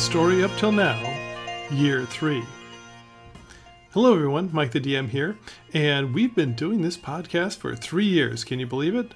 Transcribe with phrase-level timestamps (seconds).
[0.00, 0.98] story up till now,
[1.70, 2.42] year three.
[3.90, 4.48] Hello, everyone.
[4.50, 5.36] Mike the DM here,
[5.74, 8.42] and we've been doing this podcast for three years.
[8.42, 9.12] Can you believe it?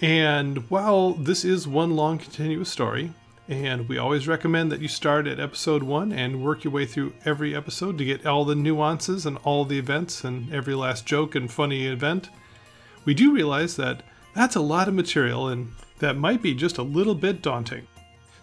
[0.00, 3.12] And while this is one long continuous story,
[3.48, 7.12] and we always recommend that you start at episode one and work your way through
[7.26, 11.34] every episode to get all the nuances and all the events and every last joke
[11.34, 12.30] and funny event,
[13.04, 14.02] we do realize that
[14.34, 17.86] that's a lot of material and that might be just a little bit daunting.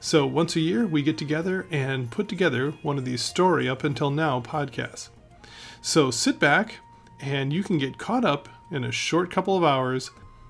[0.04, 3.84] So once a year, we get together and put together one of these story up
[3.84, 5.09] until now podcasts.
[5.80, 6.78] So sit back
[7.20, 10.09] and you can get caught up in a short couple of hours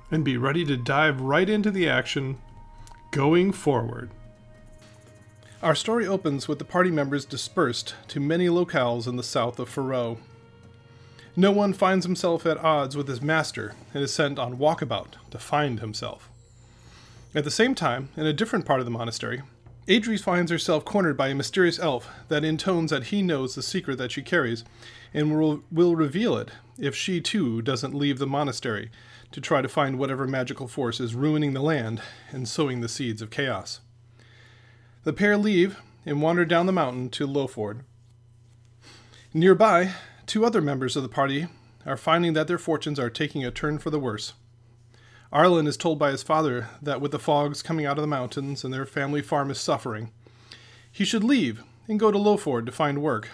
[0.09, 2.37] and be ready to dive right into the action
[3.11, 4.09] going forward.
[5.61, 9.67] Our story opens with the party members dispersed to many locales in the south of
[9.67, 10.17] Faroe.
[11.35, 15.81] Noan finds himself at odds with his master and is sent on walkabout to find
[15.81, 16.30] himself.
[17.33, 19.41] At the same time, in a different part of the monastery,
[19.87, 23.97] Adri finds herself cornered by a mysterious elf that intones that he knows the secret
[23.97, 24.65] that she carries
[25.13, 28.91] and will, will reveal it if she too doesn't leave the monastery
[29.31, 33.21] to try to find whatever magical force is ruining the land and sowing the seeds
[33.21, 33.79] of chaos.
[35.03, 37.81] The pair leave and wander down the mountain to Lowford.
[39.33, 39.93] Nearby,
[40.25, 41.47] two other members of the party
[41.85, 44.33] are finding that their fortunes are taking a turn for the worse.
[45.31, 48.63] Arlen is told by his father that with the fogs coming out of the mountains
[48.63, 50.11] and their family farm is suffering,
[50.91, 53.29] he should leave and go to Lowford to find work.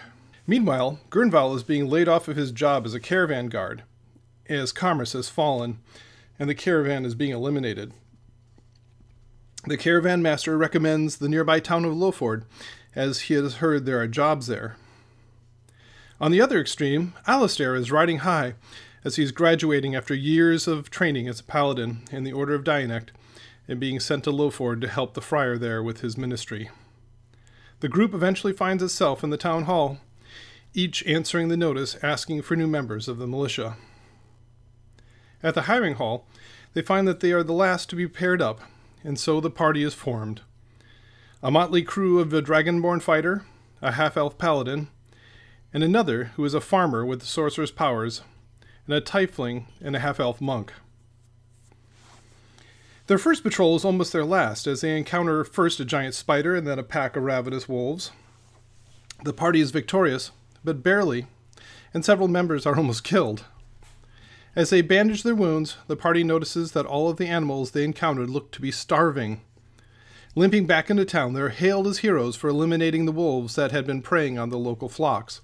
[0.46, 3.82] Meanwhile, Gurnval is being laid off of his job as a caravan guard,
[4.48, 5.80] as commerce has fallen
[6.38, 7.92] and the caravan is being eliminated.
[9.66, 12.44] The caravan master recommends the nearby town of Lowford,
[12.94, 14.76] as he has heard there are jobs there.
[16.20, 18.54] On the other extreme, Alistair is riding high
[19.08, 22.62] as he is graduating after years of training as a paladin in the Order of
[22.62, 23.10] Dianact
[23.66, 26.68] and being sent to Lowford to help the friar there with his ministry.
[27.80, 29.96] The group eventually finds itself in the town hall,
[30.74, 33.78] each answering the notice asking for new members of the militia.
[35.42, 36.26] At the hiring hall,
[36.74, 38.60] they find that they are the last to be paired up,
[39.02, 40.42] and so the party is formed.
[41.42, 43.46] A motley crew of a dragonborn fighter,
[43.80, 44.88] a half elf paladin,
[45.72, 48.20] and another who is a farmer with sorcerer's powers
[48.88, 50.72] and a tiefling and a half elf monk.
[53.06, 56.66] Their first patrol is almost their last, as they encounter first a giant spider and
[56.66, 58.10] then a pack of ravenous wolves.
[59.24, 60.30] The party is victorious,
[60.64, 61.26] but barely,
[61.94, 63.44] and several members are almost killed.
[64.56, 68.30] As they bandage their wounds, the party notices that all of the animals they encountered
[68.30, 69.40] look to be starving.
[70.34, 74.02] Limping back into town, they're hailed as heroes for eliminating the wolves that had been
[74.02, 75.40] preying on the local flocks.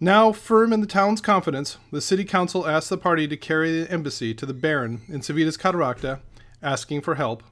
[0.00, 3.90] Now firm in the town's confidence, the city council asks the party to carry the
[3.90, 6.20] embassy to the Baron in Civitas Cataracta,
[6.62, 7.42] asking for help.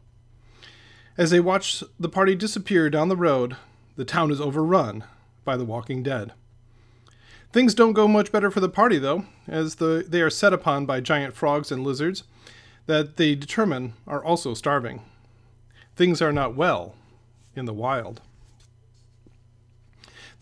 [1.16, 3.56] As they watch the party disappear down the road,
[3.96, 5.04] the town is overrun
[5.44, 6.32] by the walking dead.
[7.52, 10.86] Things don't go much better for the party, though, as the, they are set upon
[10.86, 12.24] by giant frogs and lizards
[12.86, 15.02] that they determine are also starving.
[15.94, 16.94] Things are not well
[17.54, 18.22] in the wild.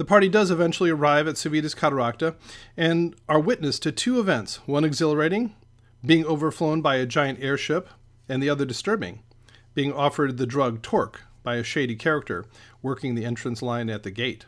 [0.00, 2.34] The party does eventually arrive at Civitas Cataracta
[2.74, 5.54] and are witness to two events one exhilarating,
[6.02, 7.86] being overflown by a giant airship,
[8.26, 9.20] and the other disturbing,
[9.74, 12.46] being offered the drug Torque by a shady character
[12.80, 14.46] working the entrance line at the gate.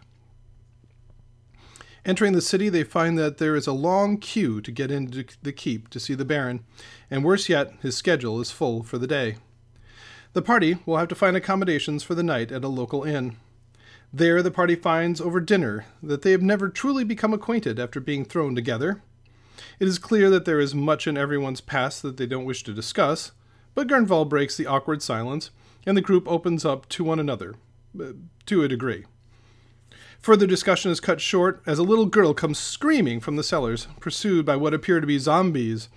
[2.03, 5.53] Entering the city, they find that there is a long queue to get into the
[5.53, 6.65] keep to see the Baron,
[7.11, 9.37] and worse yet, his schedule is full for the day.
[10.33, 13.37] The party will have to find accommodations for the night at a local inn.
[14.15, 18.27] There, the party finds over dinner that they have never truly become acquainted after being
[18.27, 19.03] thrown together.
[19.81, 22.75] It is clear that there is much in everyone's past that they don't wish to
[22.75, 23.33] discuss,
[23.75, 25.51] but Gurnval breaks the awkward silence,
[25.87, 27.55] and the group opens up to one another,
[27.99, 28.13] uh,
[28.45, 29.07] to a degree.
[30.21, 34.45] Further discussion is cut short as a little girl comes screaming from the cellars, pursued
[34.45, 35.89] by what appear to be zombies.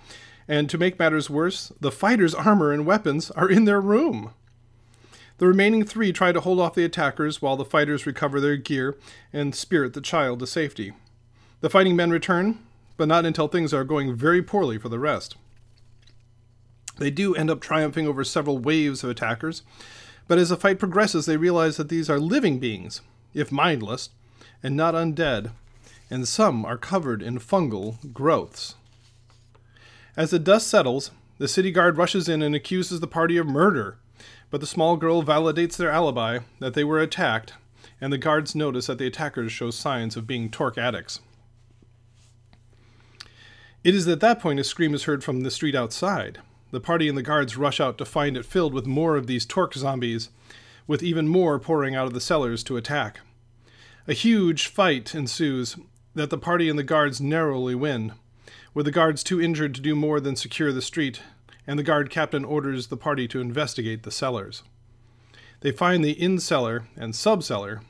[0.48, 4.32] And to make matters worse, the fighters' armor and weapons are in their room.
[5.38, 8.96] The remaining three try to hold off the attackers while the fighters recover their gear
[9.32, 10.94] and spirit the child to safety.
[11.60, 12.58] The fighting men return,
[12.96, 15.36] but not until things are going very poorly for the rest.
[16.98, 19.62] They do end up triumphing over several waves of attackers,
[20.26, 23.02] but as the fight progresses, they realize that these are living beings,
[23.34, 24.08] if mindless,
[24.62, 25.50] and not undead,
[26.08, 28.74] and some are covered in fungal growths.
[30.16, 33.98] As the dust settles, the city guard rushes in and accuses the party of murder
[34.50, 37.54] but the small girl validates their alibi that they were attacked,
[38.00, 41.20] and the guards notice that the attackers show signs of being torque addicts.
[43.82, 46.40] It is at that point a scream is heard from the street outside.
[46.72, 49.46] The party and the guards rush out to find it filled with more of these
[49.46, 50.30] torque zombies,
[50.86, 53.20] with even more pouring out of the cellars to attack.
[54.08, 55.76] A huge fight ensues
[56.14, 58.12] that the party and the guards narrowly win,
[58.74, 61.20] with the guards too injured to do more than secure the street,
[61.66, 64.62] and the guard captain orders the party to investigate the cellars.
[65.60, 67.82] They find the inn cellar and sub cellar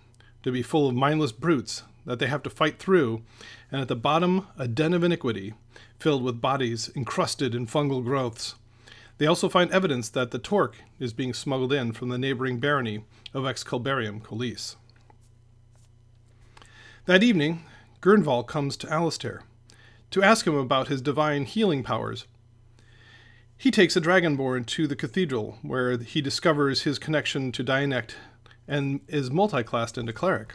[0.42, 3.22] to be full of mindless brutes that they have to fight through,
[3.70, 5.54] and at the bottom, a den of iniquity
[5.98, 8.54] filled with bodies encrusted in fungal growths.
[9.18, 13.04] They also find evidence that the torque is being smuggled in from the neighboring barony
[13.34, 14.76] of Excalbarium Colis.
[17.06, 17.64] That evening,
[18.02, 19.42] Gurnval comes to Alistair
[20.10, 22.26] to ask him about his divine healing powers.
[23.58, 28.16] He takes a dragonborn to the cathedral, where he discovers his connection to Dianect
[28.68, 30.54] and is multiclassed into cleric.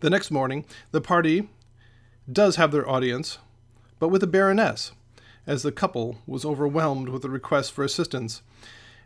[0.00, 1.48] The next morning, the party
[2.30, 3.38] does have their audience,
[3.98, 4.92] but with a Baroness,
[5.46, 8.42] as the couple was overwhelmed with the requests for assistance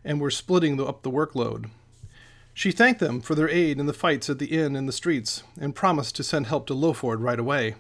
[0.05, 1.71] and were splitting up the workload.
[2.53, 5.43] She thanked them for their aid in the fights at the inn and the streets
[5.61, 7.77] and promised to send help to Lowford right away.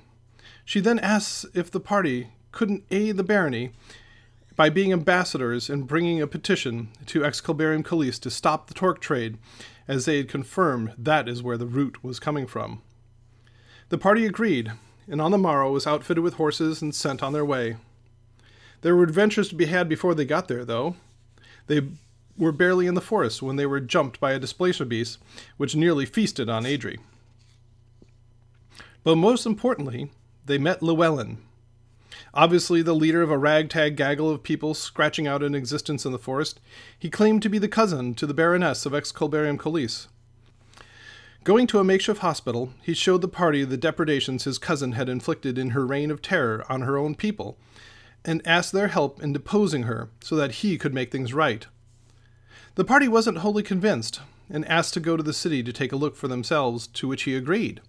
[0.64, 3.72] She then asks if the party couldn't aid the barony
[4.56, 9.38] by being ambassadors and bringing a petition to Excalbarium Colis to stop the torque trade,
[9.88, 12.80] as they had confirmed that is where the root was coming from.
[13.88, 14.72] The party agreed,
[15.08, 17.76] and on the morrow was outfitted with horses and sent on their way.
[18.80, 20.96] There were adventures to be had before they got there, though.
[21.66, 21.82] They
[22.36, 25.18] were barely in the forest when they were jumped by a displacer beast,
[25.56, 26.98] which nearly feasted on Adri.
[29.02, 30.10] But most importantly,
[30.46, 31.38] they met Llewellyn.
[32.36, 36.18] Obviously, the leader of a ragtag gaggle of people scratching out an existence in the
[36.18, 36.60] forest,
[36.98, 40.08] he claimed to be the cousin to the Baroness of Excalbarium Colis.
[41.44, 45.58] Going to a makeshift hospital, he showed the party the depredations his cousin had inflicted
[45.58, 47.56] in her reign of terror on her own people,
[48.24, 51.68] and asked their help in deposing her so that he could make things right.
[52.74, 54.20] The party wasn't wholly convinced,
[54.50, 57.22] and asked to go to the city to take a look for themselves, to which
[57.22, 57.80] he agreed.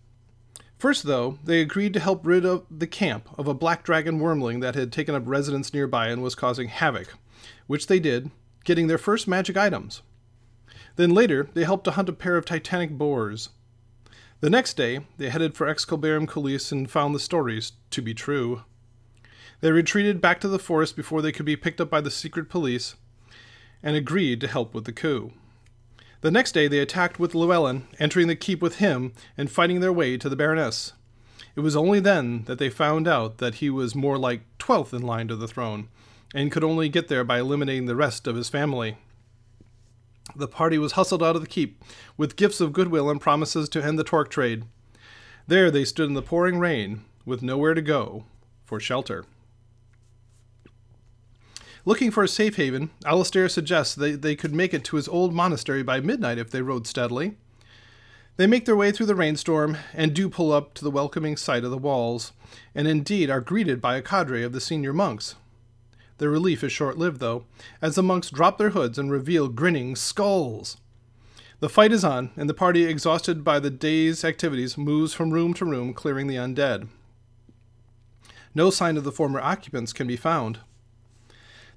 [0.77, 4.61] First, though, they agreed to help rid of the camp of a black dragon wyrmling
[4.61, 7.13] that had taken up residence nearby and was causing havoc,
[7.67, 8.29] which they did,
[8.65, 10.01] getting their first magic items.
[10.97, 13.49] Then later, they helped to hunt a pair of titanic boars.
[14.41, 18.63] The next day, they headed for Excalbarium Colis and found the stories to be true.
[19.61, 22.49] They retreated back to the forest before they could be picked up by the secret
[22.49, 22.95] police
[23.81, 25.31] and agreed to help with the coup.
[26.25, 29.93] The next day, they attacked with Llewellyn, entering the keep with him and fighting their
[29.93, 30.93] way to the Baroness.
[31.55, 35.03] It was only then that they found out that he was more like twelfth in
[35.03, 35.87] line to the throne,
[36.33, 38.97] and could only get there by eliminating the rest of his family.
[40.35, 41.83] The party was hustled out of the keep
[42.17, 44.63] with gifts of goodwill and promises to end the torque trade.
[45.45, 48.25] There they stood in the pouring rain, with nowhere to go
[48.63, 49.25] for shelter.
[51.87, 55.35] Looking for a safe haven, Alistair suggests that they could make it to his old
[55.35, 57.37] monastery by midnight if they rode steadily.
[58.37, 61.63] They make their way through the rainstorm and do pull up to the welcoming sight
[61.63, 62.33] of the walls,
[62.73, 65.35] and indeed are greeted by a cadre of the senior monks.
[66.17, 67.45] Their relief is short lived, though,
[67.83, 70.77] as the monks drop their hoods and reveal grinning skulls.
[71.59, 75.53] The fight is on, and the party, exhausted by the day's activities, moves from room
[75.53, 76.87] to room, clearing the undead.
[78.55, 80.59] No sign of the former occupants can be found.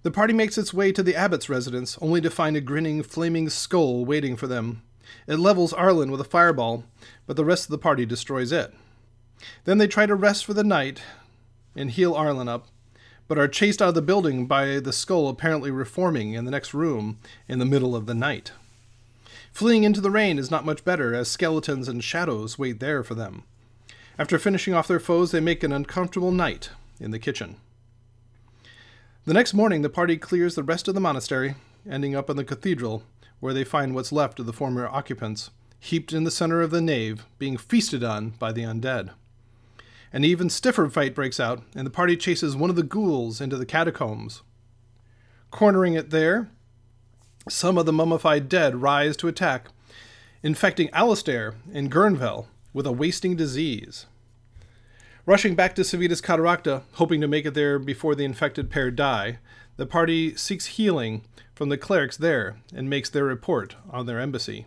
[0.03, 3.51] The party makes its way to the abbot's residence, only to find a grinning, flaming
[3.51, 4.83] skull waiting for them.
[5.27, 6.85] It levels Arlen with a fireball,
[7.27, 8.73] but the rest of the party destroys it.
[9.65, 11.03] Then they try to rest for the night
[11.75, 12.69] and heal Arlen up,
[13.27, 16.73] but are chased out of the building by the skull apparently reforming in the next
[16.75, 18.53] room in the middle of the night.
[19.53, 23.15] Fleeing into the rain is not much better, as skeletons and shadows wait there for
[23.15, 23.43] them.
[24.19, 27.57] After finishing off their foes, they make an uncomfortable night in the kitchen.
[29.29, 31.55] The next morning, the party clears the rest of the monastery,
[31.87, 33.03] ending up in the cathedral,
[33.41, 36.81] where they find what's left of the former occupants, heaped in the center of the
[36.81, 39.11] nave, being feasted on by the undead.
[40.15, 43.59] An even stiffer fight breaks out, and the party chases one of the ghouls into
[43.59, 44.41] the catacombs.
[45.51, 46.49] Cornering it there,
[47.51, 49.69] some of the mummified dead rise to attack,
[50.43, 54.07] infecting Alistair and Gurnval with a wasting disease.
[55.29, 59.41] Rushing back to Civitas Cataracta, hoping to make it there before the infected pair die,
[59.77, 61.21] the party seeks healing
[61.55, 64.65] from the clerics there and makes their report on their embassy.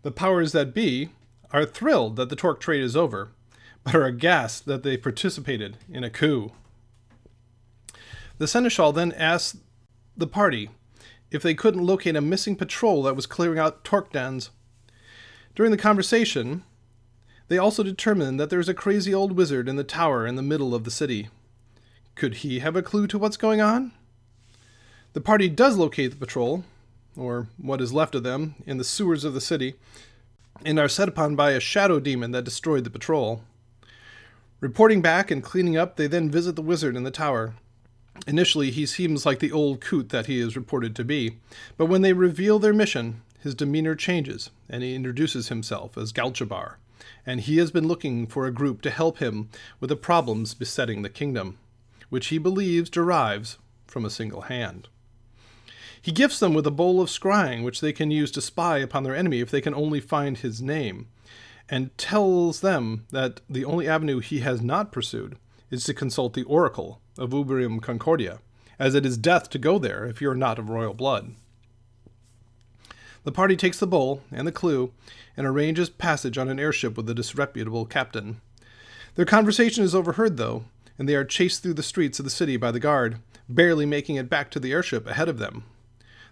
[0.00, 1.10] The powers that be
[1.50, 3.28] are thrilled that the torque trade is over
[3.84, 6.52] but are aghast that they participated in a coup.
[8.38, 9.56] The seneschal then asked
[10.16, 10.70] the party
[11.30, 14.48] if they couldn't locate a missing patrol that was clearing out torque dens.
[15.54, 16.64] During the conversation,
[17.48, 20.42] they also determined that there is a crazy old wizard in the tower in the
[20.42, 21.28] middle of the city.
[22.14, 23.92] Could he have a clue to what's going on?
[25.12, 26.64] The party does locate the patrol,
[27.16, 29.74] or what is left of them, in the sewers of the city,
[30.64, 33.42] and are set upon by a shadow demon that destroyed the patrol.
[34.60, 37.54] Reporting back and cleaning up, they then visit the wizard in the tower.
[38.26, 41.36] Initially, he seems like the old coot that he is reported to be,
[41.76, 46.76] but when they reveal their mission, his demeanor changes, and he introduces himself as Galchabar,
[47.26, 51.02] and he has been looking for a group to help him with the problems besetting
[51.02, 51.58] the kingdom,
[52.08, 54.88] which he believes derives from a single hand.
[56.00, 59.02] He gifts them with a bowl of scrying, which they can use to spy upon
[59.02, 61.08] their enemy if they can only find his name,
[61.68, 65.36] and tells them that the only avenue he has not pursued
[65.68, 68.38] is to consult the oracle of Ubrium Concordia,
[68.78, 71.34] as it is death to go there if you are not of royal blood.
[73.26, 74.92] The party takes the bowl and the clue
[75.36, 78.40] and arranges passage on an airship with a disreputable captain.
[79.16, 80.62] Their conversation is overheard, though,
[80.96, 83.18] and they are chased through the streets of the city by the guard,
[83.48, 85.64] barely making it back to the airship ahead of them.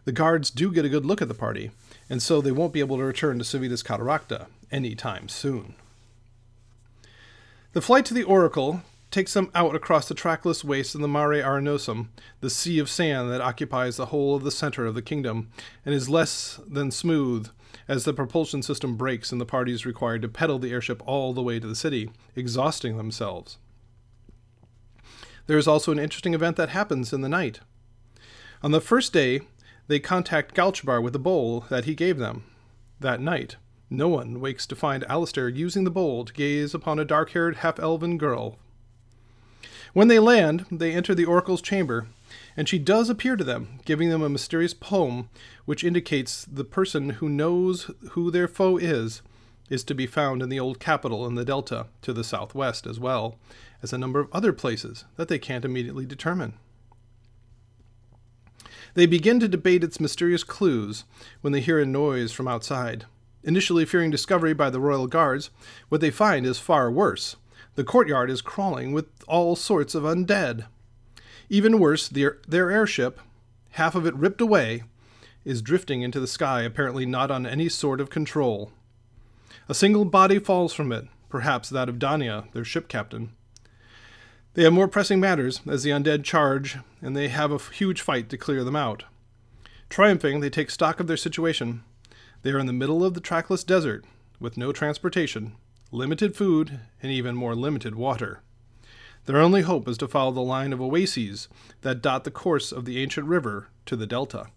[0.05, 1.73] The guards do get a good look at the party,
[2.09, 5.75] and so they won't be able to return to Civitas Cataracta any time soon.
[7.73, 8.83] The flight to the Oracle
[9.15, 12.09] takes them out across the trackless waste of the Mare Arenosum,
[12.41, 15.51] the sea of sand that occupies the whole of the center of the kingdom,
[15.87, 17.49] and is less than smooth
[17.87, 21.33] as the propulsion system breaks and the party is required to pedal the airship all
[21.33, 23.59] the way to the city, exhausting themselves.
[25.47, 27.61] There is also an interesting event that happens in the night.
[28.65, 29.43] On the first day,
[29.87, 32.43] they contact Galchabar with the bowl that he gave them.
[32.99, 37.31] That night, Noan wakes to find Alistair using the bowl to gaze upon a dark
[37.31, 38.59] haired half elven girl
[39.95, 42.09] when they land, they enter the oracle's chamber,
[42.57, 45.31] and she does appear to them, giving them a mysterious poem
[45.65, 49.23] which indicates the person who knows who their foe is
[49.71, 53.01] is to be found in the old capital in the delta to the southwest, as
[53.01, 53.37] well
[53.83, 56.55] as a number of other places that they can't immediately determine.
[58.95, 61.05] They begin to debate its mysterious clues
[61.41, 63.07] when they hear a noise from outside.
[63.43, 65.51] Initially fearing discovery by the royal guards,
[65.89, 67.37] what they find is far worse.
[67.75, 70.67] The courtyard is crawling with all sorts of undead.
[71.49, 73.21] Even worse, their, their airship,
[73.73, 74.85] half of it ripped away,
[75.45, 78.71] is drifting into the sky, apparently not on any sort of control.
[79.69, 83.33] A single body falls from it, perhaps that of Dania, their ship captain.
[84.55, 88.29] They have more pressing matters as the undead charge, and they have a huge fight
[88.31, 89.03] to clear them out.
[89.89, 91.83] Triumphing, they take stock of their situation.
[92.43, 94.05] They are in the middle of the trackless desert,
[94.39, 95.57] with no transportation,
[95.95, 98.43] limited food, and even more limited water.
[99.27, 101.49] Their only hope is to follow the line of oases
[101.83, 104.49] that dot the course of the ancient river to the delta.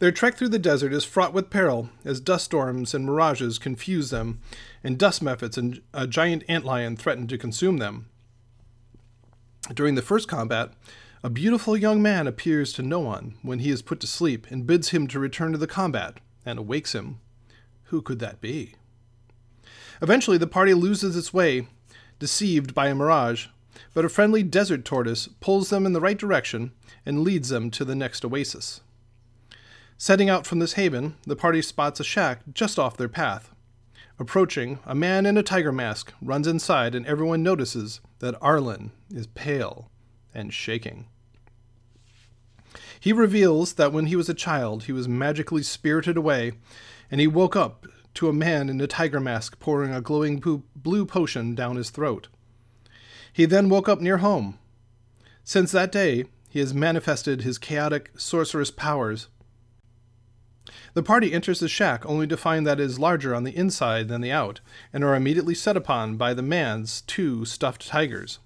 [0.00, 4.10] Their trek through the desert is fraught with peril as dust storms and mirages confuse
[4.10, 4.40] them,
[4.82, 8.08] and dust mephits and a giant antlion threaten to consume them.
[9.72, 10.72] During the first combat,
[11.22, 14.88] a beautiful young man appears to Noan when he is put to sleep and bids
[14.88, 17.20] him to return to the combat and awakes him.
[17.84, 18.74] Who could that be?
[20.02, 21.68] Eventually, the party loses its way,
[22.18, 23.46] deceived by a mirage,
[23.94, 26.72] but a friendly desert tortoise pulls them in the right direction
[27.06, 28.80] and leads them to the next oasis.
[29.96, 33.50] Setting out from this haven, the party spots a shack just off their path.
[34.18, 39.28] Approaching, a man in a tiger mask runs inside, and everyone notices that Arlen is
[39.28, 39.88] pale
[40.34, 41.06] and shaking.
[42.98, 46.52] He reveals that when he was a child, he was magically spirited away,
[47.10, 50.38] and he woke up to a man in a tiger mask pouring a glowing
[50.76, 52.28] blue potion down his throat.
[53.32, 54.58] He then woke up near home.
[55.44, 59.28] Since that day, he has manifested his chaotic, sorcerous powers.
[60.94, 64.08] The party enters the shack only to find that it is larger on the inside
[64.08, 64.60] than the out,
[64.92, 68.38] and are immediately set upon by the man's two stuffed tigers.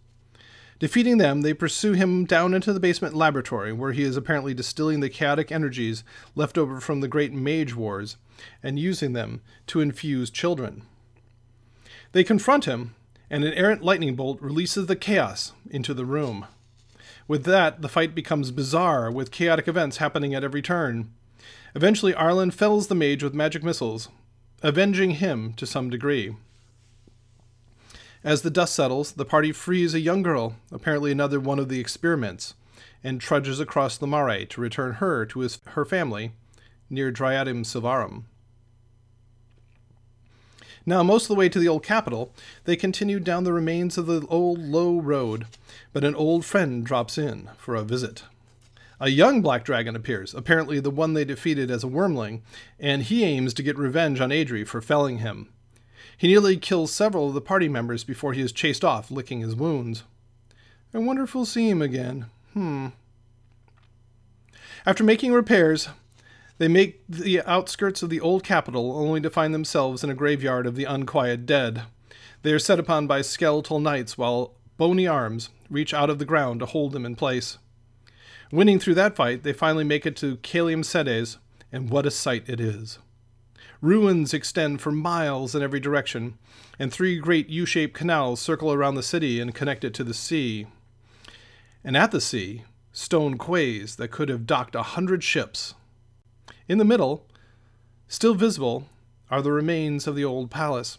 [0.78, 5.00] Defeating them, they pursue him down into the basement laboratory, where he is apparently distilling
[5.00, 6.04] the chaotic energies
[6.34, 8.16] left over from the great mage wars
[8.62, 10.82] and using them to infuse children.
[12.12, 12.94] They confront him,
[13.28, 16.46] and an errant lightning bolt releases the chaos into the room.
[17.28, 21.12] With that, the fight becomes bizarre, with chaotic events happening at every turn.
[21.74, 24.08] Eventually, Arlen fells the mage with magic missiles,
[24.62, 26.36] avenging him to some degree.
[28.22, 31.80] As the dust settles, the party frees a young girl, apparently another one of the
[31.80, 32.54] experiments,
[33.04, 36.32] and trudges across the Mare to return her to his, her family
[36.88, 38.24] near Dryadium Silvarum.
[40.88, 42.32] Now, most of the way to the old capital,
[42.64, 45.46] they continue down the remains of the old low road,
[45.92, 48.22] but an old friend drops in for a visit.
[49.00, 52.40] A young black dragon appears, apparently the one they defeated as a wyrmling,
[52.78, 55.48] and he aims to get revenge on Adri for felling him.
[56.16, 59.54] He nearly kills several of the party members before he is chased off, licking his
[59.54, 60.04] wounds.
[60.94, 62.26] I wonder if we'll see him again.
[62.54, 62.88] Hmm.
[64.86, 65.88] After making repairs,
[66.58, 70.66] They make the outskirts of the old capital only to find themselves in a graveyard
[70.66, 71.82] of the unquiet dead.
[72.42, 76.60] They are set upon by skeletal knights while bony arms reach out of the ground
[76.60, 77.58] to hold them in place.
[78.52, 81.38] Winning through that fight, they finally make it to Caelum Sedes,
[81.72, 83.00] and what a sight it is.
[83.82, 86.38] Ruins extend for miles in every direction,
[86.78, 90.14] and three great U shaped canals circle around the city and connect it to the
[90.14, 90.66] sea.
[91.84, 95.74] And at the sea, stone quays that could have docked a hundred ships.
[96.68, 97.24] In the middle,
[98.08, 98.88] still visible,
[99.30, 100.98] are the remains of the old palace.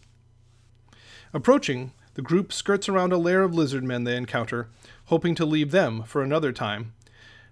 [1.34, 4.70] Approaching, the group skirts around a lair of lizard men they encounter,
[5.06, 6.94] hoping to leave them for another time,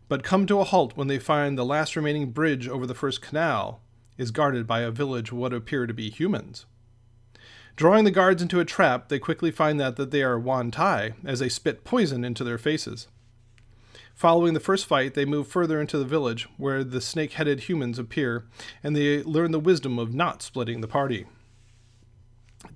[0.07, 3.21] but come to a halt when they find the last remaining bridge over the first
[3.21, 3.81] canal
[4.17, 6.65] is guarded by a village of what appear to be humans.
[7.75, 11.39] Drawing the guards into a trap, they quickly find that, that they are Yuan-ti as
[11.39, 13.07] they spit poison into their faces.
[14.15, 17.99] Following the first fight, they move further into the village, where the snake headed humans
[17.99, 18.45] appear,
[18.81, 21.25] and they learn the wisdom of not splitting the party.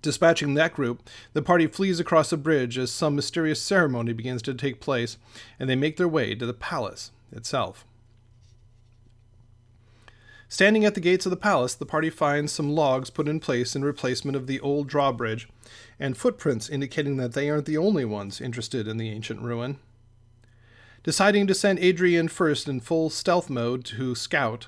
[0.01, 4.53] Dispatching that group, the party flees across the bridge as some mysterious ceremony begins to
[4.53, 5.17] take place,
[5.57, 7.85] and they make their way to the palace itself.
[10.49, 13.77] Standing at the gates of the palace, the party finds some logs put in place
[13.77, 15.47] in replacement of the old drawbridge,
[15.99, 19.79] and footprints indicating that they aren't the only ones interested in the ancient ruin.
[21.09, 24.67] Deciding to send Adrian first in full stealth mode to scout,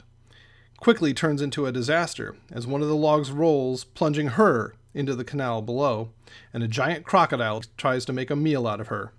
[0.78, 5.24] quickly turns into a disaster as one of the logs rolls, plunging her into the
[5.24, 6.10] canal below,
[6.52, 9.14] and a giant crocodile tries to make a meal out of her.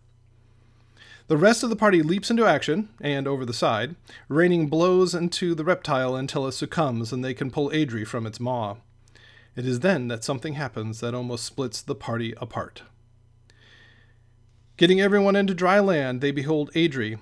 [1.29, 3.95] The rest of the party leaps into action and over the side,
[4.29, 8.41] raining blows into the reptile until it succumbs and they can pull Adri from its
[8.41, 8.79] maw.
[9.55, 12.83] It is then that something happens that almost splits the party apart.
[14.77, 17.19] Getting everyone into dry land, they behold Adri,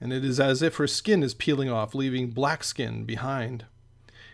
[0.00, 3.66] and it is as if her skin is peeling off, leaving black skin behind.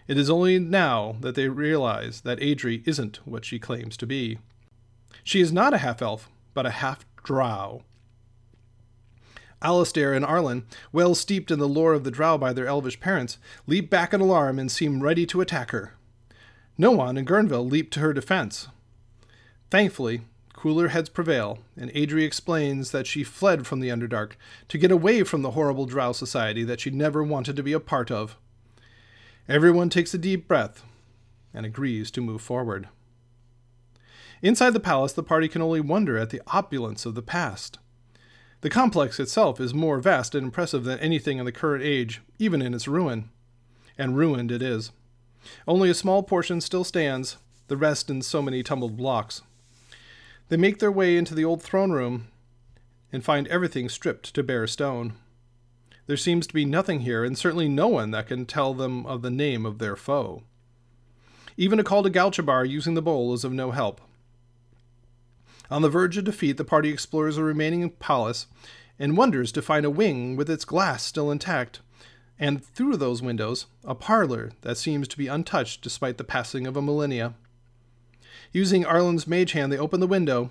[0.07, 4.39] It is only now that they realize that Adri isn't what she claims to be.
[5.25, 7.83] She is not a half elf, but a half drow.
[9.63, 13.37] Alistair and Arlen, well steeped in the lore of the drow by their elvish parents,
[13.67, 15.95] leap back in alarm and seem ready to attack her.
[16.79, 18.69] Noan and Gurnval leap to her defense.
[19.71, 24.33] Thankfully, Cooler heads prevail, and Adri explains that she fled from the Underdark
[24.69, 27.81] to get away from the horrible drow society that she never wanted to be a
[27.81, 28.37] part of.
[29.49, 30.85] Everyone takes a deep breath
[31.55, 32.89] and agrees to move forward.
[34.43, 37.79] Inside the palace, the party can only wonder at the opulence of the past.
[38.61, 42.61] The complex itself is more vast and impressive than anything in the current age, even
[42.61, 43.31] in its ruin.
[43.97, 44.93] And ruined it is.
[45.67, 49.43] Only a small portion still stands, the rest in so many tumbled blocks.
[50.51, 52.27] They make their way into the old throne room
[53.13, 55.15] and find everything stripped to bare stone.
[56.07, 59.23] There seems to be nothing here, and certainly no one that can tell them of
[59.23, 60.43] the name of their foe.
[61.57, 64.01] Even a call to Galchabar using the bowl is of no help.
[65.71, 68.49] On the verge of defeat, the party explores the remaining palace
[68.99, 71.79] and wonders to find a wing with its glass still intact,
[72.41, 76.77] and through those windows, a parlor that seems to be untouched despite the passing of
[76.77, 77.35] a millennia.
[78.53, 80.51] Using Arlen's mage hand, they open the window,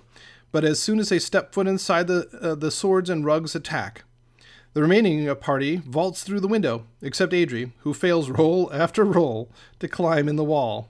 [0.52, 4.04] but as soon as they step foot inside, the, uh, the swords and rugs attack.
[4.72, 9.88] The remaining party vaults through the window, except Adri, who fails roll after roll to
[9.88, 10.88] climb in the wall.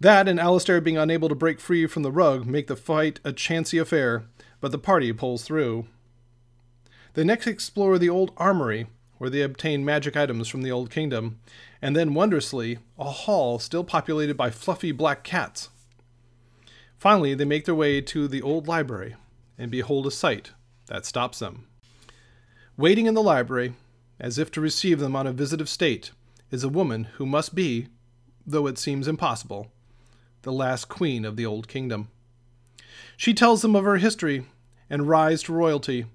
[0.00, 3.32] That and Alistair being unable to break free from the rug make the fight a
[3.32, 4.24] chancy affair,
[4.60, 5.86] but the party pulls through.
[7.14, 11.38] They next explore the old armory, where they obtain magic items from the Old Kingdom,
[11.80, 15.70] and then, wondrously, a hall still populated by fluffy black cats.
[16.98, 19.14] Finally, they make their way to the old library
[19.58, 20.52] and behold a sight
[20.86, 21.66] that stops them.
[22.76, 23.74] Waiting in the library,
[24.18, 26.10] as if to receive them on a visit of state,
[26.50, 27.88] is a woman who must be,
[28.46, 29.70] though it seems impossible,
[30.42, 32.08] the last queen of the old kingdom.
[33.16, 34.46] She tells them of her history
[34.88, 36.06] and rise to royalty,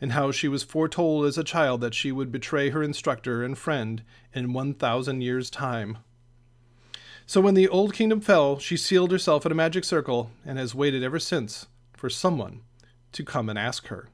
[0.00, 3.56] and how she was foretold as a child that she would betray her instructor and
[3.56, 4.02] friend
[4.34, 5.98] in 1,000 years' time.
[7.28, 10.76] So when the old kingdom fell, she sealed herself in a magic circle and has
[10.76, 12.60] waited ever since for someone
[13.12, 14.08] to come and ask her.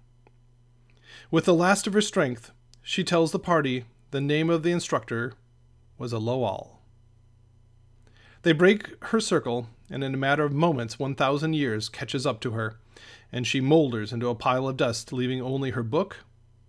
[1.30, 5.34] With the last of her strength, she tells the party the name of the instructor
[5.98, 6.78] was Aloal.
[8.42, 12.52] They break her circle, and in a matter of moments, 1,000 years catches up to
[12.52, 12.76] her,
[13.30, 16.18] and she moulders into a pile of dust, leaving only her book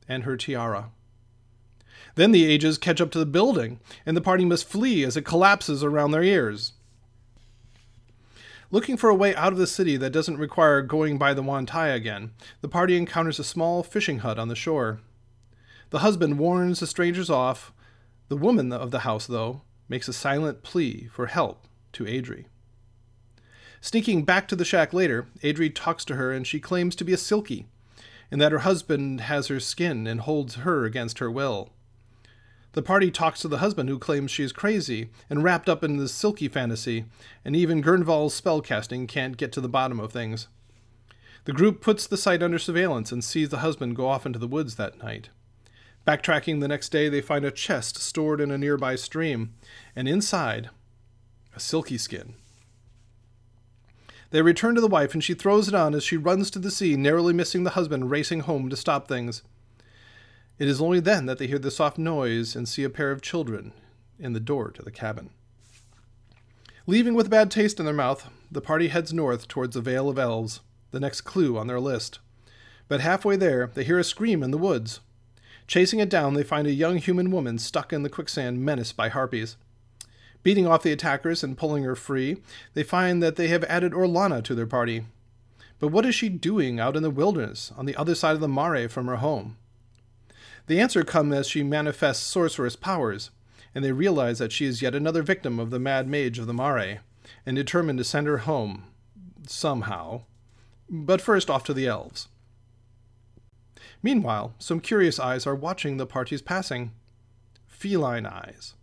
[0.07, 0.91] and her tiara.
[2.15, 5.25] Then the ages catch up to the building, and the party must flee as it
[5.25, 6.73] collapses around their ears.
[8.69, 11.77] Looking for a way out of the city that doesn't require going by the Yuan-ti
[11.77, 14.99] again, the party encounters a small fishing hut on the shore.
[15.91, 17.71] The husband warns the strangers off,
[18.29, 22.45] The woman of the house, though, makes a silent plea for help to Adri.
[23.79, 27.13] Sneaking back to the shack later, Adri talks to her and she claims to be
[27.13, 27.65] a Selkie,
[28.31, 31.69] and that her husband has her skin and holds her against her will.
[32.73, 35.97] The party talks to the husband, who claims she is crazy and wrapped up in
[35.97, 37.05] this selkie fantasy,
[37.45, 40.47] and even Gurnval's spellcasting can't get to the bottom of things.
[41.45, 44.47] The group puts the site under surveillance and sees the husband go off into the
[44.47, 45.29] woods that night.
[46.07, 49.53] Backtracking the next day, they find a chest stored in a nearby stream,
[49.95, 50.69] and inside,
[51.55, 52.33] a selkie skin.
[54.31, 56.71] They return to the wife, and she throws it on as she runs to the
[56.71, 59.43] sea, narrowly missing the husband racing home to stop things.
[60.59, 63.21] It is only then that they hear the soft noise and see a pair of
[63.21, 63.73] children
[64.19, 65.31] in the door to the cabin.
[66.85, 70.09] Leaving with a bad taste in their mouth, the party heads north towards the Vale
[70.09, 70.59] of Elves,
[70.91, 72.19] the next clue on their list.
[72.87, 74.99] But halfway there, they hear a scream in the woods.
[75.65, 79.09] Chasing it down, they find a young human woman stuck in the quicksand, menaced by
[79.09, 79.55] harpies.
[80.43, 82.37] Beating off the attackers and pulling her free,
[82.73, 85.05] they find that they have added Orlana to their party.
[85.79, 88.47] But what is she doing out in the wilderness, on the other side of the
[88.47, 89.57] mare from her home?
[90.67, 93.31] The answer comes as she manifests sorceress powers,
[93.75, 96.53] and they realize that she is yet another victim of the mad mage of the
[96.53, 97.01] Mare,
[97.45, 98.85] and determine to send her home
[99.47, 100.21] somehow.
[100.89, 102.29] But first, off to the elves.
[104.01, 106.91] Meanwhile, some curious eyes are watching the party's passing.
[107.67, 108.73] Feline eyes.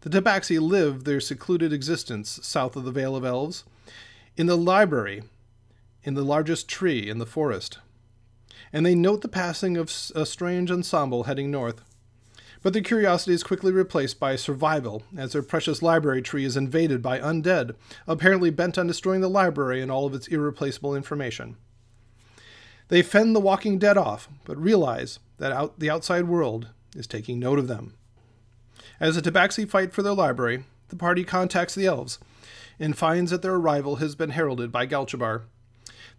[0.00, 3.64] The Tabaxi live their secluded existence south of the Vale of Elves,
[4.36, 5.22] in the library,
[6.02, 7.78] in the largest tree in the forest
[8.72, 11.82] and they note the passing of a strange ensemble heading north.
[12.62, 17.00] But their curiosity is quickly replaced by survival, as their precious library tree is invaded
[17.00, 17.74] by undead,
[18.06, 21.56] apparently bent on destroying the library and all of its irreplaceable information.
[22.88, 27.38] They fend the walking dead off, but realize that out, the outside world is taking
[27.38, 27.94] note of them.
[28.98, 32.18] As the Tabaxi fight for their library, the party contacts the elves
[32.78, 35.42] and finds that their arrival has been heralded by Galchabar,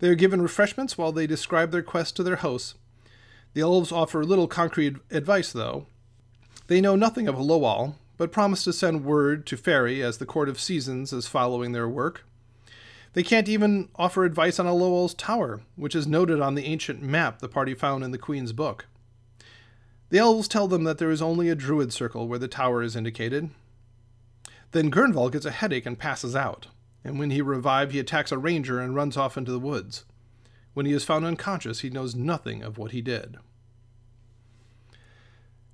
[0.02, 2.74] they are given refreshments while they describe their quest to their hosts.
[3.54, 5.86] The elves offer little concrete advice, though.
[6.66, 10.50] They know nothing of Aloal, but promise to send word to Fairy as the Court
[10.50, 12.26] of Seasons is following their work.
[13.14, 17.40] They can't even offer advice on Aloal's tower, which is noted on the ancient map
[17.40, 18.88] the party found in the Queen's book.
[20.10, 22.96] The elves tell them that there is only a druid circle where the tower is
[22.96, 23.52] indicated.
[24.72, 26.68] Then Gurnval gets a headache and passes out
[27.04, 30.06] and when he revived, he attacks a ranger and runs off into the woods.
[30.74, 33.38] When he is found unconscious, he knows nothing of what he did.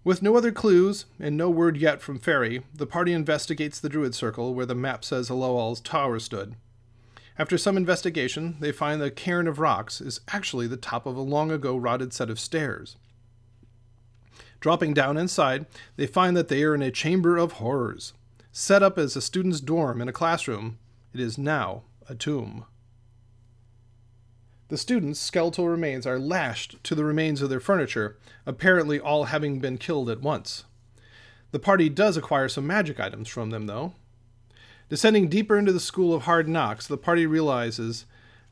[0.04, 4.16] With no other clues and no word yet from Fairy, the party investigates the Druid
[4.16, 6.56] Circle where the map says Aloal's tower stood.
[7.38, 11.22] After some investigation, they find the cairn of rocks is actually the top of a
[11.22, 12.96] long ago rotted set of stairs.
[14.60, 18.14] Dropping down inside, they find that they are in a chamber of horrors,
[18.52, 20.80] set up as a student's dorm in a classroom
[21.18, 22.64] it is now a tomb.
[24.68, 29.60] The students' skeletal remains are lashed to the remains of their furniture, apparently all having
[29.60, 30.66] been killed at once.
[31.50, 33.94] The party does acquire some magic items from them, though.
[34.90, 38.06] Descending deeper into the school of hard knocks, the party realizes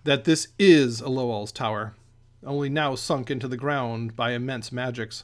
[0.03, 1.93] that this is Aloal's tower,
[2.43, 5.23] only now sunk into the ground by immense magics.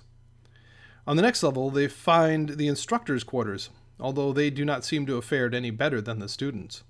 [1.08, 5.16] On the next level, they find the instructors' quarters, although they do not seem to
[5.16, 6.84] have fared any better than the students.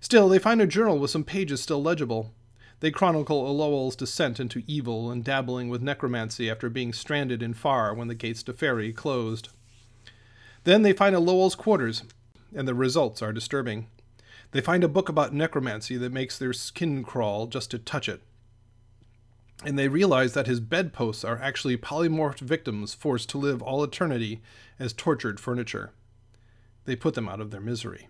[0.00, 2.32] Still, they find a journal with some pages still legible.
[2.80, 7.94] They chronicle Aloal's descent into evil and dabbling with necromancy after being stranded in Far
[7.94, 9.50] when the gates to Fairy closed.
[10.64, 12.02] Then they find Aloal's quarters,
[12.54, 13.86] and the results are disturbing.
[14.50, 18.22] They find a book about necromancy that makes their skin crawl just to touch it.
[19.64, 24.42] And they realize that his bedposts are actually polymorphed victims forced to live all eternity
[24.78, 25.92] as tortured furniture.
[26.84, 28.08] They put them out of their misery.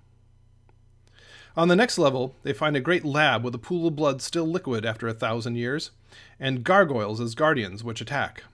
[1.55, 4.47] On the next level, they find a great lab with a pool of blood still
[4.47, 5.91] liquid after a thousand years,
[6.41, 8.45] and gargoyles as guardians which attack.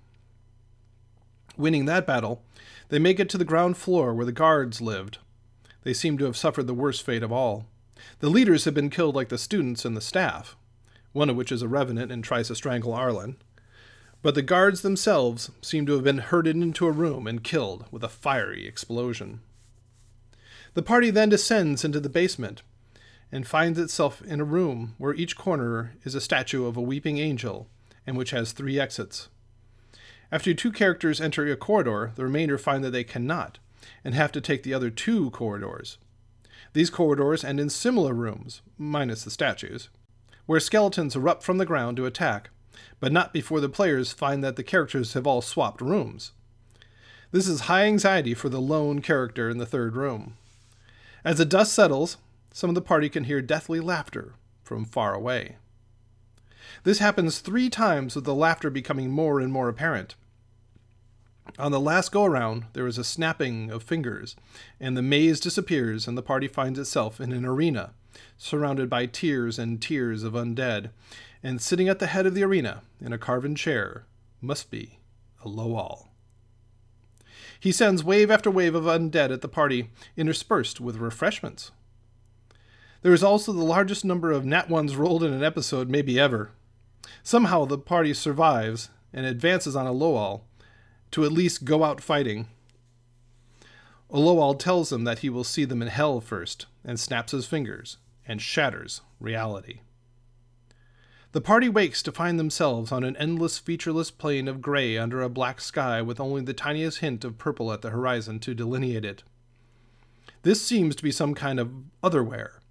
[1.56, 2.42] Winning that battle,
[2.88, 5.18] they make it to the ground floor where the guards lived.
[5.84, 7.66] They seem to have suffered the worst fate of all.
[8.18, 10.56] The leaders have been killed like the students and the staff,
[11.12, 13.36] one of which is a revenant and tries to strangle Arlen.
[14.22, 18.02] But the guards themselves seem to have been herded into a room and killed with
[18.02, 19.40] a fiery explosion.
[20.74, 22.62] The party then descends into the basement
[23.30, 27.18] and finds itself in a room where each corner is a statue of a weeping
[27.18, 27.68] angel
[28.06, 29.28] and which has three exits.
[30.32, 33.58] After two characters enter a corridor, the remainder find that they cannot
[34.04, 35.98] and have to take the other two corridors.
[36.72, 39.88] These corridors end in similar rooms, minus the statues,
[40.46, 42.50] where skeletons erupt from the ground to attack,
[43.00, 46.32] but not before the players find that the characters have all swapped rooms.
[47.30, 50.36] This is high anxiety for the lone character in the third room.
[51.24, 52.16] As the dust settles,
[52.52, 55.56] some of the party can hear deathly laughter from far away.
[56.84, 60.14] This happens three times, with the laughter becoming more and more apparent.
[61.58, 64.36] On the last go around, there is a snapping of fingers,
[64.78, 67.94] and the maze disappears, and the party finds itself in an arena,
[68.36, 70.90] surrounded by tiers and tiers of undead,
[71.42, 74.04] and sitting at the head of the arena, in a carven chair,
[74.40, 74.98] must be
[75.44, 76.08] Aloal.
[77.60, 81.70] He sends wave after wave of undead at the party, interspersed with refreshments.
[83.02, 86.50] There is also the largest number of nat ones rolled in an episode, maybe ever.
[87.22, 90.44] Somehow the party survives and advances on Aloal
[91.12, 92.48] to at least go out fighting.
[94.10, 97.98] Aloal tells them that he will see them in hell first, and snaps his fingers
[98.26, 99.80] and shatters reality.
[101.32, 105.28] The party wakes to find themselves on an endless, featureless plain of gray under a
[105.28, 109.22] black sky with only the tiniest hint of purple at the horizon to delineate it.
[110.42, 111.70] This seems to be some kind of
[112.02, 112.62] otherwhere.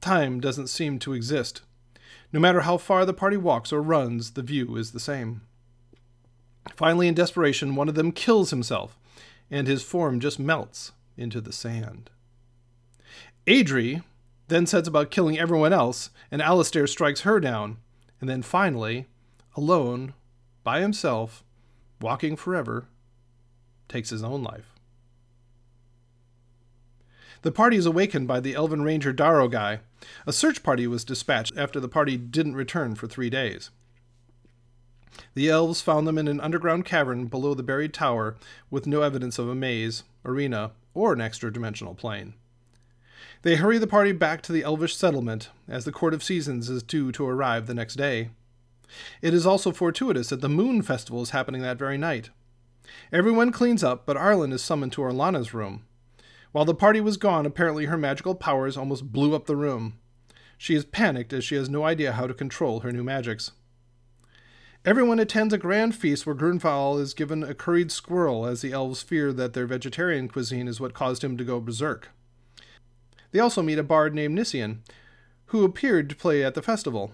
[0.00, 1.62] Time doesn't seem to exist.
[2.32, 5.42] No matter how far the party walks or runs, the view is the same.
[6.76, 8.98] Finally, in desperation, one of them kills himself,
[9.50, 12.10] and his form just melts into the sand.
[13.46, 14.02] Adri
[14.48, 17.78] then sets about killing everyone else, and Alistair strikes her down,
[18.20, 19.06] and then finally,
[19.56, 20.14] alone,
[20.62, 21.44] by himself,
[22.00, 22.86] walking forever,
[23.88, 24.77] takes his own life.
[27.42, 29.80] The party is awakened by the Elven Ranger Darrow guy.
[30.26, 33.70] A search party was dispatched after the party didn't return for three days.
[35.34, 38.36] The elves found them in an underground cavern below the buried tower
[38.70, 42.34] with no evidence of a maze, arena, or an extra dimensional plane.
[43.42, 46.82] They hurry the party back to the elvish settlement, as the Court of Seasons is
[46.82, 48.30] due to arrive the next day.
[49.22, 52.30] It is also fortuitous that the Moon Festival is happening that very night.
[53.12, 55.84] Everyone cleans up, but Arlen is summoned to Orlana's room.
[56.52, 59.98] While the party was gone, apparently her magical powers almost blew up the room.
[60.56, 63.52] She is panicked as she has no idea how to control her new magics.
[64.84, 69.02] Everyone attends a grand feast where Gurnval is given a curried squirrel as the elves
[69.02, 72.08] fear that their vegetarian cuisine is what caused him to go berserk.
[73.30, 74.82] They also meet a bard named Nisian,
[75.46, 77.12] who appeared to play at the festival.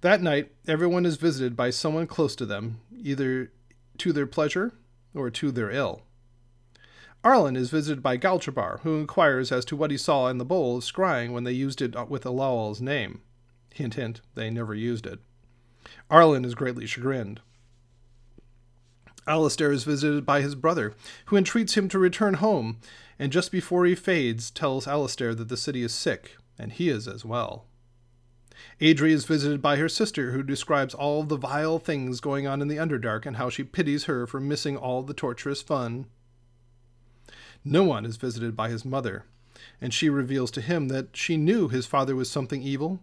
[0.00, 3.52] That night, everyone is visited by someone close to them, either
[3.98, 4.72] to their pleasure
[5.14, 6.02] or to their ill.
[7.24, 10.78] Arlen is visited by Galchabar, who inquires as to what he saw in the bowl
[10.78, 13.22] of scrying when they used it with Aloal's name.
[13.74, 15.18] Hint, hint, they never used it.
[16.10, 17.40] Arlen is greatly chagrined.
[19.26, 20.94] Alistair is visited by his brother,
[21.26, 22.78] who entreats him to return home,
[23.18, 27.06] and just before he fades, tells Alistair that the city is sick, and he is
[27.06, 27.66] as well.
[28.80, 32.68] Adri is visited by her sister, who describes all the vile things going on in
[32.68, 36.06] the Underdark and how she pities her for missing all the torturous fun.
[37.64, 39.24] Noan is visited by his mother,
[39.80, 43.00] and she reveals to him that she knew his father was something evil,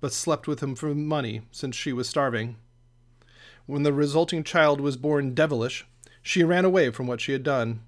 [0.00, 2.56] but slept with him for money since she was starving.
[3.66, 5.86] When the resulting child was born devilish,
[6.22, 7.80] she ran away from what she had done.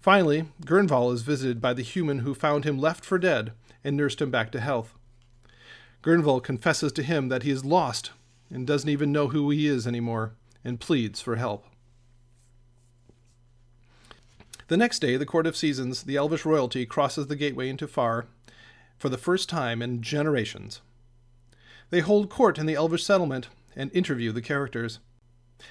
[0.00, 4.20] Finally, Gurnval is visited by the human who found him left for dead and nursed
[4.20, 4.94] him back to health.
[6.02, 8.12] Gurnval confesses to him that he is lost
[8.50, 10.32] and doesn't even know who he is anymore
[10.64, 11.64] and pleads for help.
[14.68, 18.26] The next day, the Court of Seasons, the elvish royalty, crosses the gateway into Far
[18.98, 20.82] for the first time in generations.
[21.88, 24.98] They hold court in the Elvish settlement and interview the characters.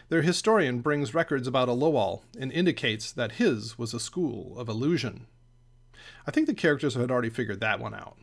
[0.10, 5.28] Their historian brings records about Aloal and indicates that his was a school of illusion.
[6.26, 8.18] I think the characters had already figured that one out.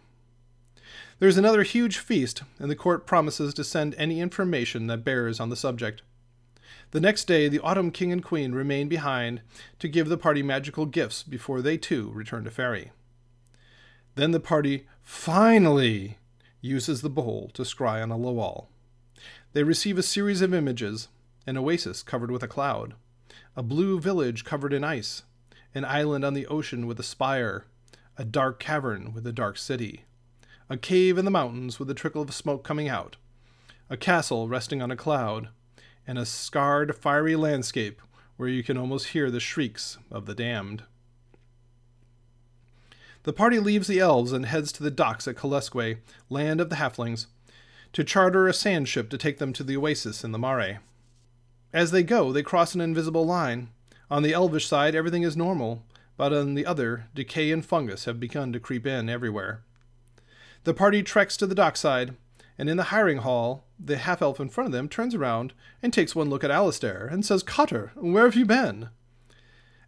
[1.21, 5.51] There's another huge feast, and the court promises to send any information that bears on
[5.51, 6.03] the subject.
[6.91, 9.41] The next day, the Autumn King and Queen remain behind
[9.79, 12.93] to give the party magical gifts before they too return to Faerie.
[14.15, 16.19] Then the party finally
[16.61, 18.69] uses the bowl to scry on Aloal.
[19.53, 21.09] They receive a series of images
[21.47, 22.95] an oasis covered with a cloud,
[23.57, 25.23] a blue village covered in ice,
[25.75, 27.67] an island on the ocean with a spire,
[28.17, 30.05] a dark cavern with a dark city,
[30.71, 33.17] a cave in the mountains with a trickle of smoke coming out,
[33.91, 35.49] a castle resting on a cloud,
[36.07, 38.01] and a scarred, fiery landscape
[38.37, 40.83] where you can almost hear the shrieks of the damned.
[43.23, 46.77] The party leaves the elves and heads to the docks at Kalesque, land of the
[46.77, 47.27] halflings,
[47.95, 50.81] to charter a sand ship to take them to the oasis in the Mare.
[51.73, 53.71] As they go, they cross an invisible line.
[54.11, 55.83] On the elvish side, everything is normal,
[56.17, 59.62] but on the other, decay and fungus have begun to creep in everywhere.
[60.64, 62.14] The party treks to the dockside,
[62.59, 65.93] and in the hiring hall, the half elf in front of them turns around and
[65.93, 68.89] takes one look at Alistair and says, Cotter, where have you been?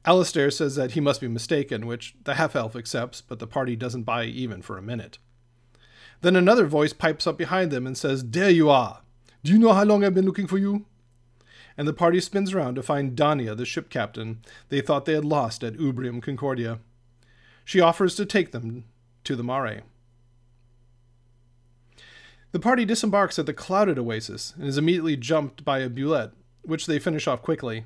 [0.04, 3.74] Alistair says that he must be mistaken, which the half elf accepts, but the party
[3.74, 5.18] doesn't buy even for a minute.
[6.20, 9.02] Then another voice pipes up behind them and says, There you are!
[9.42, 10.86] Do you know how long I've been looking for you?
[11.76, 15.24] And the party spins around to find Dania, the ship captain they thought they had
[15.24, 16.78] lost at Ubrium Concordia.
[17.64, 18.84] She offers to take them
[19.24, 19.82] to the Mare.
[22.52, 26.32] The party disembarks at the clouded oasis and is immediately jumped by a bulette,
[26.62, 27.84] which they finish off quickly.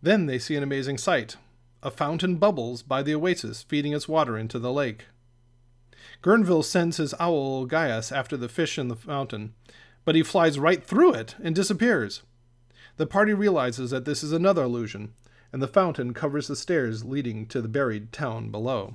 [0.00, 1.36] Then they see an amazing sight.
[1.82, 5.04] A fountain bubbles by the oasis, feeding its water into the lake.
[6.22, 9.54] Gurnval sends his owl Gaius after the fish in the fountain,
[10.04, 12.22] but he flies right through it and disappears.
[12.96, 15.14] The party realizes that this is another illusion,
[15.52, 18.94] and the fountain covers the stairs leading to the buried town below.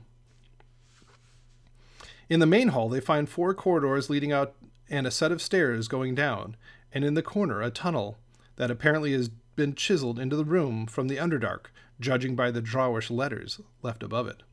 [2.30, 4.54] In the main hall, they find four corridors leading out
[4.90, 6.56] and a set of stairs going down,
[6.92, 8.18] and in the corner a tunnel
[8.56, 11.68] that apparently has been chiseled into the room from the Underdark,
[12.00, 14.44] judging by the Dwarvish letters left above it.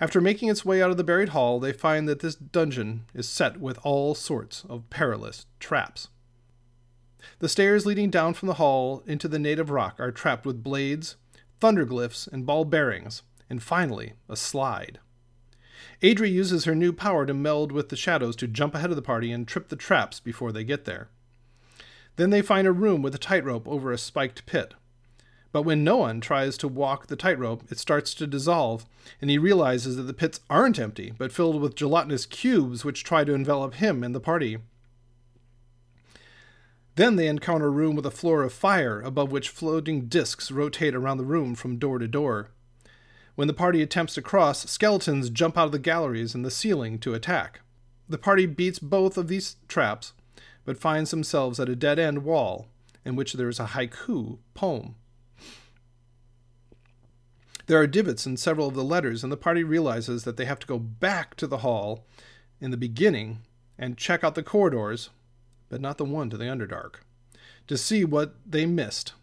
[0.00, 3.28] After making its way out of the buried hall, they find that this dungeon is
[3.28, 6.08] set with all sorts of perilous traps.
[7.38, 11.16] The stairs leading down from the hall into the native rock are trapped with blades,
[11.60, 14.98] thunderglyphs, and ball bearings, and finally, a slide.
[16.04, 19.00] Adri uses her new power to meld with the shadows to jump ahead of the
[19.00, 21.08] party and trip the traps before they get there.
[22.16, 24.74] Then they find a room with a tightrope over a spiked pit.
[25.50, 28.84] But when no one tries to walk the tightrope, it starts to dissolve,
[29.22, 33.24] and he realizes that the pits aren't empty, but filled with gelatinous cubes which try
[33.24, 34.58] to envelop him and the party.
[36.96, 40.94] Then they encounter a room with a floor of fire, above which floating discs rotate
[40.94, 42.50] around the room from door to door.
[43.34, 46.98] When the party attempts to cross, skeletons jump out of the galleries and the ceiling
[47.00, 47.60] to attack.
[48.08, 50.12] The party beats both of these traps,
[50.64, 52.68] but finds themselves at a dead end wall
[53.04, 54.94] in which there is a haiku poem.
[57.66, 60.58] There are divots in several of the letters, and the party realizes that they have
[60.60, 62.04] to go back to the hall
[62.60, 63.40] in the beginning
[63.78, 65.10] and check out the corridors,
[65.70, 66.96] but not the one to the Underdark,
[67.66, 69.14] to see what they missed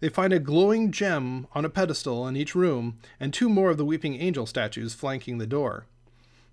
[0.00, 3.76] they find a glowing gem on a pedestal in each room and two more of
[3.76, 5.86] the weeping angel statues flanking the door.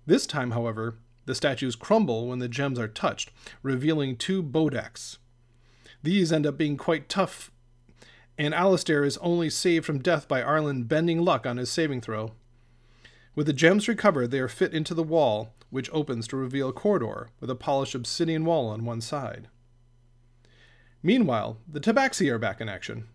[0.06, 3.30] This time, however, the statues crumble when the gems are touched,
[3.62, 5.18] revealing two bodaks.
[6.02, 7.50] These end up being quite tough,
[8.36, 12.32] and Alistair is only saved from death by Arlen bending luck on his saving throw.
[13.34, 16.72] With the gems recovered, they are fit into the wall, which opens to reveal a
[16.72, 19.48] corridor with a polished obsidian wall on one side.
[21.02, 23.08] Meanwhile, the Tabaxi are back in action.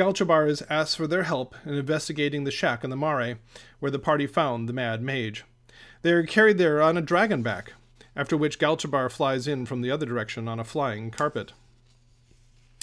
[0.00, 3.38] Galchabar is asked for their help in investigating the shack in the Mare,
[3.80, 5.44] where the party found the Mad Mage.
[6.00, 7.74] They are carried there on a dragon back,
[8.16, 11.52] after which Galchabar flies in from the other direction on a flying carpet.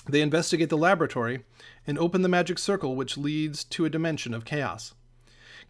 [0.08, 1.44] They investigate the laboratory
[1.88, 4.94] and open the magic circle which leads to a dimension of chaos.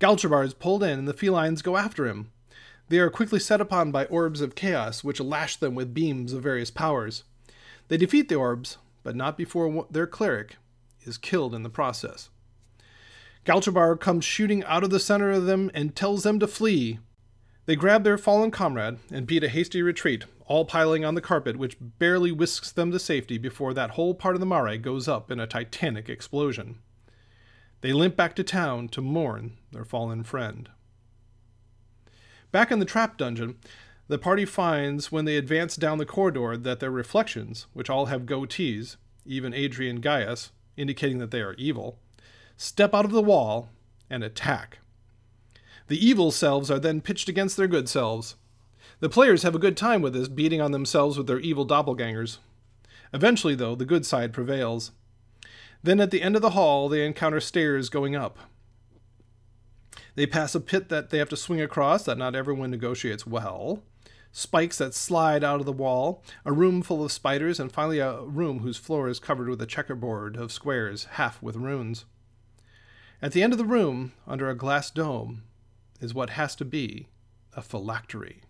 [0.02, 2.30] Galchabar is pulled in and the felines go after him.
[2.90, 6.44] They are quickly set upon by orbs of chaos which lash them with beams of
[6.44, 7.24] various powers.
[7.88, 10.58] They defeat the orbs, but not before their cleric,
[11.08, 12.30] is killed in the process.
[13.46, 17.00] Galchabar comes shooting out of the center of them and tells them to flee.
[17.66, 21.58] They grab their fallen comrade and beat a hasty retreat, all piling on the carpet,
[21.58, 25.32] which barely whisks them to safety before that whole part of the mare goes up
[25.32, 26.80] in a titanic explosion.
[27.82, 30.70] They limp back to town to mourn their fallen friend.
[32.52, 33.58] Back in the trap dungeon,
[34.08, 38.22] the party finds when they advance down the corridor that their reflections, which all have
[38.22, 41.98] goatees, even Adrian Gaius, indicating that they are evil,
[42.56, 43.70] step out of the wall
[44.10, 44.80] and attack.
[45.88, 48.36] The evil selves are then pitched against their good selves.
[49.00, 52.38] The players have a good time with this, beating on themselves with their evil doppelgangers.
[53.14, 54.92] Eventually, though, the good side prevails.
[55.84, 58.38] Then at the end of the hall, they encounter stairs going up.
[60.16, 63.84] They pass a pit that they have to swing across that not everyone negotiates well
[64.32, 68.22] spikes that slide out of the wall, a room full of spiders, and finally a
[68.22, 72.06] room whose floor is covered with a checkerboard of squares, half with runes.
[73.22, 75.44] At the end of the room, under a glass dome,
[76.00, 77.08] is what has to be
[77.56, 78.42] a phylactery.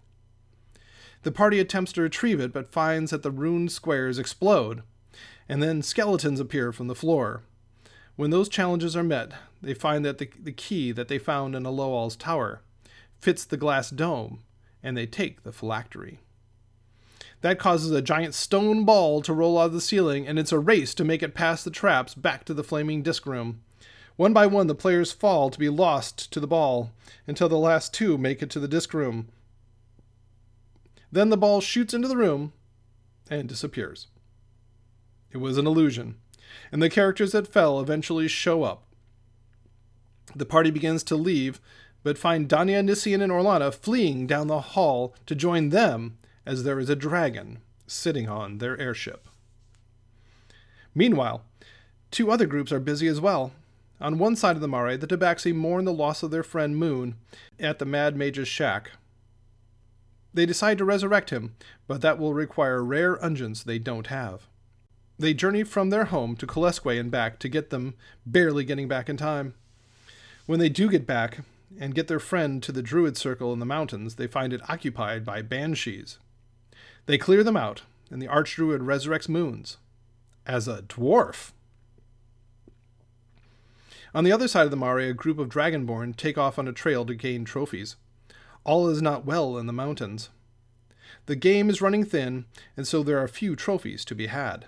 [1.24, 4.84] The party attempts to retrieve it, but finds that the runed squares explode,
[5.48, 7.44] and then skeletons appear from the floor.
[8.16, 11.66] When those challenges are met, they find that the, the key that they found in
[11.66, 12.62] Aloal's tower
[13.20, 14.40] fits the glass dome,
[14.88, 16.22] and they take the phylactery.
[17.42, 20.60] That causes a giant stone ball to roll out of the ceiling, and it's a
[20.60, 23.60] race to make it past the traps back to the flaming disc room.
[24.16, 26.92] One by one, the players fall to be lost to the ball
[27.28, 29.28] until the last two make it to the disc room.
[31.12, 32.54] Then the ball shoots into the room
[33.30, 34.08] and disappears.
[35.34, 36.16] It was an illusion,
[36.72, 38.86] and the characters that fell eventually show up.
[40.34, 41.60] The party begins to leave,
[42.08, 46.80] but find Danya, Nician, and Orlana fleeing down the hall to join them as there
[46.80, 49.28] is a dragon sitting on their airship.
[50.96, 51.42] Meanwhile,
[52.10, 53.52] two other groups are busy as well.
[54.00, 57.16] On one side of the mare, the Tabaxi mourn the loss of their friend Moon
[57.60, 58.92] at the Mad Mage's shack.
[60.34, 64.48] They decide to resurrect him, but that will require rare unguents they don't have.
[65.20, 67.96] They journey from their home to Kolesque and back to get them,
[68.26, 69.56] barely getting back in time.
[70.46, 71.40] When they do get back
[71.80, 75.26] and get their friend to the Druid Circle in the mountains, they find it occupied
[75.26, 76.18] by banshees.
[77.06, 79.78] They clear them out, and the Archdruid resurrects Moons
[80.46, 81.52] as a dwarf.
[84.16, 86.74] On the other side of the Mare, a group of Dragonborn take off on a
[86.74, 87.98] trail to gain trophies.
[88.64, 90.30] All is not well in the mountains.
[91.26, 92.46] The game is running thin,
[92.76, 94.66] and so there are few trophies to be had.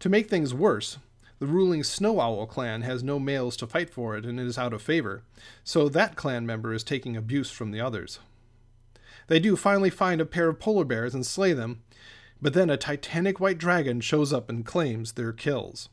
[0.00, 0.98] To make things worse,
[1.38, 4.58] the ruling Snow Owl clan has no males to fight for it and it is
[4.58, 5.22] out of favor,
[5.64, 8.18] so that clan member is taking abuse from the others.
[9.28, 11.82] They do finally find a pair of polar bears and slay them,
[12.40, 15.88] but then a titanic white dragon shows up and claims their kills.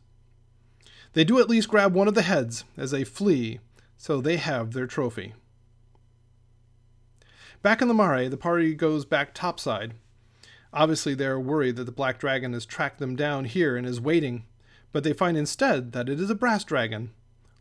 [1.13, 3.59] They do at least grab one of the heads as they flee,
[3.97, 5.33] so they have their trophy.
[7.61, 9.93] Back in the Mare, the party goes back topside.
[10.73, 14.01] Obviously, they are worried that the Black Dragon has tracked them down here and is
[14.01, 14.43] waiting,
[14.93, 17.11] but they find instead that it is a brass dragon,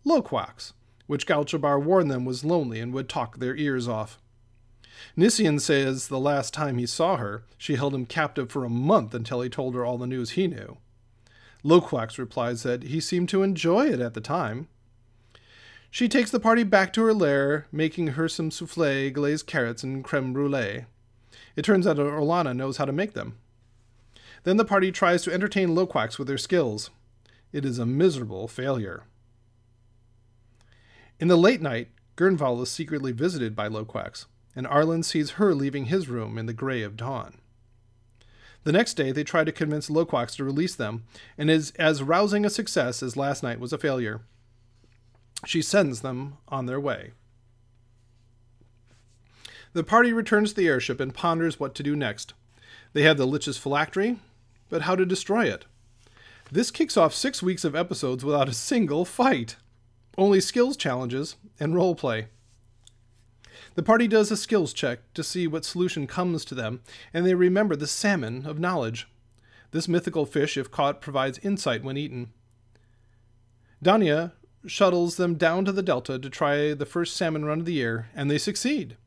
[0.04, 0.72] Loquax,
[1.08, 4.20] which Galchabar warned them was lonely and would talk their ears off.
[5.16, 9.14] Nician says the last time he saw her, she held him captive for a month
[9.14, 10.76] until he told her all the news he knew.
[11.64, 14.68] Loquax replies that he seemed to enjoy it at the time.
[15.90, 20.02] She takes the party back to her lair, making her some souffle, glazed carrots, and
[20.02, 20.86] creme brulee.
[21.54, 23.38] It turns out Orlana knows how to make them.
[24.44, 26.90] Then the party tries to entertain Loquax with their skills.
[27.53, 29.05] It is a miserable failure.
[31.20, 35.86] In the late night, Gurnval is secretly visited by Loquax and Arlen sees her leaving
[35.86, 37.38] his room in the gray of dawn.
[38.64, 41.05] The next day, they try to convince Loquax to release them,
[41.36, 44.20] and is as rousing a success as last night was a failure.
[45.44, 47.12] She sends them on their way.
[49.72, 52.34] The party returns to the airship and ponders what to do next.
[52.92, 54.18] They have the Lich's phylactery,
[54.68, 55.64] but how to destroy it?
[56.53, 59.57] This kicks off six weeks of episodes without a single fight.
[60.18, 62.26] Only skills challenges and role play.
[63.74, 66.82] The party does a skills check to see what solution comes to them,
[67.14, 69.09] and they remember the salmon of knowledge.
[69.70, 72.34] This mythical fish, if caught, provides insight when eaten.
[73.82, 74.32] Danya
[74.66, 78.11] shuttles them down to the delta to try the first salmon run of the year,
[78.14, 78.98] and they succeed.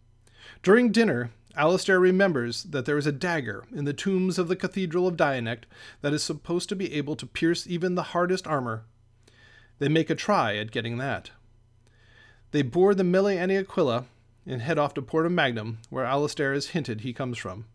[0.63, 5.07] During dinner, Alistair remembers that there is a dagger in the tombs of the Cathedral
[5.07, 5.65] of Dianect
[6.01, 8.83] that is supposed to be able to pierce even the hardest armor.
[9.79, 11.31] They make a try at getting that.
[12.51, 14.05] They board the Mille Any Aquila
[14.45, 17.65] and head off to Porta Magnum, where Alistair has hinted he comes from.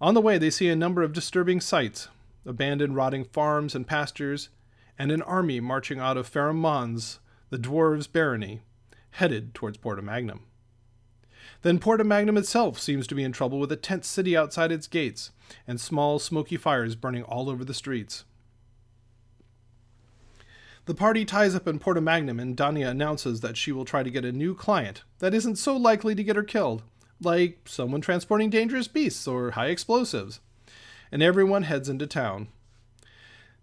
[0.00, 2.08] On the way, they see a number of disturbing sights
[2.48, 4.48] abandoned rotting farms and pastures,
[4.98, 7.20] and an army marching out of Farum Mons,
[7.50, 8.60] the dwarves' barony,
[9.12, 10.47] headed towards Porta Magnum.
[11.62, 14.86] Then Porta Magnum itself seems to be in trouble with a tent city outside its
[14.86, 15.30] gates
[15.66, 18.24] and small smoky fires burning all over the streets.
[20.88, 24.10] The party ties up in Porta Magnum, and Danya announces that she will try to
[24.10, 26.82] get a new client that isn't so likely to get her killed,
[27.20, 30.40] like someone transporting dangerous beasts or high explosives.
[31.12, 32.48] And everyone heads into town.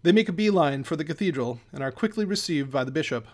[0.04, 3.26] They make a beeline for the cathedral and are quickly received by the bishop.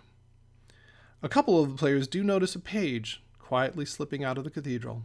[1.22, 3.22] A couple of the players do notice a page
[3.53, 5.03] quietly slipping out of the cathedral.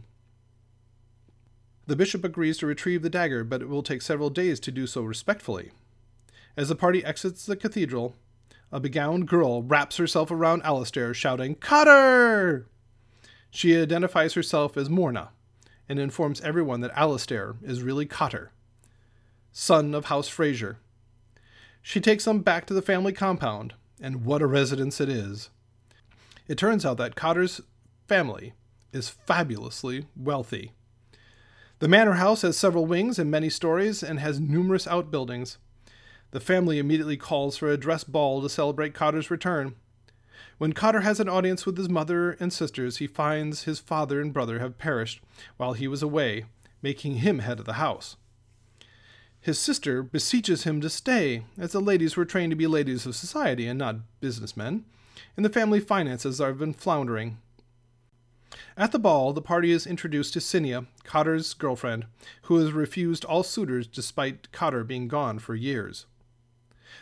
[1.86, 4.86] The bishop agrees to retrieve the dagger, but it will take several days to do
[4.86, 5.72] so respectfully.
[6.56, 8.16] As the party exits the cathedral,
[8.72, 12.66] a begowned girl wraps herself around Alistair, shouting, Cutter!
[13.50, 15.28] She identifies herself as Morna
[15.86, 18.52] and informs everyone that Alistair is really Cotter,
[19.52, 20.78] son of House Fraser.
[21.82, 25.50] She takes them back to the family compound, and what a residence it is.
[26.46, 27.60] It turns out that Cotter's
[28.08, 28.54] family
[28.92, 30.72] is fabulously wealthy.
[31.78, 35.58] The manor house has several wings and many stories and has numerous outbuildings.
[36.30, 39.76] The family immediately calls for a dress ball to celebrate Cotter's return.
[40.56, 44.32] When Cotter has an audience with his mother and sisters, he finds his father and
[44.32, 45.20] brother have perished
[45.56, 46.46] while he was away,
[46.82, 48.16] making him head of the house.
[49.40, 53.14] His sister beseeches him to stay, as the ladies were trained to be ladies of
[53.14, 54.84] society and not businessmen,
[55.36, 57.38] and the family finances have been floundering.
[58.76, 62.06] At the ball, the party is introduced to Cinia, Cotter's girlfriend,
[62.42, 66.06] who has refused all suitors despite Cotter being gone for years.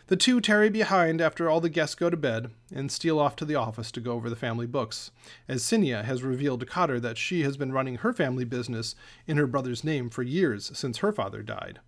[0.08, 3.44] The two tarry behind after all the guests go to bed and steal off to
[3.44, 5.10] the office to go over the family books,
[5.48, 8.94] as Cinia has revealed to Cotter that she has been running her family business
[9.26, 11.80] in her brother's name for years since her father died.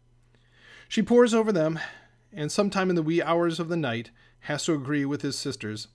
[0.89, 1.79] She pores over them,
[2.33, 5.89] and sometime in the wee hours of the night has to agree with his sisters.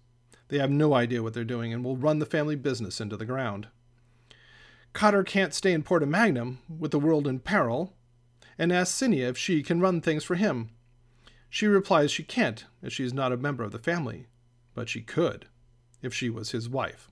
[0.54, 3.26] They have no idea what they're doing and will run the family business into the
[3.26, 3.68] ground.
[4.94, 7.94] Cotter can't stay in Porta Magnum with the world in peril,
[8.58, 10.70] and asks Cinia if she can run things for him
[11.54, 14.26] she replies she can't, as she is not a member of the family,
[14.74, 15.46] but she could,
[16.02, 17.12] if she was his wife.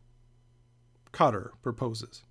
[1.12, 2.24] Cotter proposes.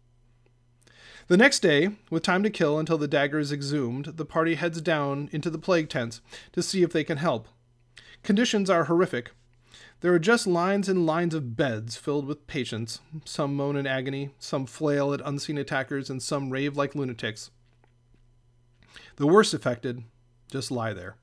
[1.29, 4.81] The next day, with time to kill until the dagger is exhumed, the party heads
[4.81, 7.47] down into the plague tents to see if they can help.
[8.25, 9.31] Conditions are horrific.
[10.01, 13.01] There are just lines and lines of beds filled with patients.
[13.25, 17.51] Some moan in agony, some flail at unseen attackers, and some rave like lunatics.
[19.17, 20.05] The worst affected
[20.51, 21.17] just lie there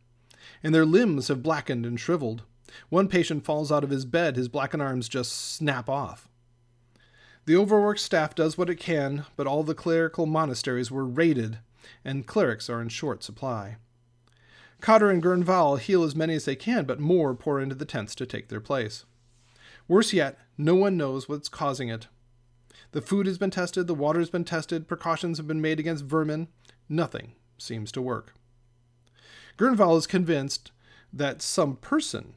[0.64, 2.44] and their limbs have blackened and shriveled.
[2.90, 6.28] One patient falls out of his bed, his blackened arms just snap off.
[7.46, 11.60] The overworked staff does what it can, but all the clerical monasteries were raided,
[12.04, 13.78] and clerics are in short supply.
[14.82, 18.14] Cotter and Gurnval heal as many as they can, but more pour into the tents
[18.16, 19.06] to take their place.
[19.88, 22.08] Worse yet, no one knows what's causing it.
[22.92, 26.06] The food has been tested, the water has been tested, precautions have been made against
[26.06, 26.48] vermin.
[26.88, 28.34] Nothing seems to work.
[29.58, 30.72] Gurnval is convinced
[31.12, 32.34] that some person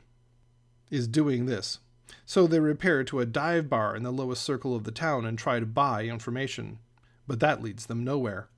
[0.91, 1.79] is doing this.
[2.25, 5.39] So they repair to a dive bar in the lowest circle of the town and
[5.39, 6.79] try to buy information.
[7.27, 8.49] But that leads them nowhere.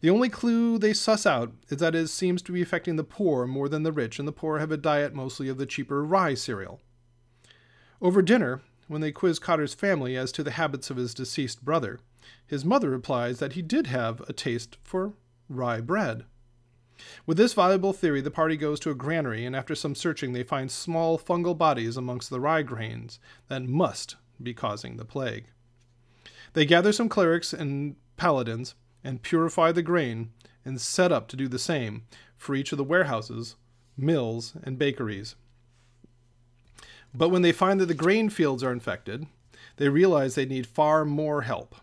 [0.00, 3.46] The only clue they suss out is that it seems to be affecting the poor
[3.46, 6.34] more than the rich, and the poor have a diet mostly of the cheaper rye
[6.34, 6.80] cereal.
[8.00, 12.00] Over dinner, when they quiz Cotter's family as to the habits of his deceased brother,
[12.46, 15.14] his mother replies that he did have a taste for
[15.48, 16.24] rye bread.
[17.26, 20.42] With this valuable theory, the party goes to a granary, and after some searching, they
[20.42, 23.18] find small fungal bodies amongst the rye grains
[23.48, 25.46] that must be causing the plague.
[26.52, 28.74] They gather some clerics and paladins
[29.04, 30.30] and purify the grain
[30.64, 32.02] and set up to do the same
[32.36, 33.54] for each of the warehouses,
[33.96, 35.36] mills, and bakeries.
[37.14, 39.26] But when they find that the grain fields are infected,
[39.76, 41.76] they realize they need far more help.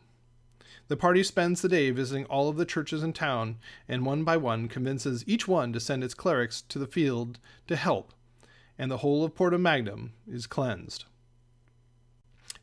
[0.87, 3.57] The party spends the day visiting all of the churches in town,
[3.87, 7.77] and one by one convinces each one to send its clerics to the field to
[7.77, 8.13] help,
[8.77, 11.05] and the whole of Porta Magnum is cleansed.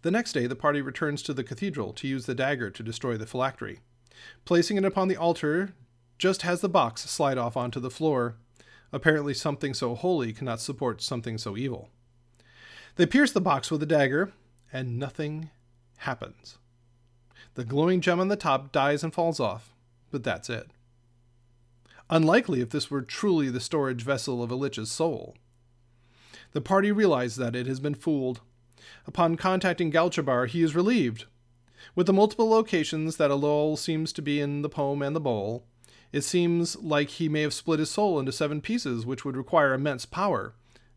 [0.03, 3.17] The next day, the party returns to the cathedral to use the dagger to destroy
[3.17, 3.81] the phylactery.
[4.45, 5.75] Placing it upon the altar,
[6.19, 8.37] just has the box slide off onto the floor.
[8.93, 11.91] Apparently, something so holy cannot support something so evil.
[12.97, 14.33] They pierce the box with a dagger,
[14.73, 15.51] and nothing
[15.99, 16.59] happens.
[17.55, 19.75] The glowing gem on the top dies and falls off,
[20.11, 20.69] but that's it.
[22.11, 25.37] Unlikely if this were truly the storage vessel of a lich's soul.
[26.53, 28.41] The party realize that it has been fooled.
[29.07, 31.27] Upon contacting Galchabar, he is relieved.
[31.95, 35.65] With the multiple locations that Aloal seems to be in the poem and the bowl,
[36.13, 39.75] it seems like he may have split his soul into seven pieces, which would require
[39.75, 40.55] immense power.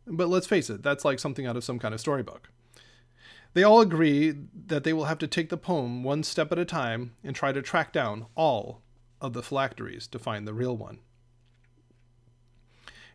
[0.07, 2.49] But let's face it, that's like something out of some kind of storybook.
[3.53, 4.33] They all agree
[4.67, 7.51] that they will have to take the poem one step at a time and try
[7.51, 8.81] to track down all
[9.19, 10.99] of the phylacteries to find the real one.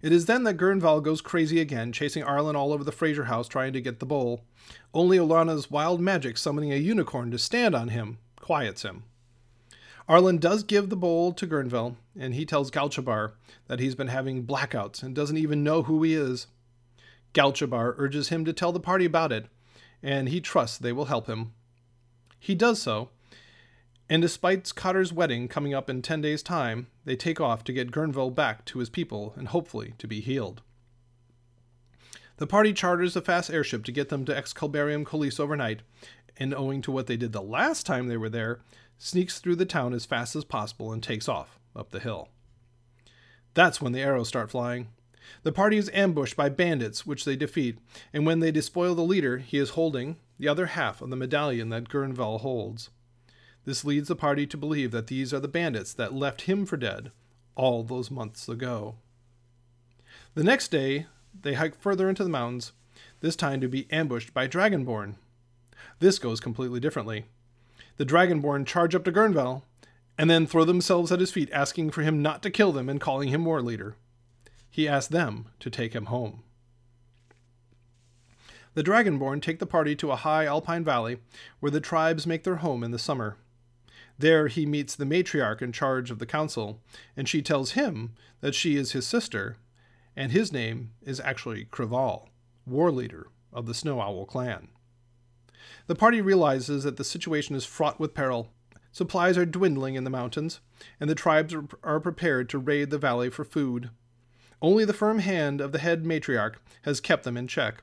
[0.03, 3.49] It is then that Gurnval goes crazy again, chasing Arlen all over the Fraser house
[3.49, 4.45] trying to get the bowl.
[4.93, 9.05] Only Olana's wild magic summoning a unicorn to stand on him quiets him.
[10.09, 13.33] Arlen does give the bowl to Gurnval, and he tells Galchabar
[13.67, 16.47] that he's been having blackouts and doesn't even know who he is.
[17.35, 19.47] Galchabar urges him to tell the party about it,
[20.03, 21.53] and he trusts they will help him.
[22.39, 23.11] He does so,
[24.09, 27.91] and despite Cotter's wedding coming up in 10 days' time, they take off to get
[27.91, 30.63] Gurnval back to his people and hopefully to be healed.
[32.39, 35.81] The party charters a fast airship to get them to Excalibarium Colis overnight,
[36.37, 38.61] and owing to what they did the last time they were there,
[38.99, 42.29] sneaks through the town as fast as possible and takes off up the hill.
[43.55, 44.89] That's when the arrows start flying.
[45.43, 47.79] The party is ambushed by bandits, which they defeat,
[48.13, 51.71] and when they despoil the leader, he is holding the other half of the medallion
[51.71, 52.91] that Gurnval holds.
[53.67, 56.79] This leads the party to believe that these are the bandits that left him for
[56.79, 57.11] dead
[57.55, 58.95] all those months ago.
[60.35, 61.07] The next day,
[61.39, 62.73] they hike further into the mountains,
[63.21, 65.17] this time to be ambushed by Dragonborn.
[65.99, 67.27] This goes completely differently.
[67.99, 69.65] The Dragonborn charge up to Gurnval,
[70.17, 72.99] and then throw themselves at his feet, asking for him not to kill them and
[72.99, 73.97] calling him war leader
[74.77, 76.43] he asks them to take him home.
[78.75, 81.17] The Dragonborn take the party to a high alpine valley
[81.61, 83.39] where the tribes make their home in the summer.
[84.19, 86.81] There he meets the matriarch in charge of the council,
[87.17, 89.57] and she tells him that she is his sister,
[90.17, 92.29] and his name is actually Krival,
[92.65, 94.69] war leader of the Snow Owl clan.
[95.87, 98.53] The party realizes that the situation is fraught with peril.
[98.91, 100.61] Supplies are dwindling in the mountains,
[100.99, 103.91] and the tribes are prepared to raid the valley for food.
[104.63, 107.83] Only the firm hand of the head matriarch has kept them in check.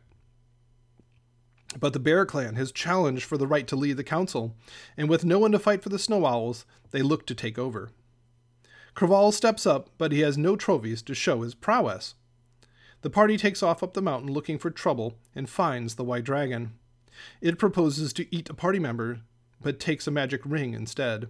[1.79, 4.55] But the Bear Clan has challenged for the right to lead the council,
[4.95, 7.89] and with no one to fight for the Snow Owls, they look to take over.
[8.95, 12.13] Krival steps up, but he has no trophies to show his prowess.
[13.01, 16.73] The party takes off up the mountain looking for trouble and finds the White Dragon.
[17.41, 19.21] It proposes to eat a party member,
[19.61, 21.27] but takes a magic ring instead.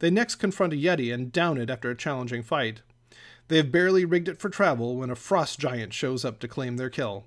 [0.00, 2.82] They next confront a Yeti and down it after a challenging fight.
[3.48, 6.76] They have barely rigged it for travel when a frost giant shows up to claim
[6.76, 7.24] their kill.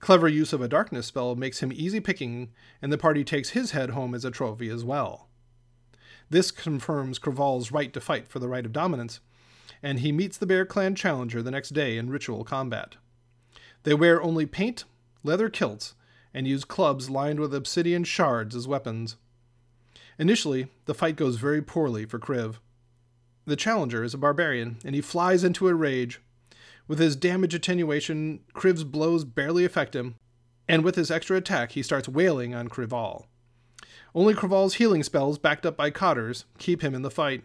[0.00, 2.48] Clever use of a darkness spell makes him easy picking,
[2.80, 5.28] and the party takes his head home as a trophy as well.
[6.30, 9.20] This confirms Krival's right to fight for the right of dominance,
[9.82, 12.96] and he meets the Bear Clan challenger the next day in ritual combat.
[13.82, 14.84] They wear only paint,
[15.22, 15.94] leather kilts,
[16.32, 19.16] and use clubs lined with obsidian shards as weapons.
[20.18, 22.56] Initially, the fight goes very poorly for Kriv.
[23.46, 26.20] The challenger is a barbarian, and he flies into a rage,
[26.90, 30.16] with his damage attenuation, Kriv's blows barely affect him,
[30.66, 33.26] and with his extra attack, he starts wailing on Krival.
[34.12, 37.44] Only Krival's healing spells, backed up by Cotters, keep him in the fight.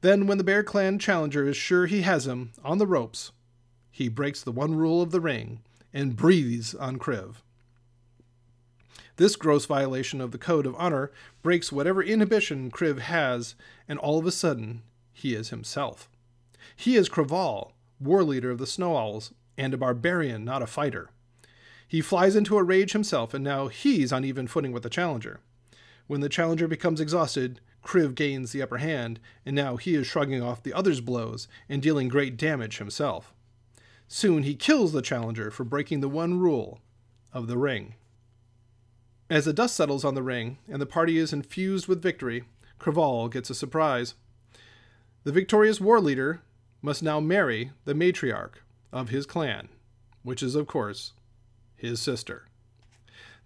[0.00, 3.30] Then, when the Bear Clan challenger is sure he has him on the ropes,
[3.90, 5.60] he breaks the one rule of the ring
[5.92, 7.42] and breathes on Kriv.
[9.16, 13.54] This gross violation of the code of honor breaks whatever inhibition Kriv has,
[13.86, 14.80] and all of a sudden,
[15.12, 16.08] he is himself.
[16.74, 21.10] He is Krival, war leader of the Snow Owls, and a barbarian, not a fighter.
[21.88, 25.40] He flies into a rage himself, and now he's on even footing with the challenger.
[26.06, 30.42] When the challenger becomes exhausted, Kriv gains the upper hand, and now he is shrugging
[30.42, 33.32] off the other's blows and dealing great damage himself.
[34.08, 36.80] Soon he kills the challenger for breaking the one rule
[37.32, 37.94] of the ring.
[39.28, 42.44] As the dust settles on the ring and the party is infused with victory,
[42.78, 44.14] Krival gets a surprise.
[45.24, 46.42] The victorious war leader
[46.82, 48.56] must now marry the matriarch
[48.92, 49.68] of his clan,
[50.22, 51.12] which is, of course,
[51.76, 52.44] his sister.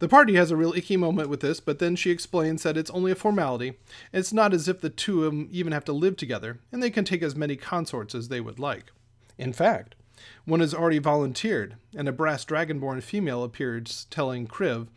[0.00, 2.90] The party has a real icky moment with this, but then she explains that it's
[2.90, 3.74] only a formality.
[4.12, 6.90] It's not as if the two of them even have to live together, and they
[6.90, 8.92] can take as many consorts as they would like.
[9.36, 9.96] In fact,
[10.44, 14.88] one has already volunteered, and a brass dragonborn female appears telling Kriv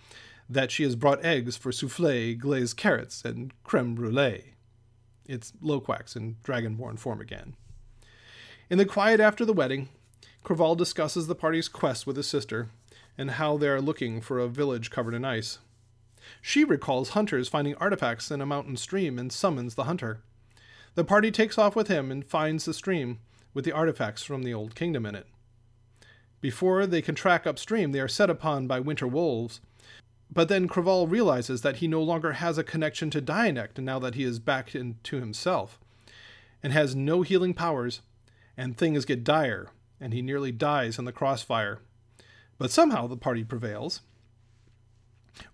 [0.50, 4.54] that she has brought eggs for souffle, glazed carrots, and creme brulee.
[5.26, 7.56] It's Loquax in dragonborn form again.
[8.70, 9.90] In the quiet after the wedding,
[10.44, 12.70] Krival discusses the party's quest with his sister
[13.18, 15.60] and how they are looking for a village covered in ice.
[16.42, 20.22] She recalls hunters finding artifacts in a mountain stream and summons the hunter.
[20.96, 23.20] The party takes off with him and finds the stream
[23.54, 25.28] with the artifacts from the Old Kingdom in it.
[26.40, 29.60] Before they can track upstream, they are set upon by winter wolves.
[30.32, 34.16] But then Krival realizes that he no longer has a connection to Dianect now that
[34.16, 35.80] he is back into himself,
[36.64, 38.02] and has no healing powers
[38.58, 39.68] and things get dire,
[40.00, 41.80] and he nearly dies in the crossfire.
[42.58, 44.02] But somehow the party prevails.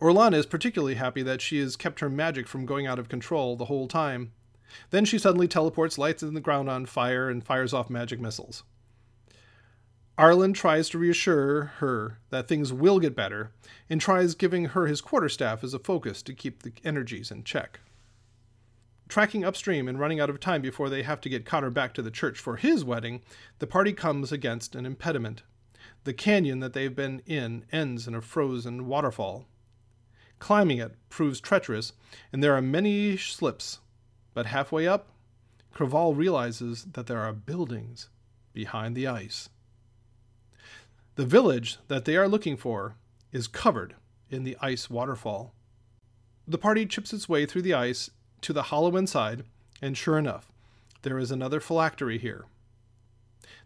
[0.01, 3.55] Orlana is particularly happy that she has kept her magic from going out of control
[3.55, 4.31] the whole time.
[4.89, 8.63] Then she suddenly teleports, lights in the ground on fire, and fires off magic missiles.
[10.17, 13.51] Arlen tries to reassure her that things will get better,
[13.89, 17.79] and tries giving her his quarterstaff as a focus to keep the energies in check
[19.09, 22.01] tracking upstream and running out of time before they have to get Cotter back to
[22.01, 23.21] the church for his wedding,
[23.57, 25.41] the party comes against an impediment.
[26.03, 29.45] The canyon that they've been in ends in a frozen waterfall.
[30.37, 31.91] Climbing it proves treacherous,
[32.31, 33.79] and there are many slips.
[34.33, 35.09] But halfway up,
[35.75, 38.09] Krival realizes that there are buildings
[38.53, 39.49] behind the ice.
[41.15, 42.95] The village that they are looking for
[43.31, 43.95] is covered
[44.29, 45.53] in the ice waterfall.
[46.47, 48.09] The party chips its way through the ice
[48.41, 49.43] to the hollow inside,
[49.81, 50.51] and sure enough,
[51.01, 52.45] there is another phylactery here.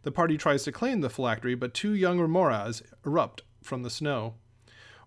[0.04, 4.36] The party tries to claim the phylactery, but two young remorhaz erupt from the snow.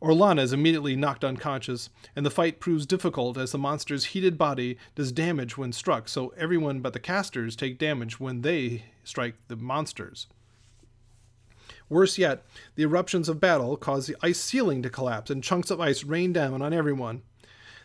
[0.02, 4.76] Orlana is immediately knocked unconscious, and the fight proves difficult as the monster's heated body
[4.94, 9.56] does damage when struck, so everyone but the casters take damage when they strike the
[9.56, 10.26] monsters.
[11.88, 12.44] Worse yet,
[12.74, 16.32] the eruptions of battle cause the ice ceiling to collapse and chunks of ice rain
[16.32, 17.22] down on everyone.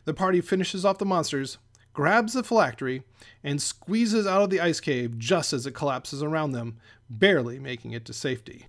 [0.05, 1.59] The party finishes off the monsters,
[1.93, 3.03] grabs the phylactery,
[3.43, 6.77] and squeezes out of the ice cave just as it collapses around them,
[7.09, 8.67] barely making it to safety.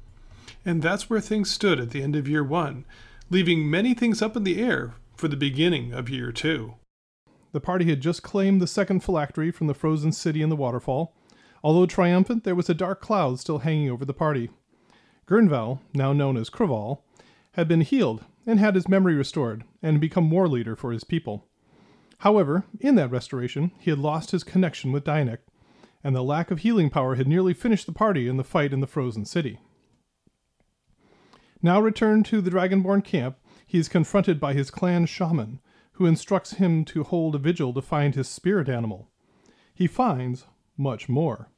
[0.64, 2.84] And that's where things stood at the end of year one,
[3.30, 6.74] leaving many things up in the air for the beginning of year two.
[7.52, 11.14] The party had just claimed the second phylactery from the frozen city in the waterfall.
[11.62, 14.50] Although triumphant, there was a dark cloud still hanging over the party.
[15.26, 17.02] Gurnval, now known as Craval,
[17.52, 21.46] had been healed and had his memory restored and become war leader for his people.
[22.22, 25.38] However, in that restoration, he had lost his connection with Dynek,
[26.04, 28.78] and the lack of healing power had nearly finished the party in the fight in
[28.78, 29.58] the frozen city.
[31.60, 35.58] Now returned to the Dragonborn camp, he is confronted by his clan shaman,
[35.94, 39.10] who instructs him to hold a vigil to find his spirit animal.
[39.74, 40.46] He finds
[40.76, 41.50] much more.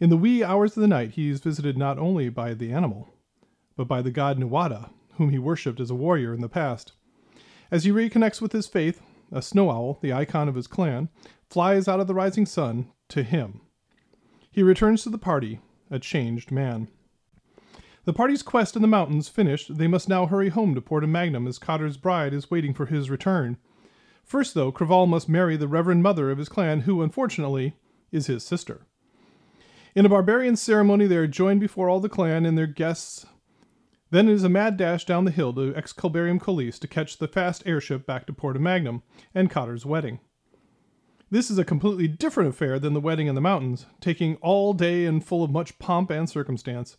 [0.00, 3.08] In the wee hours of the night, he is visited not only by the animal,
[3.76, 6.90] but by the god Nuada, whom he worshipped as a warrior in the past.
[7.70, 9.00] As he reconnects with his faith,
[9.32, 11.08] a snow owl, the icon of his clan,
[11.48, 13.60] flies out of the rising sun to him.
[14.50, 15.60] He returns to the party,
[15.90, 16.88] a changed man.
[18.04, 21.46] The party's quest in the mountains finished, they must now hurry home to Porta Magnum
[21.46, 23.56] as Cotter's bride is waiting for his return.
[24.24, 27.76] First, though, Craval must marry the reverend mother of his clan, who, unfortunately,
[28.12, 28.86] is his sister.
[29.94, 33.26] In a barbarian ceremony, they are joined before all the clan and their guests.
[34.10, 37.26] Then it is a mad dash down the hill to Excalibarium Colis to catch the
[37.26, 39.02] fast airship back to Porta Magnum
[39.34, 40.20] and Cotter's wedding.
[41.28, 45.06] This is a completely different affair than the wedding in the mountains, taking all day
[45.06, 46.96] and full of much pomp and circumstance.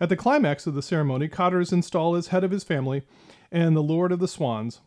[0.00, 3.02] At the climax of the ceremony, Cotter is installed as head of his family
[3.50, 4.80] and the Lord of the Swans.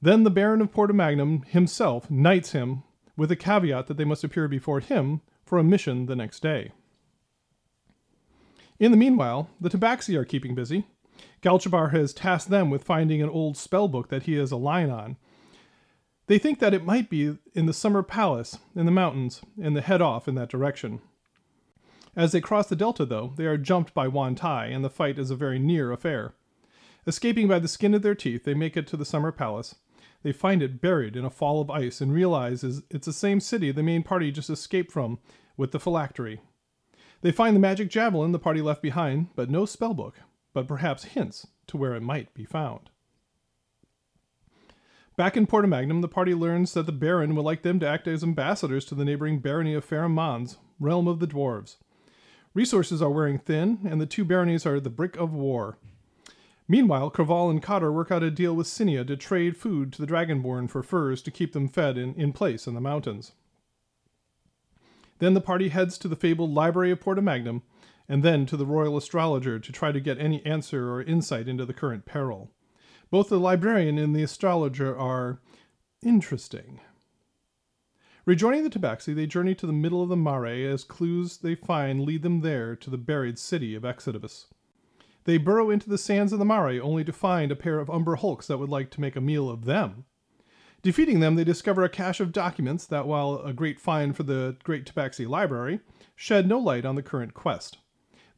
[0.00, 2.84] Then the Baron of Porta Magnum himself knights him
[3.18, 6.72] with a caveat that they must appear before him for a mission the next day.
[8.80, 10.86] In the meanwhile, the Tabaxi are keeping busy.
[11.42, 14.88] Galchabar has tasked them with finding an old spell book that he has a line
[14.88, 15.18] on.
[16.28, 19.82] They think that it might be in the Summer Palace in the mountains and they
[19.82, 21.02] head off in that direction.
[22.16, 25.30] As they cross the delta, though, they are jumped by Yuan-ti, and the fight is
[25.30, 26.32] a very near affair.
[27.06, 29.76] Escaping by the skin of their teeth, they make it to the summer palace.
[30.22, 33.72] They find it buried in a fall of ice and realize it's the same city
[33.72, 35.18] the main party just escaped from
[35.56, 36.40] with the phylactery.
[37.22, 40.14] They find the magic javelin the party left behind, but no spellbook,
[40.54, 42.90] but perhaps hints to where it might be found.
[45.16, 48.08] Back in Porta Magnum, the party learns that the Baron would like them to act
[48.08, 51.76] as ambassadors to the neighboring barony of Farum realm of the dwarves.
[52.54, 55.76] Resources are wearing thin, and the two baronies are at the brick of war.
[56.66, 60.06] Meanwhile, Craval and Cotter work out a deal with Cinia to trade food to the
[60.06, 63.32] Dragonborn for furs to keep them fed in place in the mountains.
[65.20, 67.62] Then the party heads to the fabled Library of Porta Magnum,
[68.08, 71.64] and then to the Royal Astrologer to try to get any answer or insight into
[71.64, 72.50] the current peril.
[73.10, 75.40] Both the librarian and the astrologer are
[76.02, 76.80] interesting.
[78.24, 82.02] Rejoining the Tabaxi, they journey to the middle of the Mare as clues they find
[82.02, 84.46] lead them there to the buried city of Exodus.
[85.24, 88.16] They burrow into the sands of the Mare only to find a pair of Umber
[88.16, 90.04] Hulks that would like to make a meal of them.
[90.82, 94.56] Defeating them, they discover a cache of documents that, while a great find for the
[94.64, 95.80] Great Tabaxi Library,
[96.16, 97.78] shed no light on the current quest.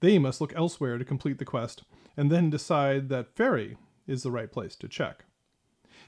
[0.01, 1.85] They must look elsewhere to complete the quest,
[2.17, 3.77] and then decide that Fairy
[4.09, 5.25] is the right place to check.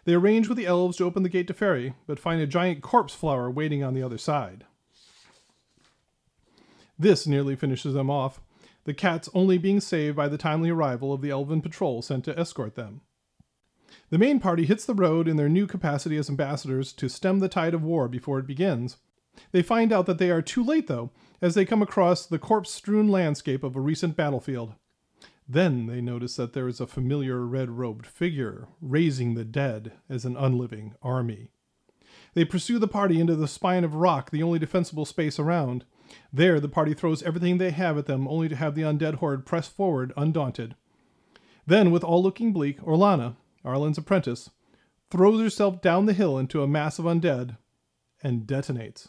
[0.05, 2.83] They arrange with the elves to open the gate to Fairy, but find a giant
[2.83, 4.65] corpse flower waiting on the other side.
[6.99, 8.41] This nearly finishes them off,
[8.85, 12.39] the cats only being saved by the timely arrival of the elven patrol sent to
[12.39, 13.01] escort them.
[14.11, 17.49] The main party hits the road in their new capacity as ambassadors to stem the
[17.49, 18.97] tide of war before it begins.
[19.53, 21.11] They find out that they are too late, though,
[21.43, 24.75] as they come across the corpse strewn landscape of a recent battlefield.
[25.49, 30.25] Then they notice that there is a familiar red robed figure raising the dead as
[30.25, 31.49] an unliving army.
[32.35, 35.85] They pursue the party into the spine of rock, the only defensible space around.
[36.33, 39.47] There, the party throws everything they have at them, only to have the undead horde
[39.47, 40.75] press forward undaunted.
[41.67, 44.51] Then, with all looking bleak, Orlana, Arlen's apprentice,
[45.11, 47.57] throws herself down the hill into a mass of undead
[48.23, 49.09] and detonates,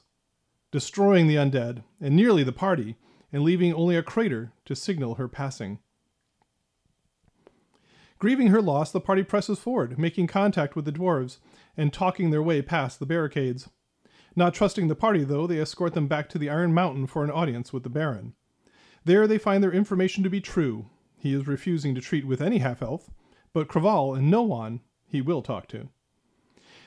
[0.71, 2.95] destroying the undead and nearly the party,
[3.31, 5.79] and leaving only a crater to signal her passing.
[8.17, 11.37] Grieving her loss, the party presses forward, making contact with the dwarves
[11.75, 13.69] and talking their way past the barricades.
[14.35, 17.31] Not trusting the party, though, they escort them back to the Iron Mountain for an
[17.31, 18.33] audience with the Baron.
[19.03, 20.87] There they find their information to be true.
[21.17, 23.09] He is refusing to treat with any half elf,
[23.55, 25.87] but Craval and no one he will talk to.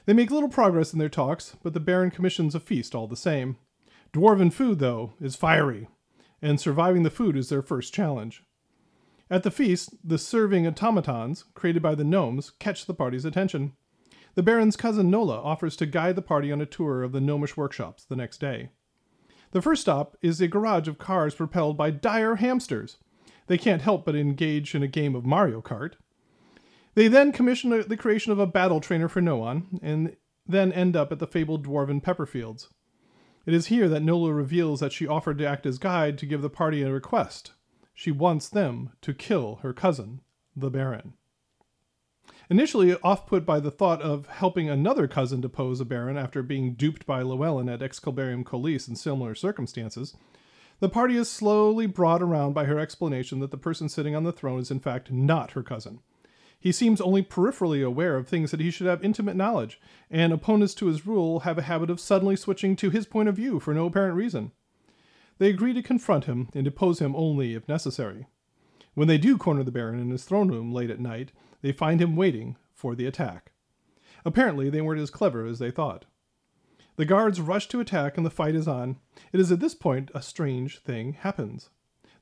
[0.05, 3.17] They make little progress in their talks, but the Baron commissions a feast all the
[3.17, 3.57] same.
[4.13, 5.89] Dwarven food, though, is fiery,
[6.43, 8.43] and surviving the food is their first challenge.
[9.31, 13.73] At the feast, the serving automatons, created by the gnomes, catch the party's attention.
[14.35, 17.57] The Baron's cousin Nola offers to guide the party on a tour of the gnomish
[17.57, 18.69] workshops the next day.
[19.53, 22.99] The first stop is a garage of cars propelled by dire hamsters.
[23.47, 25.95] They can't help but engage in a game of Mario Kart.
[26.99, 30.17] They then commission the creation of a battle trainer for Noan, and
[30.49, 32.67] then end up at the fabled dwarven Pepperfields.
[33.47, 36.43] It is here that Nola reveals that she offered to act as guide to give
[36.43, 37.53] the party a request.
[37.95, 40.23] She wants them to kill her cousin,
[40.57, 41.13] the Baron.
[42.51, 46.75] Initially off put by the thought of helping another cousin depose a baron after being
[46.75, 50.17] duped by Llewellyn at Excalibarium Colis in similar circumstances,
[50.81, 54.33] the party is slowly brought around by her explanation that the person sitting on the
[54.33, 56.01] throne is in fact not her cousin.
[56.61, 59.81] He seems only peripherally aware of things that he should have intimate knowledge,
[60.11, 63.37] and opponents to his rule have a habit of suddenly switching to his point of
[63.37, 64.51] view for no apparent reason.
[65.39, 68.27] They agree to confront him and depose him only if necessary.
[68.95, 71.31] When they do corner the Baron in his throne room late at night,
[71.63, 73.53] they find him waiting for the attack.
[74.25, 76.07] Apparently, they weren't as clever as they thought.
[76.97, 78.97] The guards rush to attack and the fight is on.
[79.33, 81.71] It is at this point a strange thing happens.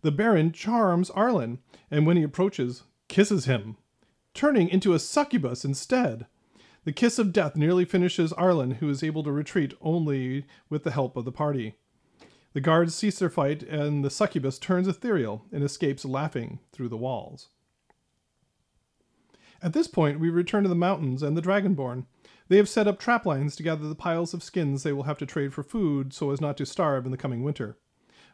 [0.03, 1.61] The Baron charms Arlen,
[1.91, 3.78] and when he approaches, kisses him,
[4.37, 6.26] turning into a succubus instead.
[6.84, 10.93] The kiss of death nearly finishes Arlen, who is able to retreat only with the
[10.93, 11.74] help of the party.
[12.53, 16.97] The guards cease their fight, and the succubus turns ethereal and escapes laughing through the
[16.97, 17.49] walls.
[19.62, 22.05] At this point, we return to the mountains and the Dragonborn.
[22.49, 25.18] They have set up trap lines to gather the piles of skins they will have
[25.18, 27.78] to trade for food so as not to starve in the coming winter.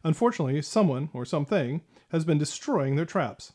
[0.05, 3.53] Unfortunately, someone, or something, has been destroying their traps.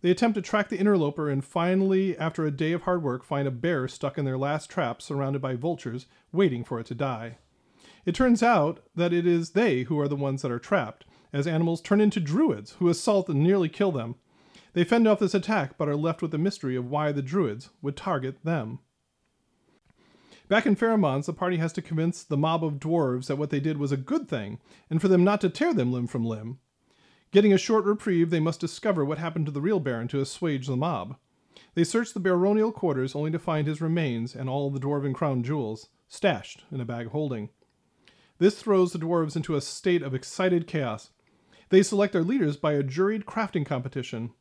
[0.00, 3.48] They attempt to track the interloper and finally, after a day of hard work, find
[3.48, 7.38] a bear stuck in their last trap surrounded by vultures, waiting for it to die.
[8.06, 11.46] It turns out that it is they who are the ones that are trapped, as
[11.46, 14.14] animals turn into druids who assault and nearly kill them.
[14.72, 17.70] They fend off this attack, but are left with the mystery of why the druids
[17.82, 18.78] would target them.
[20.48, 23.60] Back in Pharamond, the party has to convince the mob of dwarves that what they
[23.60, 26.60] did was a good thing, and for them not to tear them limb from limb.
[27.30, 30.66] Getting a short reprieve, they must discover what happened to the real Baron to assuage
[30.66, 31.16] the mob.
[31.74, 35.42] They search the baronial quarters only to find his remains and all the dwarven crown
[35.42, 37.50] jewels stashed in a bag holding.
[38.38, 41.10] This throws the dwarves into a state of excited chaos.
[41.68, 44.32] They select their leaders by a juried crafting competition.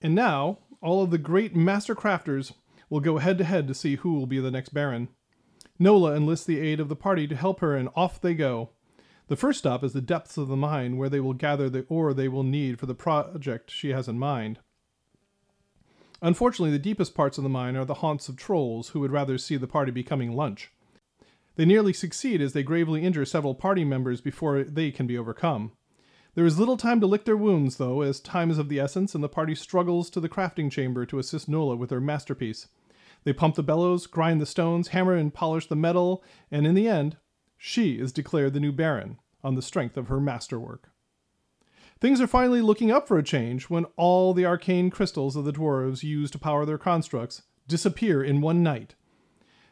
[0.00, 2.52] And now, all of the great master crafters
[2.88, 5.08] will go head to head to see who will be the next Baron.
[5.78, 8.70] Nola enlists the aid of the party to help her, and off they go.
[9.28, 12.14] The first stop is the depths of the mine, where they will gather the ore
[12.14, 14.58] they will need for the project she has in mind.
[16.22, 19.38] Unfortunately, the deepest parts of the mine are the haunts of trolls who would rather
[19.38, 20.72] see the party becoming lunch.
[21.56, 25.72] They nearly succeed as they gravely injure several party members before they can be overcome.
[26.34, 29.14] There is little time to lick their wounds, though, as time is of the essence,
[29.14, 32.68] and the party struggles to the crafting chamber to assist Nola with her masterpiece.
[33.24, 36.88] They pump the bellows, grind the stones, hammer and polish the metal, and in the
[36.88, 37.16] end,
[37.58, 40.90] she is declared the new Baron on the strength of her masterwork.
[42.00, 45.52] Things are finally looking up for a change when all the arcane crystals of the
[45.52, 48.94] dwarves used to power their constructs disappear in one night.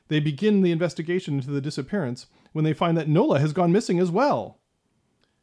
[0.08, 4.00] They begin the investigation into the disappearance when they find that Nola has gone missing
[4.00, 4.58] as well.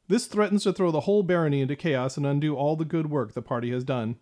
[0.09, 3.33] This threatens to throw the whole barony into chaos and undo all the good work
[3.33, 4.17] the party has done.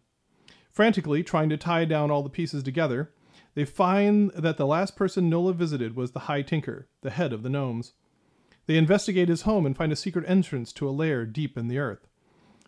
[0.71, 3.11] Frantically trying to tie down all the pieces together,
[3.55, 7.43] they find that the last person Nola visited was the High Tinker, the head of
[7.43, 7.93] the gnomes.
[8.71, 11.77] They investigate his home and find a secret entrance to a lair deep in the
[11.77, 12.07] earth.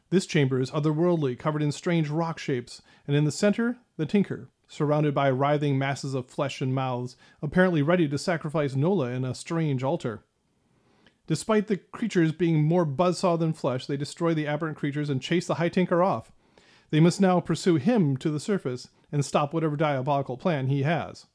[0.10, 4.50] This chamber is otherworldly, covered in strange rock shapes, and in the center, the Tinker,
[4.68, 9.34] surrounded by writhing masses of flesh and mouths, apparently ready to sacrifice Nola in a
[9.34, 10.26] strange altar.
[11.26, 15.48] Despite the creatures being more buzzsaw than flesh, they destroy the aberrant creatures and chase
[15.48, 16.34] the High Tinker off.
[16.90, 21.28] They must now pursue him to the surface and stop whatever diabolical plan he has.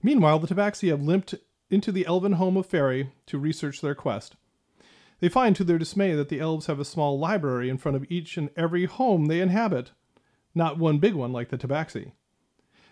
[0.00, 1.34] Meanwhile, the Tabaxi have limped
[1.70, 4.36] into the elven home of Faerie to research their quest.
[5.20, 8.04] They find to their dismay that the elves have a small library in front of
[8.10, 9.92] each and every home they inhabit,
[10.54, 12.12] not one big one like the Tabaxi.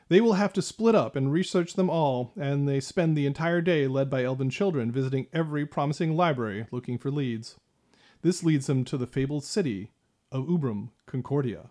[0.09, 3.61] They will have to split up and research them all, and they spend the entire
[3.61, 7.57] day led by elven children visiting every promising library looking for leads.
[8.23, 9.93] This leads them to the fabled city
[10.31, 11.71] of Ubrum Concordia.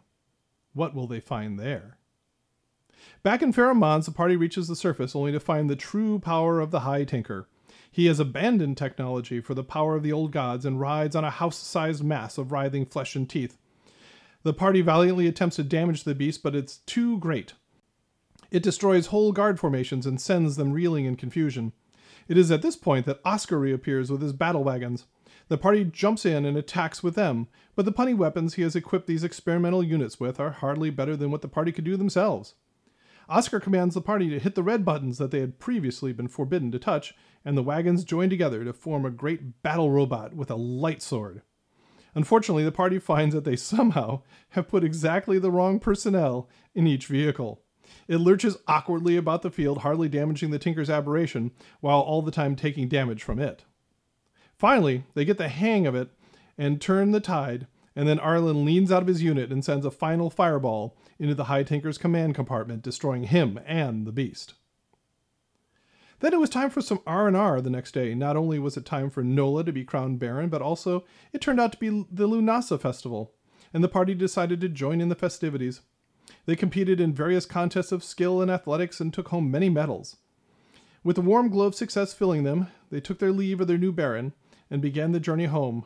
[0.73, 1.97] What will they find there?
[3.23, 6.71] Back in Pharamond, the party reaches the surface only to find the true power of
[6.71, 7.47] the High Tinker.
[7.91, 11.29] He has abandoned technology for the power of the old gods and rides on a
[11.29, 13.57] house sized mass of writhing flesh and teeth.
[14.43, 17.53] The party valiantly attempts to damage the beast, but it's too great.
[18.51, 21.71] It destroys whole guard formations and sends them reeling in confusion.
[22.27, 25.05] It is at this point that Oscar reappears with his battle wagons.
[25.49, 29.07] The party jumps in and attacks with them, but the punny weapons he has equipped
[29.07, 32.55] these experimental units with are hardly better than what the party could do themselves.
[33.33, 36.71] Oscar commands the party to hit the red buttons that they had previously been forbidden
[36.71, 40.55] to touch, and the wagons join together to form a great battle robot with a
[40.55, 41.41] light sword.
[42.13, 47.07] Unfortunately, the party finds that they somehow have put exactly the wrong personnel in each
[47.07, 47.63] vehicle.
[48.07, 52.55] It lurches awkwardly about the field, hardly damaging the Tinker's aberration, while all the time
[52.55, 53.65] taking damage from it.
[54.59, 56.11] Finally, they get the hang of it
[56.55, 57.65] and turn the tide,
[57.95, 61.45] and then Arlen leans out of his unit and sends a final fireball into the
[61.45, 64.53] High Tinker's command compartment, destroying him and the beast.
[66.19, 68.15] Then it was time for some R&R the next day.
[68.15, 71.59] Not only was it time for Nola to be crowned Baron, but also it turned
[71.59, 73.33] out to be the Lunasa festival,
[73.73, 75.81] and the party decided to join in the festivities.
[76.45, 80.17] They competed in various contests of skill and athletics and took home many medals.
[81.03, 83.91] With the warm glow of success filling them, they took their leave of their new
[83.91, 84.31] Baron
[84.71, 85.85] and began the journey home.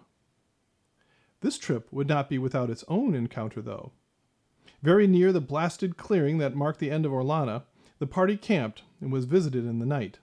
[1.42, 3.92] This trip would not be without its own encounter, though.
[4.82, 7.64] Very near the blasted clearing that marked the end of Orlana,
[8.00, 10.20] the party camped and was visited in the night.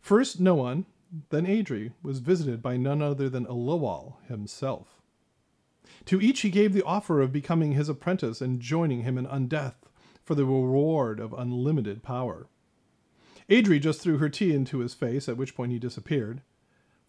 [0.00, 0.86] First Noan,
[1.30, 5.00] then Adri, was visited by none other than Aloal himself.
[6.06, 9.76] To each he gave the offer of becoming his apprentice and joining him in undeath
[10.22, 12.48] for the reward of unlimited power.
[13.48, 16.42] Adri just threw her tea into his face, at which point he disappeared.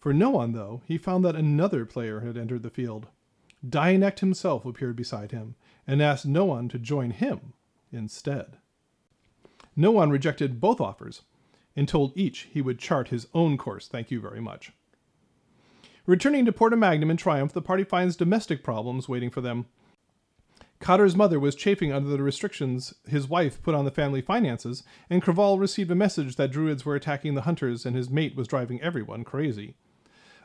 [0.06, 3.08] For Noan, though, he found that another player had entered the field.
[3.68, 7.54] Dianect himself appeared beside him and asked Noan to join him
[7.90, 8.58] instead.
[9.74, 11.22] Noan rejected both offers
[11.74, 13.88] and told each he would chart his own course.
[13.88, 14.70] Thank you very much.
[16.06, 19.66] Returning to Porta Magnum in triumph, the party finds domestic problems waiting for them.
[20.78, 25.20] Cotter's mother was chafing under the restrictions his wife put on the family finances, and
[25.20, 28.80] Craval received a message that druids were attacking the hunters and his mate was driving
[28.80, 29.74] everyone crazy.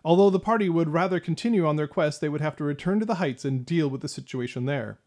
[0.03, 3.05] Although the party would rather continue on their quest, they would have to return to
[3.05, 4.99] the heights and deal with the situation there.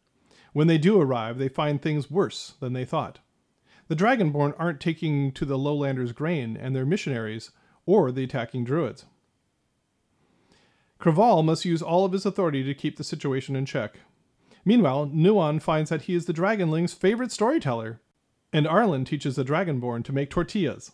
[0.53, 3.19] When they do arrive, they find things worse than they thought.
[3.89, 7.51] The Dragonborn aren't taking to the lowlanders' grain and their missionaries,
[7.87, 9.05] or the attacking druids.
[11.01, 13.99] Craval must use all of his authority to keep the situation in check.
[14.65, 18.01] Meanwhile, Noan finds that he is the Dragonling's favorite storyteller,
[18.53, 20.93] and Arlen teaches the Dragonborn to make tortillas.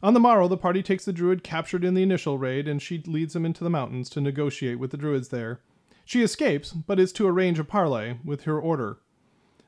[0.00, 3.02] On the morrow, the party takes the druid captured in the initial raid, and she
[3.06, 5.60] leads him into the mountains to negotiate with the druids there.
[6.04, 8.98] She escapes, but is to arrange a parley with her order.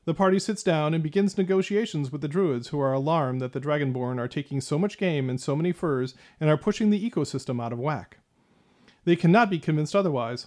[0.04, 3.60] The party sits down and begins negotiations with the druids, who are alarmed that the
[3.60, 7.62] Dragonborn are taking so much game and so many furs and are pushing the ecosystem
[7.62, 8.18] out of whack.
[9.04, 10.46] They cannot be convinced otherwise.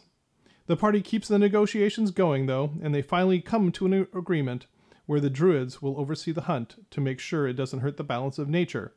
[0.67, 4.65] The party keeps the negotiations going, though, and they finally come to an agreement
[5.05, 8.39] where the druids will oversee the hunt to make sure it doesn't hurt the balance
[8.39, 8.93] of nature.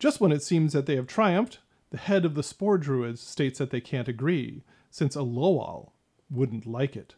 [0.00, 1.58] Just when it seems that they have triumphed,
[1.90, 5.92] the head of the Spore Druids states that they can't agree, since Aloal
[6.30, 7.14] wouldn't like it.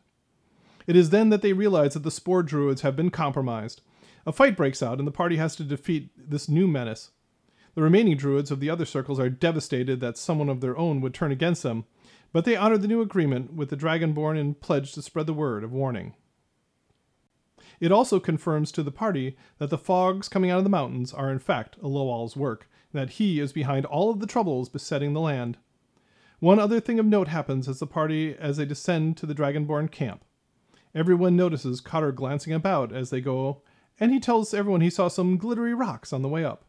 [0.88, 3.82] It is then that they realize that the Spore Druids have been compromised.
[4.26, 7.12] A fight breaks out, and the party has to defeat this new menace.
[7.76, 11.14] The remaining Druids of the other circles are devastated that someone of their own would
[11.14, 11.84] turn against them,
[12.32, 15.62] but they honor the new agreement with the Dragonborn and pledge to spread the word
[15.62, 16.14] of warning.
[17.78, 21.30] It also confirms to the party that the fogs coming out of the mountains are
[21.30, 25.20] in fact Aloal's work, and that he is behind all of the troubles besetting the
[25.20, 25.58] land.
[26.40, 29.90] One other thing of note happens as the party as they descend to the Dragonborn
[29.90, 30.24] camp.
[30.94, 33.62] Everyone notices Cotter glancing about as they go,
[33.98, 36.64] and he tells everyone he saw some glittery rocks on the way up.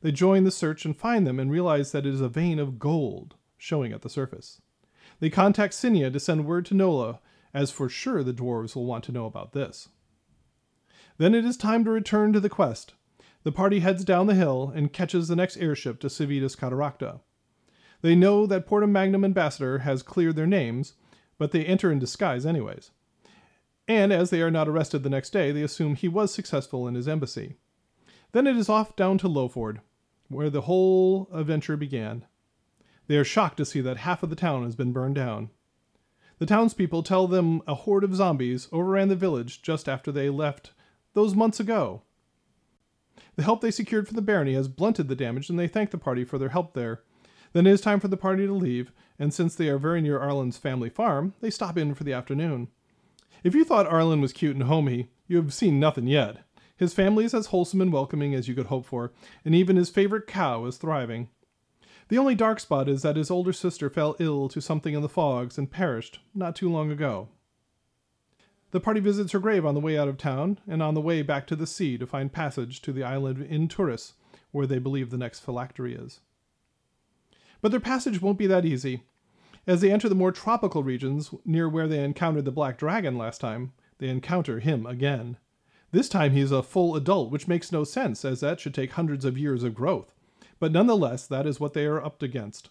[0.00, 2.78] They join the search and find them and realize that it is a vein of
[2.78, 4.60] gold showing at the surface.
[5.20, 7.20] They contact Cinia to send word to Nola,
[7.54, 9.88] as for sure the dwarves will want to know about this.
[11.16, 12.94] Then it is time to return to the quest.
[13.44, 17.20] The party heads down the hill and catches the next airship to Civitas Cataracta.
[18.00, 20.94] They know that Porta Magnum ambassador has cleared their names,
[21.38, 22.90] but they enter in disguise anyways.
[23.86, 26.94] And as they are not arrested the next day, they assume he was successful in
[26.94, 27.56] his embassy.
[28.32, 29.80] Then it is off down to Lowford,
[30.28, 32.24] where the whole adventure began.
[33.08, 35.50] They are shocked to see that half of the town has been burned down.
[36.38, 40.72] The townspeople tell them a horde of zombies overran the village just after they left
[41.12, 42.03] those months ago.
[43.36, 45.98] The help they secured from the barony has blunted the damage, and they thank the
[45.98, 47.02] party for their help there.
[47.52, 50.18] Then it is time for the party to leave, and since they are very near
[50.18, 52.68] Arlen's family farm, they stop in for the afternoon.
[53.42, 56.38] If you thought Arlen was cute and homey, you have seen nothing yet.
[56.76, 59.12] His family is as wholesome and welcoming as you could hope for,
[59.44, 61.28] and even his favorite cow is thriving.
[62.08, 65.08] The only dark spot is that his older sister fell ill to something in the
[65.08, 67.28] fogs and perished not too long ago.
[68.74, 71.22] The party visits her grave on the way out of town and on the way
[71.22, 74.14] back to the sea to find passage to the island in Turris,
[74.50, 76.18] where they believe the next phylactery is.
[77.60, 79.04] But their passage won't be that easy.
[79.64, 83.40] As they enter the more tropical regions, near where they encountered the black dragon last
[83.40, 85.36] time, they encounter him again.
[85.92, 88.94] This time he is a full adult, which makes no sense, as that should take
[88.94, 90.12] hundreds of years of growth.
[90.58, 92.70] But nonetheless, that is what they are up against.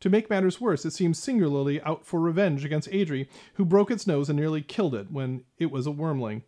[0.00, 4.06] To make matters worse, it seems singularly out for revenge against Adri, who broke its
[4.06, 6.42] nose and nearly killed it when it was a wyrmling.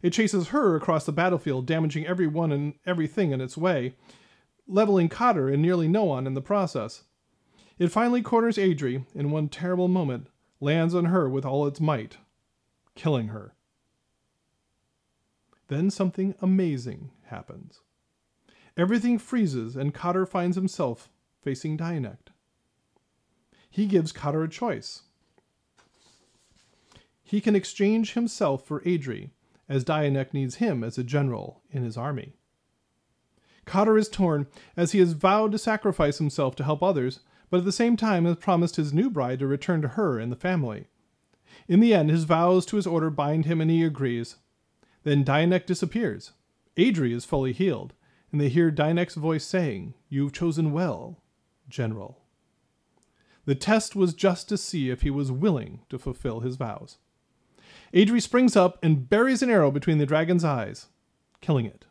[0.00, 3.94] It chases her across the battlefield, damaging everyone and everything in its way,
[4.68, 7.04] leveling Cotter and nearly Noan in the process.
[7.78, 10.28] It finally corners Adri in one terrible moment,
[10.60, 12.18] lands on her with all its might,
[12.94, 13.54] killing her.
[15.68, 17.80] Then something amazing happens.
[18.76, 21.10] Everything freezes, and Cotter finds himself
[21.42, 22.30] facing Dianect.
[23.78, 25.02] He gives Cotter a choice.
[27.22, 29.30] He can exchange himself for Adri,
[29.68, 32.32] as Dianect needs him as a general in his army.
[33.66, 37.20] Cotter is torn, as he has vowed to sacrifice himself to help others,
[37.50, 40.32] but at the same time has promised his new bride to return to her and
[40.32, 40.88] the family.
[41.68, 44.38] In the end, his vows to his order bind him, and he agrees.
[45.04, 46.32] Then Dianect disappears.
[46.76, 47.94] Adri is fully healed,
[48.32, 51.22] and they hear Dianect's voice saying, You've chosen well,
[51.68, 52.24] General.
[53.48, 56.98] The test was just to see if he was willing to fulfill his vows.
[57.94, 60.88] Adri springs up and buries an arrow between the dragon's eyes,
[61.40, 61.86] killing it.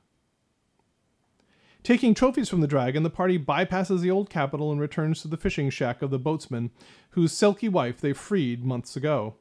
[1.81, 5.35] Taking trophies from the dragon, the party bypasses the old capital and returns to the
[5.35, 6.69] fishing shack of the boatsman,
[7.13, 9.33] whose selkie wife they freed months ago.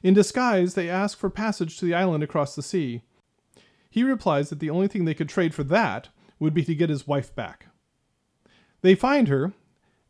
[0.00, 3.02] In disguise, they ask for passage to the island across the sea.
[3.90, 6.88] He replies that the only thing they could trade for that would be to get
[6.88, 7.66] his wife back.
[8.82, 9.54] They find her,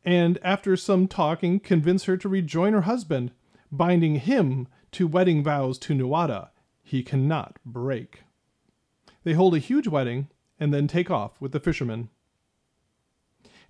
[0.05, 3.33] and after some talking, convince her to rejoin her husband,
[3.73, 6.51] binding him to wedding vows to Nuada
[6.85, 8.25] he cannot break.
[9.25, 10.29] They hold a huge wedding
[10.61, 12.11] and then take off with the fishermen.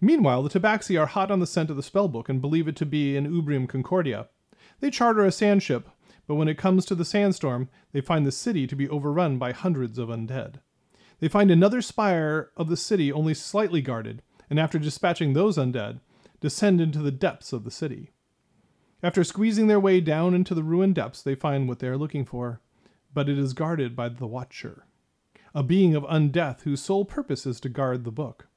[0.00, 2.84] Meanwhile, the Tabaxi are hot on the scent of the spellbook and believe it to
[2.84, 4.28] be an Ubrium Concordia.
[4.80, 5.88] They charter a sand ship,
[6.26, 9.52] but when it comes to the sandstorm, they find the city to be overrun by
[9.52, 10.56] hundreds of undead.
[11.20, 16.00] They find another spire of the city only slightly guarded, and after dispatching those undead,
[16.40, 18.10] descend into the depths of the city.
[19.02, 22.24] After squeezing their way down into the ruined depths, they find what they are looking
[22.24, 22.60] for,
[23.12, 24.86] but it is guarded by the Watcher,
[25.54, 28.48] a being of undeath whose sole purpose is to guard the book.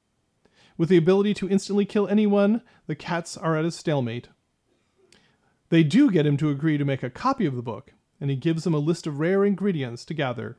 [0.76, 4.28] With the ability to instantly kill anyone, the cats are at a stalemate.
[5.68, 8.36] They do get him to agree to make a copy of the book, and he
[8.36, 10.58] gives them a list of rare ingredients to gather.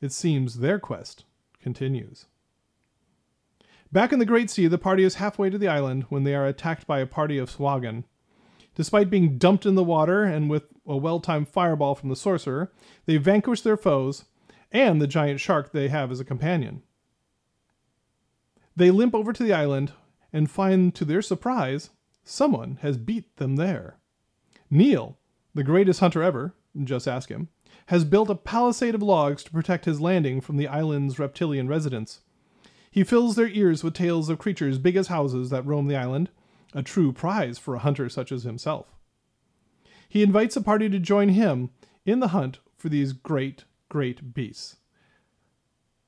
[0.00, 1.24] It seems their quest
[1.62, 2.26] continues.
[3.94, 6.48] Back in the Great Sea, the party is halfway to the island when they are
[6.48, 8.02] attacked by a party of Sahuagin.
[8.74, 12.72] Despite being dumped in the water and with a well timed fireball from the sorcerer,
[13.06, 14.24] they vanquish their foes
[14.72, 16.82] and the giant shark they have as a companion.
[18.74, 19.92] They limp over to the island
[20.32, 21.90] and find, to their surprise,
[22.24, 24.00] someone has beat them there.
[24.68, 25.18] Neil,
[25.54, 27.48] the greatest hunter ever, just ask him,
[27.86, 32.22] has built a palisade of logs to protect his landing from the island's reptilian residents.
[32.94, 36.30] He fills their ears with tales of creatures big as houses that roam the island,
[36.72, 38.86] a true prize for a hunter such as himself.
[40.08, 41.70] He invites a party to join him
[42.06, 44.76] in the hunt for these great, great beasts,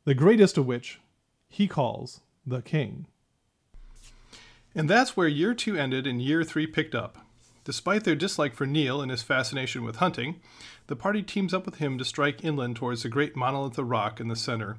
[0.05, 1.01] the greatest of which
[1.49, 3.09] he calls the king.
[4.73, 7.19] And that's where year two ended and year three picked up.
[7.65, 10.37] Despite their dislike for Neil and his fascination with hunting,
[10.87, 14.21] the party teams up with him to strike inland towards the great monolith of rock
[14.21, 14.77] in the center,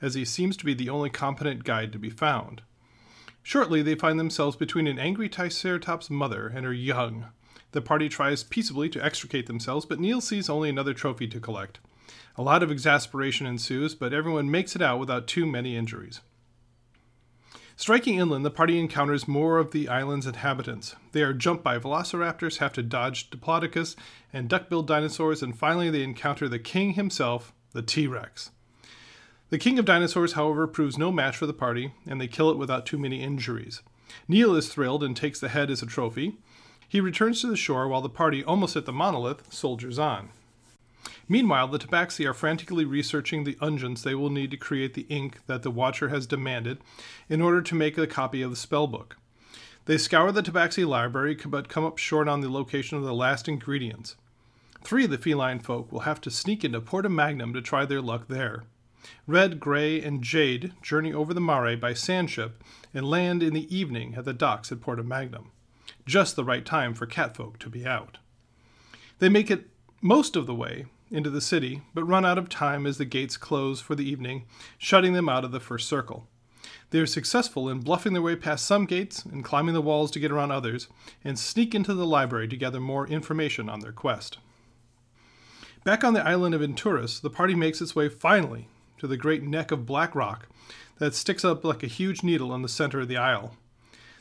[0.00, 2.62] as he seems to be the only competent guide to be found.
[3.42, 7.26] Shortly, they find themselves between an angry Triceratops mother and her young.
[7.72, 11.78] The party tries peaceably to extricate themselves, but Neil sees only another trophy to collect.
[12.36, 16.20] A lot of exasperation ensues, but everyone makes it out without too many injuries.
[17.76, 20.96] Striking inland, the party encounters more of the island's inhabitants.
[21.12, 23.96] They are jumped by velociraptors, have to dodge Diplodocus
[24.34, 28.50] and duck-billed dinosaurs, and finally they encounter the king himself, the T-Rex.
[29.50, 32.56] The king of dinosaurs, however, proves no match for the party, and they kill it
[32.56, 33.82] without too many injuries.
[34.28, 36.38] Neil is thrilled and takes the head as a trophy.
[36.88, 40.30] He returns to the shore while the party, almost at the monolith, soldiers on.
[41.28, 45.38] Meanwhile, the Tabaxi are frantically researching the unguents they will need to create the ink
[45.46, 46.78] that the Watcher has demanded
[47.28, 49.12] in order to make a copy of the spellbook.
[49.86, 53.48] They scour the Tabaxi library but come up short on the location of the last
[53.48, 54.16] ingredients.
[54.82, 58.00] Three of the feline folk will have to sneak into Porta Magnum to try their
[58.00, 58.64] luck there.
[59.26, 62.52] Red, Gray, and Jade journey over the Mare by sandship
[62.92, 65.50] and land in the evening at the docks at Porta Magnum.
[66.06, 68.18] Just the right time for catfolk to be out.
[69.18, 69.68] They make it
[70.00, 73.36] most of the way into the city, but run out of time as the gates
[73.36, 74.44] close for the evening,
[74.78, 76.26] shutting them out of the first circle.
[76.90, 80.20] They are successful in bluffing their way past some gates and climbing the walls to
[80.20, 80.88] get around others,
[81.24, 84.38] and sneak into the library to gather more information on their quest.
[85.84, 88.68] Back on the island of Inturus, the party makes its way finally
[89.00, 90.46] to the great neck of black rock
[90.98, 93.56] that sticks up like a huge needle in the center of the isle.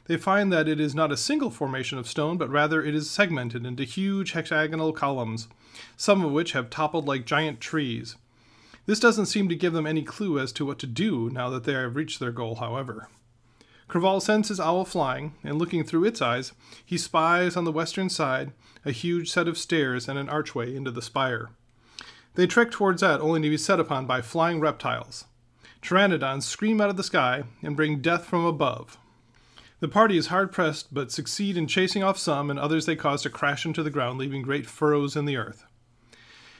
[0.07, 3.09] they find that it is not a single formation of stone, but rather it is
[3.09, 5.47] segmented into huge hexagonal columns,
[5.95, 8.15] some of which have toppled like giant trees.
[8.87, 11.65] This doesn't seem to give them any clue as to what to do now that
[11.65, 13.07] they have reached their goal, however.
[13.87, 16.53] Craval sends his owl flying, and looking through its eyes,
[16.85, 18.53] he spies on the western side
[18.85, 21.49] a huge set of stairs and an archway into the spire.
[22.39, 25.25] They trek towards that only to be set upon by flying reptiles.
[25.81, 28.97] Pteranodons scream out of the sky and bring death from above.
[29.81, 33.23] The party is hard pressed, but succeed in chasing off some, and others they cause
[33.23, 35.65] to crash into the ground, leaving great furrows in the earth.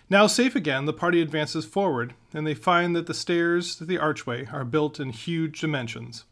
[0.09, 3.99] Now safe again, the party advances forward, and they find that the stairs to the
[3.99, 6.25] archway are built in huge dimensions.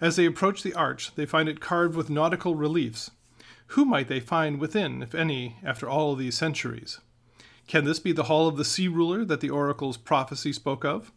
[0.00, 3.12] As they approach the arch, they find it carved with nautical reliefs.
[3.68, 6.98] Who might they find within, if any, after all these centuries?
[7.72, 11.10] Can this be the hall of the sea ruler that the oracle's prophecy spoke of?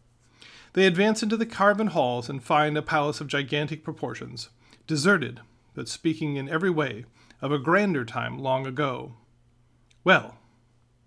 [0.72, 4.48] They advance into the carven halls and find a palace of gigantic proportions,
[4.86, 5.40] deserted,
[5.74, 7.04] but speaking in every way
[7.42, 9.16] of a grander time long ago.
[10.02, 10.38] Well,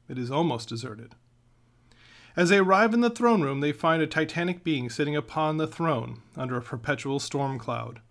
[0.08, 1.16] it is almost deserted.
[2.36, 5.66] As they arrive in the throne room, they find a titanic being sitting upon the
[5.66, 8.02] throne under a perpetual storm cloud.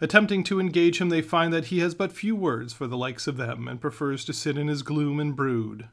[0.00, 3.26] Attempting to engage him, they find that he has but few words for the likes
[3.26, 5.88] of them and prefers to sit in his gloom and brood.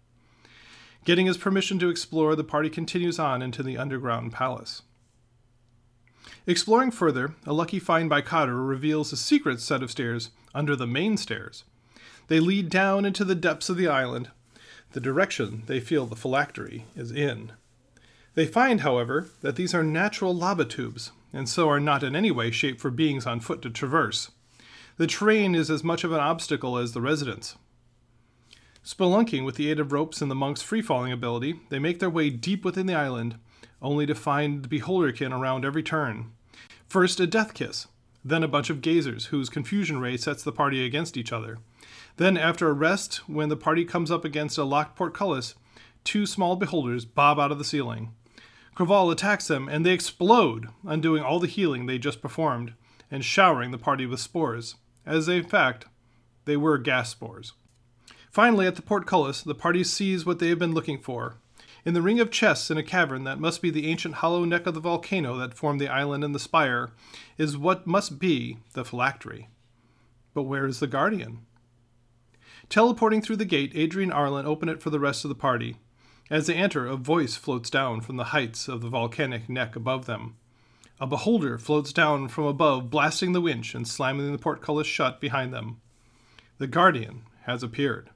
[1.04, 4.84] Getting his permission to explore, the party continues on into the underground palace.
[6.46, 10.88] Exploring further, a lucky find by Cotter reveals a secret set of stairs under the
[10.88, 11.64] main stairs.
[12.28, 14.30] They lead down into the depths of the island,
[14.92, 17.54] the direction they feel the phylactery is in.
[18.36, 22.32] They find, however, that these are natural lava tubes, and so are not in any
[22.32, 24.32] way shaped for beings on foot to traverse.
[24.98, 27.56] The terrain is as much of an obstacle as the residents.
[28.84, 32.10] Spelunking with the aid of ropes and the monk's free falling ability, they make their
[32.10, 33.36] way deep within the island,
[33.80, 36.32] only to find the beholderkin around every turn.
[36.88, 37.88] First, a death kiss,
[38.26, 41.60] then a bunch of gazers, whose confusion ray sets the party against each other.
[42.18, 45.56] Then, after a rest, when the party comes up against a locked portcullis,
[46.04, 48.14] two small beholders bob out of the ceiling.
[48.76, 52.74] Craval attacks them, and they explode, undoing all the healing they just performed,
[53.12, 54.76] and showering the party with spores,
[55.06, 55.86] as in fact
[56.46, 57.54] they were gas spores.
[58.32, 61.36] Finally, at the portcullis, the party sees what they have been looking for.
[61.84, 64.66] In the ring of chests in a cavern that must be the ancient hollow neck
[64.66, 66.92] of the volcano that formed the island and the spire,
[67.38, 69.50] is what must be the phylactery.
[70.34, 71.40] But where is the guardian?
[72.70, 75.76] Teleporting through the gate, Adri and Arlen open it for the rest of the party.
[76.30, 80.06] As they enter, a voice floats down from the heights of the volcanic neck above
[80.06, 80.38] them.
[81.02, 85.54] A beholder floats down from above, blasting the winch and slamming the portcullis shut behind
[85.54, 85.82] them.
[86.60, 88.10] The Guardian has appeared.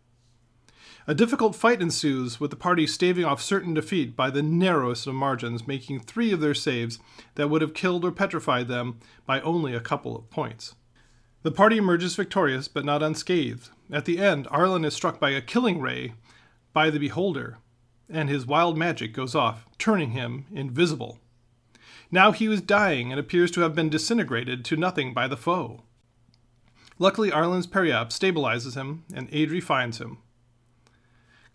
[1.08, 5.14] A difficult fight ensues, with the party staving off certain defeat by the narrowest of
[5.14, 6.98] margins, making three of their saves
[7.36, 10.74] that would have killed or petrified them by only a couple of points.
[11.44, 13.70] The party emerges victorious, but not unscathed.
[13.92, 16.16] At the end, Arlen is struck by a killing ray
[16.74, 17.60] by the beholder,
[18.10, 21.20] and his wild magic goes off, turning him invisible.
[22.10, 25.84] Now he was dying and appears to have been disintegrated to nothing by the foe.
[26.98, 30.18] Luckily, Arlen's periapt stabilizes him, and Adri finds him.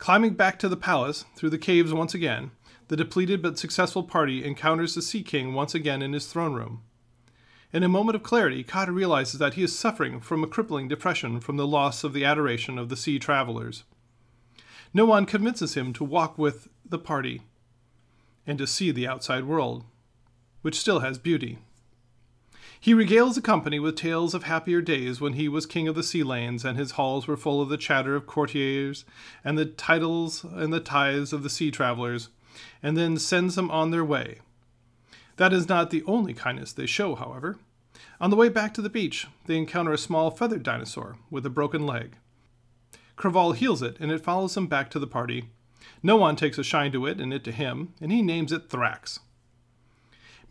[0.00, 2.52] Climbing back to the palace, through the caves once again,
[2.88, 6.80] the depleted but successful party encounters the Sea King once again in his throne room.
[7.70, 11.38] In a moment of clarity, Cotter realizes that he is suffering from a crippling depression
[11.38, 13.84] from the loss of the adoration of the sea travelers.
[14.94, 17.42] Noan convinces him to walk with the party
[18.46, 19.84] and to see the outside world,
[20.62, 21.58] which still has beauty.
[22.80, 26.02] He regales the company with tales of happier days when he was king of the
[26.02, 29.04] sea lanes and his halls were full of the chatter of courtiers
[29.44, 32.30] and the titles and the tithes of the sea travelers,
[32.82, 34.38] and then sends them on their way,
[35.40, 37.56] that is not the only kindness they show, however.
[38.20, 41.48] On the way back to the beach, they encounter a small feathered dinosaur with a
[41.48, 42.18] broken leg.
[43.16, 45.46] Craval heals it, and it follows him back to the party.
[46.02, 49.20] Noan takes a shine to it, and it to him, and he names it Thrax.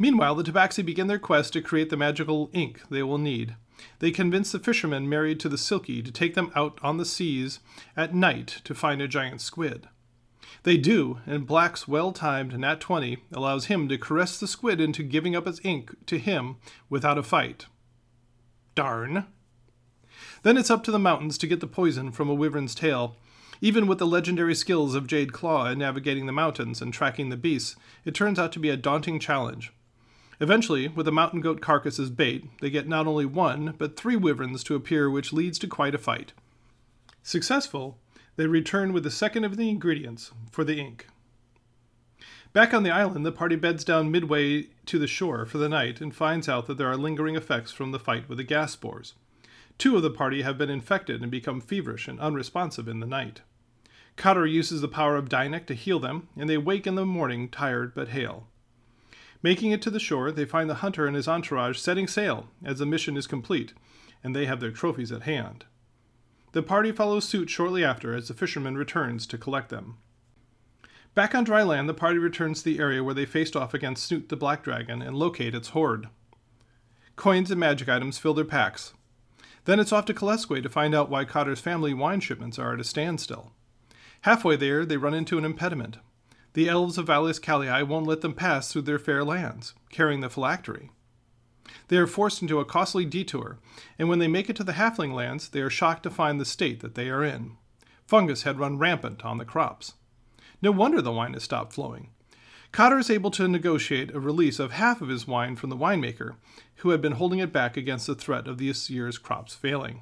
[0.02, 3.56] Meanwhile, the Tabaxi begin their quest to create the magical ink they will need.
[4.00, 7.60] They convince the fishermen married to the Selkie to take them out on the seas
[7.98, 9.90] at night to find a giant squid.
[10.64, 15.04] They do, and Black's well timed nat 20 allows him to caress the squid into
[15.04, 16.58] giving up its ink to him
[16.90, 17.66] without a fight.
[18.76, 19.26] Darn.
[20.44, 23.18] Then it's up to the mountains to get the poison from a wyvern's tail.
[23.62, 27.38] Even with the legendary skills of Jade Claw in navigating the mountains and tracking the
[27.38, 29.74] beasts, it turns out to be a daunting challenge.
[30.42, 34.16] Eventually, with a mountain goat carcass as bait, they get not only one, but three
[34.16, 36.32] wyverns to appear, which leads to quite a fight.
[37.22, 37.98] Successful,
[38.38, 41.08] they return with the second of the ingredients for the ink.
[42.54, 46.02] Back on the island, the party beds down midway to the shore for the night
[46.02, 49.14] and finds out that there are lingering effects from the fight with the gas spores.
[49.78, 53.42] Two of the party have been infected and become feverish and unresponsive in the night.
[54.16, 57.50] Cotter uses the power of Dianect to heal them, and they wake in the morning
[57.50, 58.48] tired but hale.
[59.42, 62.80] Making it to the shore, they find the hunter and his entourage setting sail as
[62.80, 63.74] the mission is complete,
[64.24, 65.66] and they have their trophies at hand.
[66.52, 69.98] The party follows suit shortly after as the fisherman returns to collect them.
[71.16, 74.06] Back on dry land, the party returns to the area where they faced off against
[74.06, 76.08] Snoot the Black Dragon and locate its hoard.
[77.16, 78.94] Coins and magic items fill their packs.
[79.66, 82.80] Then it's off to Kalesque to find out why Cotter's family wine shipments are at
[82.80, 83.52] a standstill.
[84.22, 85.98] Halfway there, they run into an impediment.
[86.54, 90.30] The elves of Valles Calii won't let them pass through their fair lands, carrying the
[90.30, 90.90] phylactery.
[91.90, 93.60] They are forced into a costly detour,
[93.98, 96.46] and when they make it to the halfling lands, they are shocked to find the
[96.46, 97.58] state that they are in.
[98.08, 99.94] Fungus had run rampant on the crops.
[100.62, 102.10] No wonder the wine has stopped flowing.
[102.72, 106.36] Cotter is able to negotiate a release of half of his wine from the winemaker,
[106.78, 110.02] who had been holding it back against the threat of this year's crops failing.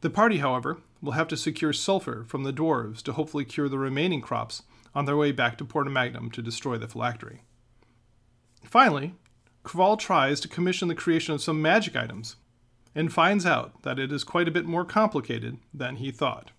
[0.00, 3.78] The party, however, will have to secure sulfur from the dwarves to hopefully cure the
[3.78, 4.62] remaining crops
[4.94, 7.42] on their way back to Porta Magnum to destroy the phylactery.
[8.64, 9.14] Finally,
[9.64, 12.36] Craval tries to commission the creation of some magic items
[12.94, 16.50] and finds out that it is quite a bit more complicated than he thought.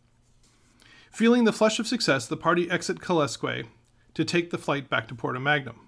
[1.12, 3.68] Feeling the flush of success, the party exit Kalesque
[4.14, 5.88] to take the flight back to Porta Magnum.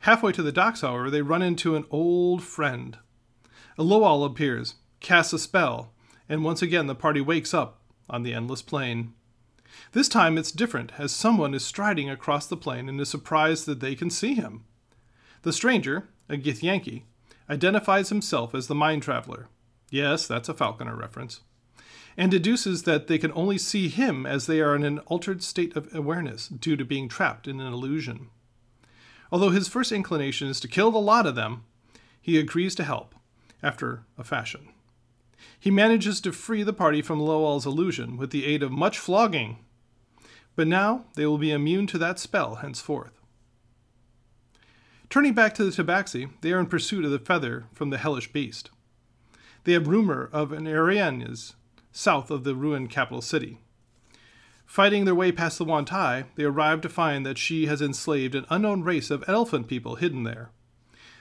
[0.00, 2.98] Halfway to the docks, however, they run into an old friend.
[3.76, 5.92] Aloal appears, casts a spell,
[6.28, 9.12] and once again the party wakes up on the endless plain.
[9.92, 13.80] This time it's different, as someone is striding across the plain and is surprised that
[13.80, 14.64] they can see him.
[15.42, 17.04] The stranger, a Githyanki,
[17.48, 19.48] identifies himself as the mind traveler.
[19.90, 21.40] Yes, that's a Falconer reference.
[22.16, 25.76] And deduces that they can only see him as they are in an altered state
[25.76, 28.28] of awareness due to being trapped in an illusion.
[29.30, 31.64] Although his first inclination is to kill the lot of them,
[32.20, 33.14] he agrees to help,
[33.62, 34.68] after a fashion.
[35.58, 39.58] He manages to free the party from Aloal's illusion with the aid of much flogging.
[40.56, 43.20] But now they will be immune to that spell henceforth.
[45.10, 48.32] Turning back to the Tabaxi, they are in pursuit of the feather from the hellish
[48.32, 48.70] beast.
[49.64, 51.54] They have rumor of an Erinyes
[51.92, 53.58] south of the ruined capital city.
[54.66, 58.44] Fighting their way past the Yuan-ti, they arrive to find that she has enslaved an
[58.50, 60.50] unknown race of elephant people hidden there.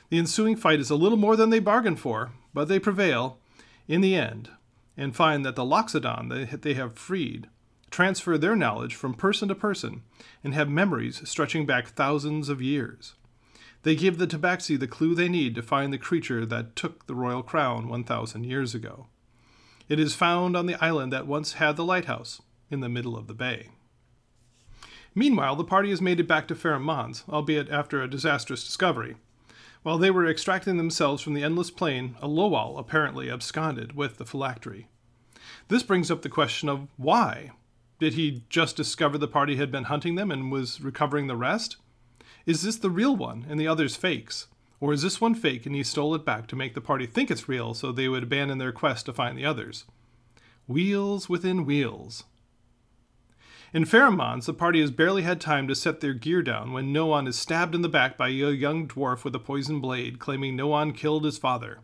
[0.10, 3.40] The ensuing fight is a little more than they bargained for, but they prevail,
[3.88, 4.50] in the end,
[4.96, 7.48] and find that the Loxodon that they have freed
[7.90, 10.04] transfer their knowledge from person to person
[10.44, 13.16] and have memories stretching back thousands of years.
[13.84, 17.16] They give the Tabaxi the clue they need to find the creature that took the
[17.16, 19.08] royal crown 1,000 years ago.
[19.88, 23.28] It is found on the island that once had the lighthouse in the middle of
[23.28, 23.70] the bay.
[25.16, 29.16] Meanwhile, the party has made it back to Mons, albeit after a disastrous discovery,
[29.88, 34.90] while they were extracting themselves from the endless plain, Aloal apparently absconded with the phylactery.
[35.70, 37.52] This brings up the question of why?
[37.98, 41.78] Did he just discover the party had been hunting them and was recovering the rest?
[42.46, 44.48] Is this the real one and the others fakes?
[44.82, 47.32] Or is this one fake and he stole it back to make the party think
[47.32, 49.86] it's real so they would abandon their quest to find the others?
[50.68, 52.26] Wheels within wheels.
[53.74, 57.28] In Ferrum the party has barely had time to set their gear down when Noan
[57.28, 60.94] is stabbed in the back by a young dwarf with a poisoned blade, claiming Noan
[60.94, 61.80] killed his father.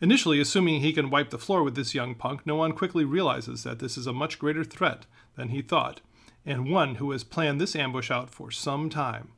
[0.00, 3.80] Initially, assuming he can wipe the floor with this young punk, Noan quickly realizes that
[3.80, 5.06] this is a much greater threat
[5.36, 6.00] than he thought,
[6.46, 9.32] and one who has planned this ambush out for some time.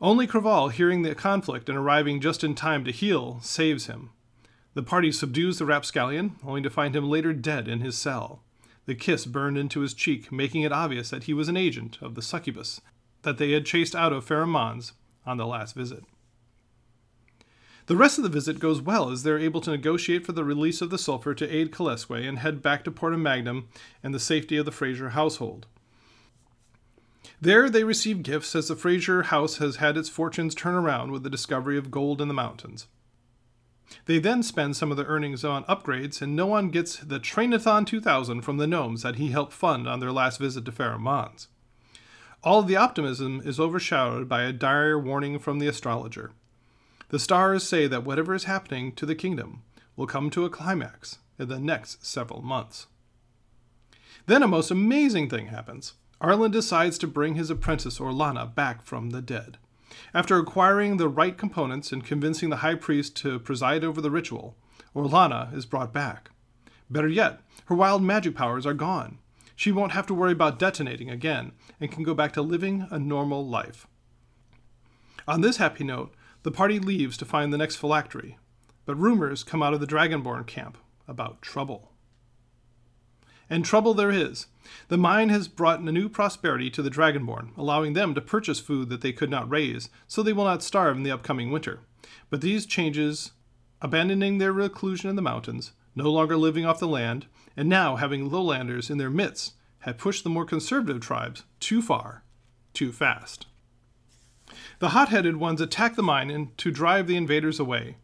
[0.00, 4.10] Only Craval, hearing the conflict and arriving just in time to heal, saves him.
[4.74, 8.42] The party subdues the rapscallion, only to find him later dead in his cell.
[8.90, 12.16] The kiss burned into his cheek, making it obvious that he was an agent of
[12.16, 12.80] the succubus
[13.22, 16.02] that they had chased out of Ferrum on the last visit.
[17.86, 20.82] The rest of the visit goes well as they're able to negotiate for the release
[20.82, 23.68] of the sulfur to aid Kalesque and head back to Porta Magnum
[24.02, 25.68] and the safety of the Fraser household.
[27.40, 31.22] There they receive gifts as the Fraser house has had its fortunes turn around with
[31.22, 32.88] the discovery of gold in the mountains.
[34.06, 38.42] They then spend some of their earnings on upgrades, and Noan gets the Trainathon 2000
[38.42, 41.48] from the gnomes that he helped fund on their last visit to Mons.
[42.42, 46.32] All of the optimism is overshadowed by a dire warning from the astrologer.
[47.10, 49.62] The stars say that whatever is happening to the kingdom
[49.96, 52.86] will come to a climax in the next several months.
[54.26, 55.94] Then a most amazing thing happens.
[56.20, 59.58] Arlen decides to bring his apprentice Orlana back from the dead.
[60.14, 64.56] After acquiring the right components and convincing the high priest to preside over the ritual,
[64.94, 66.30] Orlana is brought back.
[66.88, 69.18] Better yet, her wild magic powers are gone.
[69.60, 72.98] she won't have to worry about detonating again and can go back to living a
[72.98, 73.86] normal life.
[75.28, 76.14] On this happy note,
[76.44, 78.38] the party leaves to find the next phylactery,
[78.86, 81.89] but rumors come out of the Dragonborn camp about trouble.
[83.50, 84.46] And trouble there is.
[84.88, 88.88] The mine has brought a new prosperity to the Dragonborn, allowing them to purchase food
[88.88, 91.80] that they could not raise, so they will not starve in the upcoming winter.
[92.30, 93.32] But these changes,
[93.82, 98.30] abandoning their reclusion in the mountains, no longer living off the land, and now having
[98.30, 102.22] lowlanders in their midst, have pushed the more conservative tribes too far,
[102.72, 103.46] too fast.
[104.78, 107.96] The hot headed ones attack the mine and to drive the invaders away.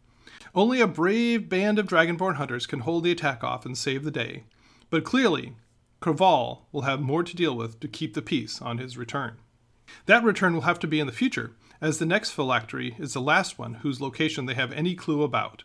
[0.53, 4.11] Only a brave band of dragonborn hunters can hold the attack off and save the
[4.11, 4.43] day,
[4.89, 5.53] but clearly,
[6.01, 9.37] Craval will have more to deal with to keep the peace on his return.
[10.05, 11.51] That return will have to be in the future,
[11.81, 15.63] as the next phylactery is the last one whose location they have any clue about.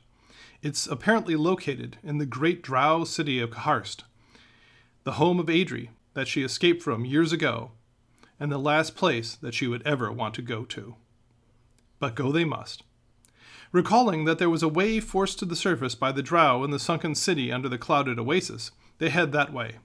[0.62, 4.04] It's apparently located in the great drow city of Karst,
[5.04, 7.72] the home of Adri that she escaped from years ago,
[8.38, 10.96] and the last place that she would ever want to go to.
[11.98, 12.82] But go they must.
[13.72, 16.78] Recalling that there was a way forced to the surface by the drow in the
[16.78, 18.70] sunken city under the clouded oasis,
[19.02, 19.78] they head that way.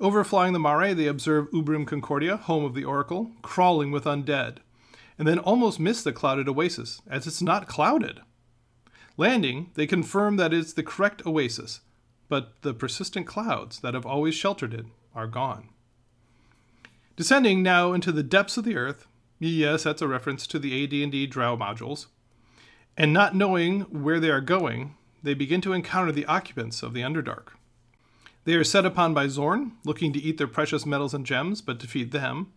[0.00, 4.56] Overflying the mare, they observe Ubrim Concordia, home of the oracle, crawling with undead,
[5.16, 8.18] and then almost miss the clouded oasis, as it's not clouded.
[9.16, 11.82] Landing, they confirm that it's the correct oasis,
[12.28, 15.68] but the persistent clouds that have always sheltered it are gone.
[17.14, 19.06] Descending now into the depths of the earth,
[19.38, 22.06] yes, that's a reference to the AD&D Drow modules,
[22.96, 27.02] and not knowing where they are going, they begin to encounter the occupants of the
[27.02, 27.55] Underdark.
[28.46, 31.80] They are set upon by Xorn, looking to eat their precious metals and gems, but
[31.80, 32.52] defeat them.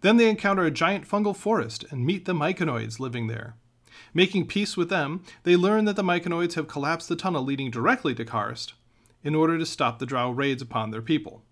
[0.00, 3.54] Then they encounter a giant fungal forest and meet the myconids living there.
[4.14, 8.14] Making peace with them, they learn that the myconids have collapsed the tunnel leading directly
[8.14, 8.72] to Karst
[9.22, 11.42] in order to stop the Drow raids upon their people.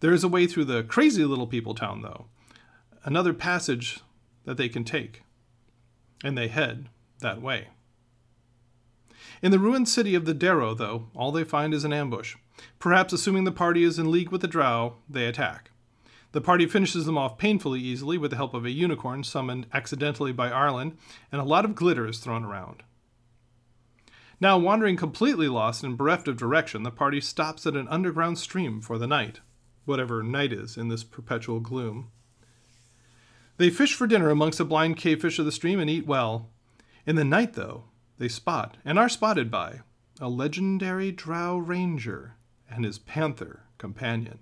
[0.00, 2.26] There is a way through the crazy little people town, though,
[3.04, 4.00] another passage
[4.44, 5.22] that they can take,
[6.22, 6.90] and they head
[7.20, 7.68] that way.
[9.40, 12.36] In the ruined city of the Derro, though, all they find is an ambush.
[12.78, 15.70] Perhaps assuming the party is in league with the Drow, they attack.
[16.32, 20.32] The party finishes them off painfully easily with the help of a unicorn summoned accidentally
[20.32, 20.98] by Arlen,
[21.32, 22.82] and a lot of glitter is thrown around.
[24.40, 28.80] Now, wandering completely lost and bereft of direction, the party stops at an underground stream
[28.80, 29.40] for the night,
[29.84, 32.10] whatever night is in this perpetual gloom.
[33.56, 36.50] They fish for dinner amongst the blind cavefish of the stream and eat well.
[37.06, 37.84] In the night, though,
[38.18, 39.80] they spot, and are spotted by,
[40.20, 42.36] a legendary drow ranger
[42.70, 44.40] and his panther companion.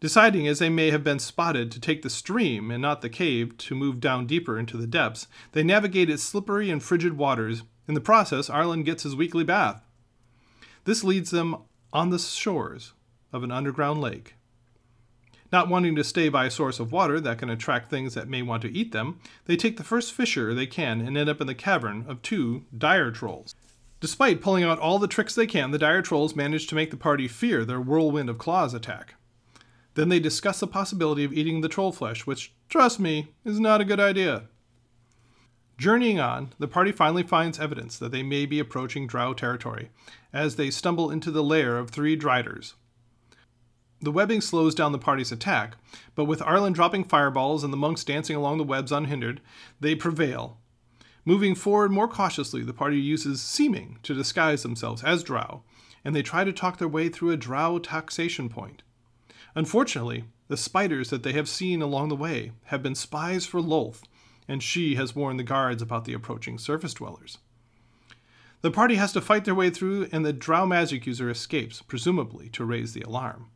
[0.00, 3.58] Deciding, as they may have been spotted, to take the stream and not the cave
[3.58, 7.64] to move down deeper into the depths, they navigate its slippery and frigid waters.
[7.86, 9.82] In the process, Arlen gets his weekly bath.
[10.84, 11.56] This leads them
[11.92, 12.94] on the shores
[13.30, 14.36] of an underground lake.
[15.52, 18.40] Not wanting to stay by a source of water that can attract things that may
[18.40, 21.46] want to eat them, they take the first fisher they can and end up in
[21.46, 23.54] the cavern of two dire trolls.
[24.00, 26.96] Despite pulling out all the tricks they can, the dire trolls manage to make the
[26.96, 29.14] party fear their whirlwind of claws attack.
[29.94, 33.80] Then they discuss the possibility of eating the troll flesh, which, trust me, is not
[33.80, 34.44] a good idea.
[35.76, 39.90] Journeying on, the party finally finds evidence that they may be approaching Drow territory,
[40.32, 42.74] as they stumble into the lair of three Driders.
[44.02, 45.76] The webbing slows down the party's attack,
[46.14, 49.42] but with Arlen dropping fireballs and the monks dancing along the webs unhindered,
[49.78, 50.59] they prevail.
[51.30, 55.62] Moving forward more cautiously, the party uses seeming to disguise themselves as drow,
[56.04, 58.82] and they try to talk their way through a drow taxation point.
[59.54, 64.02] Unfortunately, the spiders that they have seen along the way have been spies for Lolth,
[64.48, 67.38] and she has warned the guards about the approaching surface dwellers.
[68.62, 72.48] The party has to fight their way through, and the drow magic user escapes, presumably
[72.48, 73.50] to raise the alarm.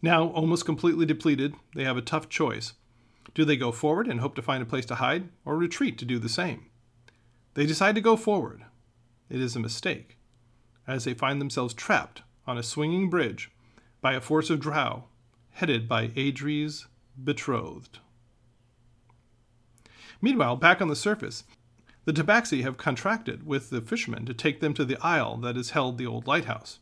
[0.00, 2.72] Now, almost completely depleted, they have a tough choice.
[3.34, 6.06] Do they go forward and hope to find a place to hide, or retreat to
[6.06, 6.67] do the same?
[7.58, 8.62] They decide to go forward.
[9.28, 10.16] It is a mistake,
[10.86, 13.50] as they find themselves trapped on a swinging bridge
[14.00, 15.06] by a force of drow
[15.50, 16.86] headed by Adri's
[17.20, 17.98] betrothed.
[20.22, 21.42] Meanwhile, back on the surface,
[22.04, 25.70] the Tabaxi have contracted with the fishermen to take them to the isle that has
[25.70, 26.78] held the old lighthouse.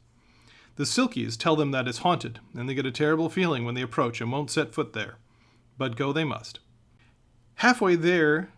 [0.75, 3.81] The Selkies tell them that it's haunted, and they get a terrible feeling when they
[3.81, 5.17] approach and won't set foot there.
[5.79, 6.61] But go they must.
[7.55, 8.51] Halfway there,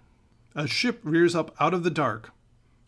[0.59, 2.33] a ship rears up out of the dark,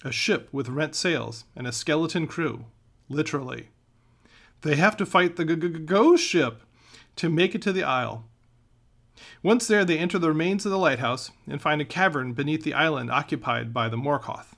[0.05, 2.64] a ship with rent sails and a skeleton crew,
[3.09, 3.68] literally.
[4.62, 6.62] They have to fight the ghost ship
[7.14, 8.24] to make it to the isle.
[9.42, 12.74] Once there, they enter the remains of the lighthouse and find a cavern beneath the
[12.74, 14.55] island occupied by the Morkoth.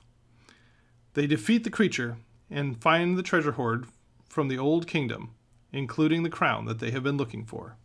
[1.13, 2.17] They defeat the creature
[2.49, 3.85] and find the treasure hoard
[4.27, 5.35] from the Old Kingdom
[5.73, 7.75] including the crown that they have been looking for.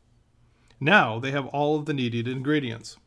[0.78, 2.98] Now they have all of the needed ingredients.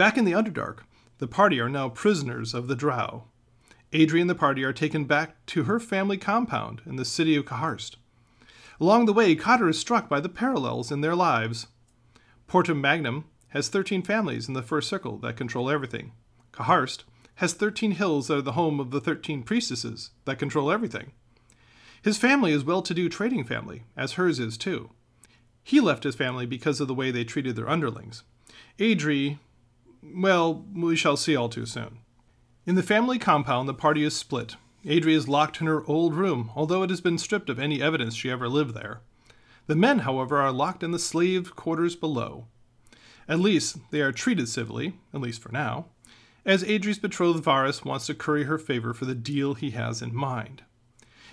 [0.00, 0.78] Back in the Underdark,
[1.18, 3.24] the party are now prisoners of the Drow.
[3.92, 7.44] Adri and the party are taken back to her family compound in the city of
[7.44, 7.96] Kaharst.
[8.80, 11.66] Along the way, Cotter is struck by the parallels in their lives.
[12.48, 16.12] Portum Magnum has 13 families in the first circle that control everything.
[16.50, 17.04] Kaharst
[17.34, 21.12] has 13 hills that are the home of the 13 priestesses that control everything.
[22.00, 24.92] His family is well to do trading family, as hers is too.
[25.62, 28.22] He left his family because of the way they treated their underlings.
[28.78, 29.38] Adri,
[30.02, 31.98] well, we shall see all too soon.
[32.66, 34.56] In the family compound, the party is split.
[34.84, 38.14] Adri is locked in her old room, although it has been stripped of any evidence
[38.14, 39.00] she ever lived there.
[39.66, 42.46] The men, however, are locked in the slave quarters below.
[43.28, 45.86] At least they are treated civilly, at least for now,
[46.44, 50.14] as Adri's betrothed Varus wants to curry her favor for the deal he has in
[50.14, 50.62] mind.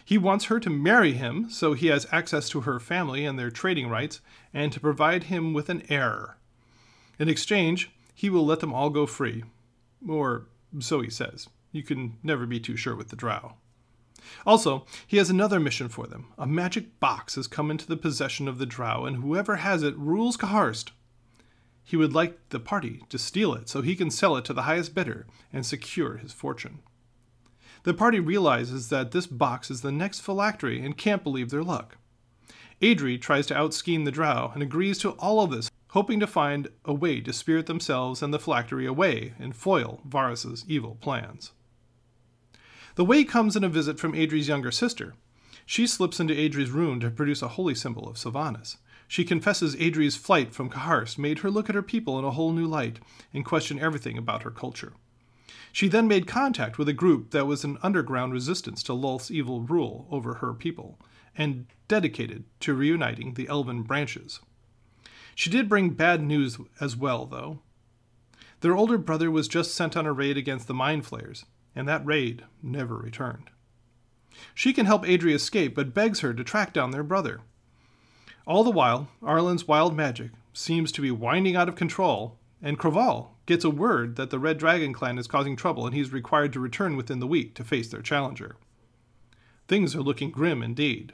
[0.03, 3.49] He wants her to marry him so he has access to her family and their
[3.49, 4.21] trading rights,
[4.53, 6.37] and to provide him with an heir.
[7.19, 9.43] In exchange, he will let them all go free.
[10.09, 10.47] Or
[10.79, 11.47] so he says.
[11.71, 13.53] You can never be too sure with the drow.
[14.43, 16.33] Also, he has another mission for them.
[16.35, 19.95] A magic box has come into the possession of the drow, and whoever has it
[19.99, 20.89] rules Kaharst.
[21.83, 24.63] He would like the party to steal it so he can sell it to the
[24.63, 26.79] highest bidder and secure his fortune.
[27.83, 31.97] The party realizes that this box is the next phylactery and can't believe their luck.
[32.81, 36.67] Adri tries to outscheme the drow and agrees to all of this, hoping to find
[36.85, 41.53] a way to spirit themselves and the phylactery away and foil Varys's evil plans.
[42.93, 45.15] The way comes in a visit from Adri's younger sister.
[45.65, 48.77] She slips into Adri's room to produce a holy symbol of Sylvanas.
[49.07, 52.51] She confesses Adri's flight from Kaharst made her look at her people in a whole
[52.51, 52.99] new light
[53.33, 54.93] and question everything about her culture.
[55.71, 59.61] She then made contact with a group that was an underground resistance to Lolth's evil
[59.61, 60.99] rule over her people,
[61.35, 64.41] and dedicated to reuniting the elven branches.
[65.37, 67.59] She did bring bad news as well, though.
[68.61, 71.45] Their older brother was just sent on a raid against the Mind Flayers,
[71.75, 73.51] and that raid never returned.
[74.55, 77.41] She can help Adri escape, but begs her to track down their brother.
[78.47, 83.35] All the while, Arlen's wild magic seems to be winding out of control, and Craval
[83.45, 86.59] gets a word that the Red Dragon clan is causing trouble and he's required to
[86.59, 88.55] return within the week to face their challenger.
[89.67, 91.13] Things are looking grim indeed.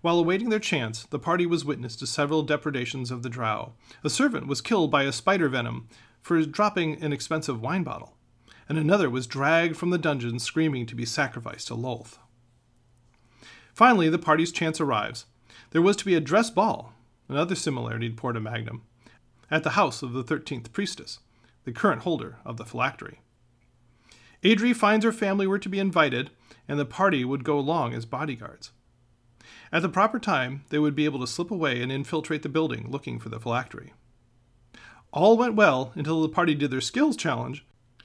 [0.00, 3.74] While awaiting their chance, the party was witness to several depredations of the drow.
[4.04, 5.88] A servant was killed by a spider venom
[6.20, 8.16] for dropping an expensive wine bottle,
[8.68, 12.18] and another was dragged from the dungeon screaming to be sacrificed to Lolth.
[13.74, 15.26] Finally, the party's chance arrives.
[15.70, 16.94] There was to be a dress ball,
[17.28, 18.82] another similarity to Porta Magnum,
[19.50, 21.18] at the house of the thirteenth priestess,
[21.64, 23.20] the current holder of the phylactery.
[24.42, 26.30] Adri finds her family were to be invited,
[26.68, 28.70] and the party would go along as bodyguards.
[29.72, 32.90] At the proper time, they would be able to slip away and infiltrate the building
[32.90, 33.94] looking for the phylactery.
[35.12, 37.64] All went well until the party did their skills challenge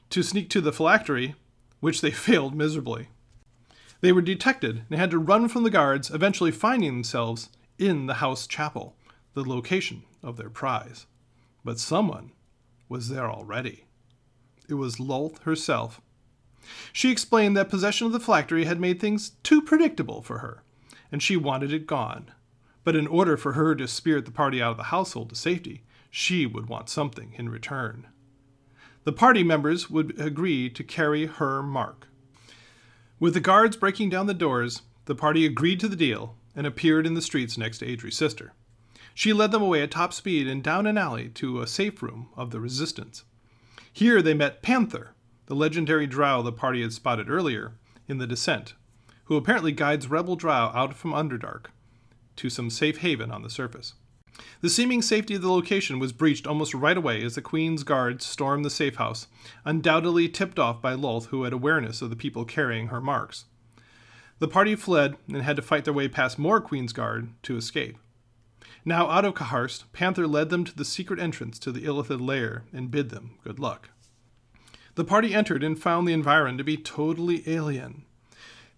[0.10, 1.36] to sneak to the phylactery,
[1.82, 3.10] which they failed miserably.
[4.00, 8.16] They were detected and had to run from the guards, eventually finding themselves in the
[8.16, 8.96] house chapel,
[9.34, 11.06] the location of their prize.
[11.66, 12.32] But someone
[12.88, 13.86] was there already.
[14.70, 16.00] It was Lolth herself.
[16.94, 20.64] She explained that possession of the phylactery had made things too predictable for her,
[21.12, 22.32] and she wanted it gone.
[22.84, 25.84] But in order for her to spirit the party out of the household to safety,
[26.10, 28.08] she would want something in return.
[29.04, 32.08] The party members would agree to carry her mark.
[33.20, 37.08] With the guards breaking down the doors, the party agreed to the deal and appeared
[37.08, 38.54] in the streets next to Adri's sister.
[39.14, 42.30] She led them away at top speed and down an alley to a safe room
[42.36, 43.24] of the Resistance.
[43.92, 45.16] Here they met Panther,
[45.48, 47.74] the legendary drow the party had spotted earlier
[48.08, 48.76] in the descent,
[49.28, 51.68] who apparently guides rebel drow out from Underdark
[52.38, 53.94] to some safe haven on the surface.
[54.62, 58.26] The seeming safety of the location was breached almost right away as the Queen's guards
[58.26, 59.28] stormed the safe house,
[59.66, 63.46] undoubtedly tipped off by Lolth, who had awareness of the people carrying her marks.
[64.40, 67.98] The party fled and had to fight their way past more Queen's Guard to escape.
[68.86, 72.64] Now out of Kaharst, Panther led them to the secret entrance to the Illithid lair
[72.72, 73.90] and bid them good luck.
[74.96, 78.04] The party entered and found the environ to be totally alien.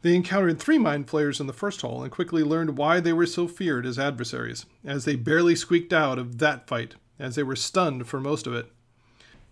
[0.02, 3.26] They encountered three mind flayers in the first hall and quickly learned why they were
[3.26, 7.56] so feared as adversaries, as they barely squeaked out of that fight, as they were
[7.56, 8.72] stunned for most of it.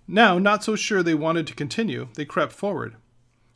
[0.08, 2.96] Now, not so sure they wanted to continue, they crept forward.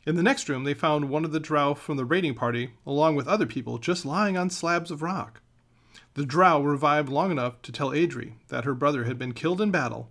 [0.04, 3.16] In the next room, they found one of the drow from the raiding party, along
[3.16, 5.40] with other people, just lying on slabs of rock.
[6.12, 9.70] The drow revived long enough to tell Adri that her brother had been killed in
[9.70, 10.10] battle,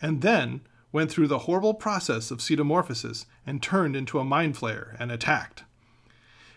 [0.00, 0.60] and then
[0.92, 5.64] went through the horrible process of ceremorphosis and turned into a mind flayer and attacked.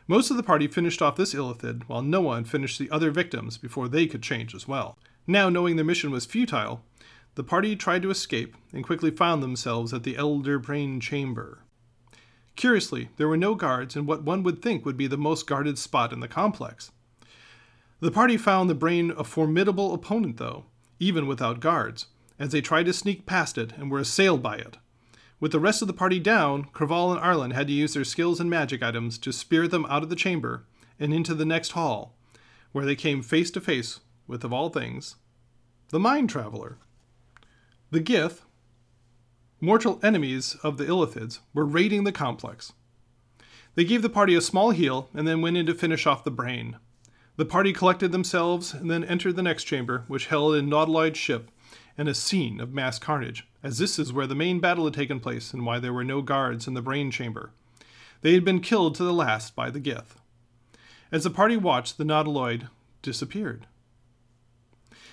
[0.07, 3.87] Most of the party finished off this illithid, while Noan finished the other victims before
[3.87, 4.97] they could change as well.
[5.25, 6.83] Now, knowing their mission was futile,
[7.35, 11.63] the party tried to escape and quickly found themselves at the Elder Brain Chamber.
[12.55, 15.77] Curiously, there were no guards in what one would think would be the most guarded
[15.77, 16.91] spot in the complex.
[18.01, 20.65] The party found the brain a formidable opponent, though,
[20.99, 22.07] even without guards,
[22.37, 24.77] as they tried to sneak past it and were assailed by it.
[25.43, 28.39] With the rest of the party down, Craval and Arlen had to use their skills
[28.39, 30.63] and magic items to spear them out of the chamber
[30.97, 32.15] and into the next hall,
[32.71, 35.17] where they came face to face with, of all things,
[35.89, 36.77] the Mind Traveler.
[37.91, 38.43] The Gith,
[39.59, 42.71] mortal enemies of the Illithids, were raiding the complex.
[43.75, 46.31] They gave the party a small heal and then went in to finish off the
[46.31, 46.77] brain.
[47.35, 51.51] The party collected themselves and then entered the next chamber, which held a Nautiloid ship
[51.97, 55.19] and a scene of mass carnage, as this is where the main battle had taken
[55.19, 57.51] place and why there were no guards in the brain chamber.
[58.21, 60.15] They had been killed to the last by the Gith.
[61.11, 62.69] As the party watched, the Nautiloid
[63.01, 63.67] disappeared.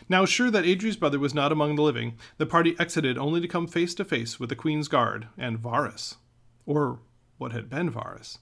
[0.08, 3.48] Now, sure that Adri's brother was not among the living, the party exited only to
[3.48, 6.16] come face to face with the Queen's Guard and Varus.
[6.66, 6.98] Or
[7.38, 8.38] what had been Varus.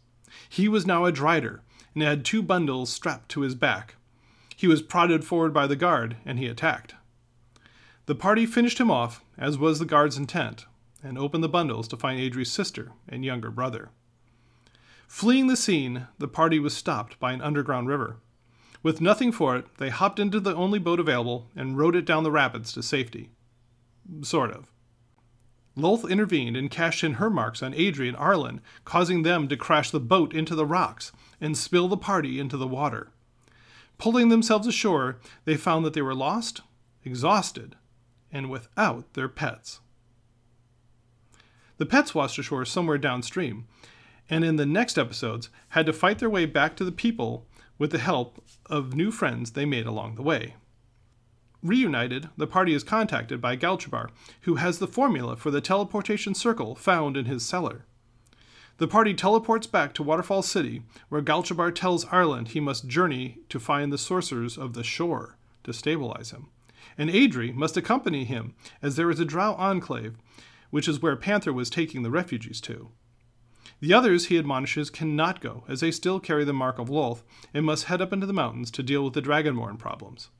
[0.48, 1.60] He was now a Drider,
[1.94, 3.96] and had two bundles strapped to his back.
[4.56, 6.94] He was prodded forward by the guard, and he attacked.
[8.08, 10.64] The party finished him off, as was the guard's intent,
[11.02, 13.90] and opened the bundles to find Adri's sister and younger brother.
[15.06, 18.16] Fleeing the scene, the party was stopped by an underground river.
[18.82, 22.22] With nothing for it, they hopped into the only boat available and rowed it down
[22.22, 23.28] the rapids to safety.
[24.22, 24.72] Sort of.
[25.76, 29.90] Lolth intervened and cashed in her marks on Adri and Arlen, causing them to crash
[29.90, 31.12] the boat into the rocks
[31.42, 33.10] and spill the party into the water.
[33.98, 36.62] Pulling themselves ashore, they found that they were lost,
[37.04, 37.76] exhausted,
[38.32, 39.80] and without their pets.
[41.78, 43.66] The pets washed ashore somewhere downstream,
[44.28, 47.46] and in the next episodes had to fight their way back to the people
[47.78, 50.56] with the help of new friends they made along the way.
[51.62, 54.10] Reunited, the party is contacted by Galchabar,
[54.42, 57.84] who has the formula for the teleportation circle found in his cellar.
[58.78, 63.58] The party teleports back to Waterfall City, where Galchabar tells Arlen he must journey to
[63.58, 66.48] find the sorcerers of the shore to stabilize him
[66.96, 70.16] and Adri must accompany him, as there is a drow enclave,
[70.70, 72.90] which is where Panther was taking the refugees to.
[73.80, 77.22] The others, he admonishes, cannot go, as they still carry the mark of Lolth
[77.54, 80.30] and must head up into the mountains to deal with the Dragonborn problems.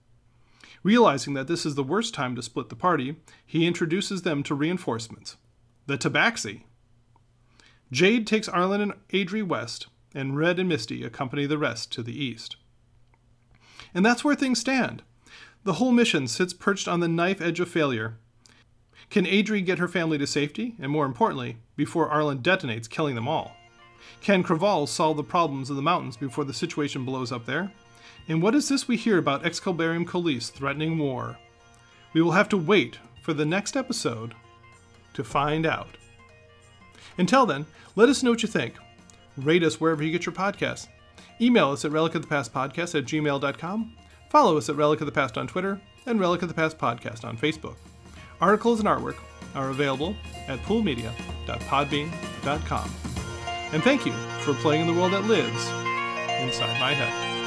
[0.83, 4.55] Realizing that this is the worst time to split the party, he introduces them to
[4.55, 5.37] reinforcements
[5.87, 6.65] the Tabaxi.
[7.91, 12.12] Jade takes Arlen and Adri west, and Red and Misty accompany the rest to the
[12.12, 12.57] east.
[13.95, 15.03] And that's where things stand.
[15.65, 18.17] The whole mission sits perched on the knife edge of failure.
[19.11, 23.29] Can Adri get her family to safety, and more importantly, before Arlen detonates, killing them
[23.29, 23.57] all?
[24.21, 27.73] Can Craval solve the problems of the mountains before the situation blows up there?
[28.29, 31.39] And what is this we hear about Excalibarium Colis threatening war?
[32.13, 34.35] We will have to wait for the next episode
[35.15, 35.97] to find out.
[37.17, 37.67] Until then,
[37.97, 38.75] let us know what you think.
[39.37, 40.89] Rate us wherever you get your podcasts.
[41.41, 43.93] Email us at relicofthepastpodcast at gmail.com
[44.29, 47.25] Follow us at Relic of the Past on Twitter and Relic of the Past Podcast
[47.25, 47.77] on Facebook.
[48.41, 49.17] Articles and artwork
[49.55, 52.91] are available at poolmedia.podbean.com.
[53.73, 55.69] And thank you for playing in the world that lives
[56.41, 57.38] inside my head.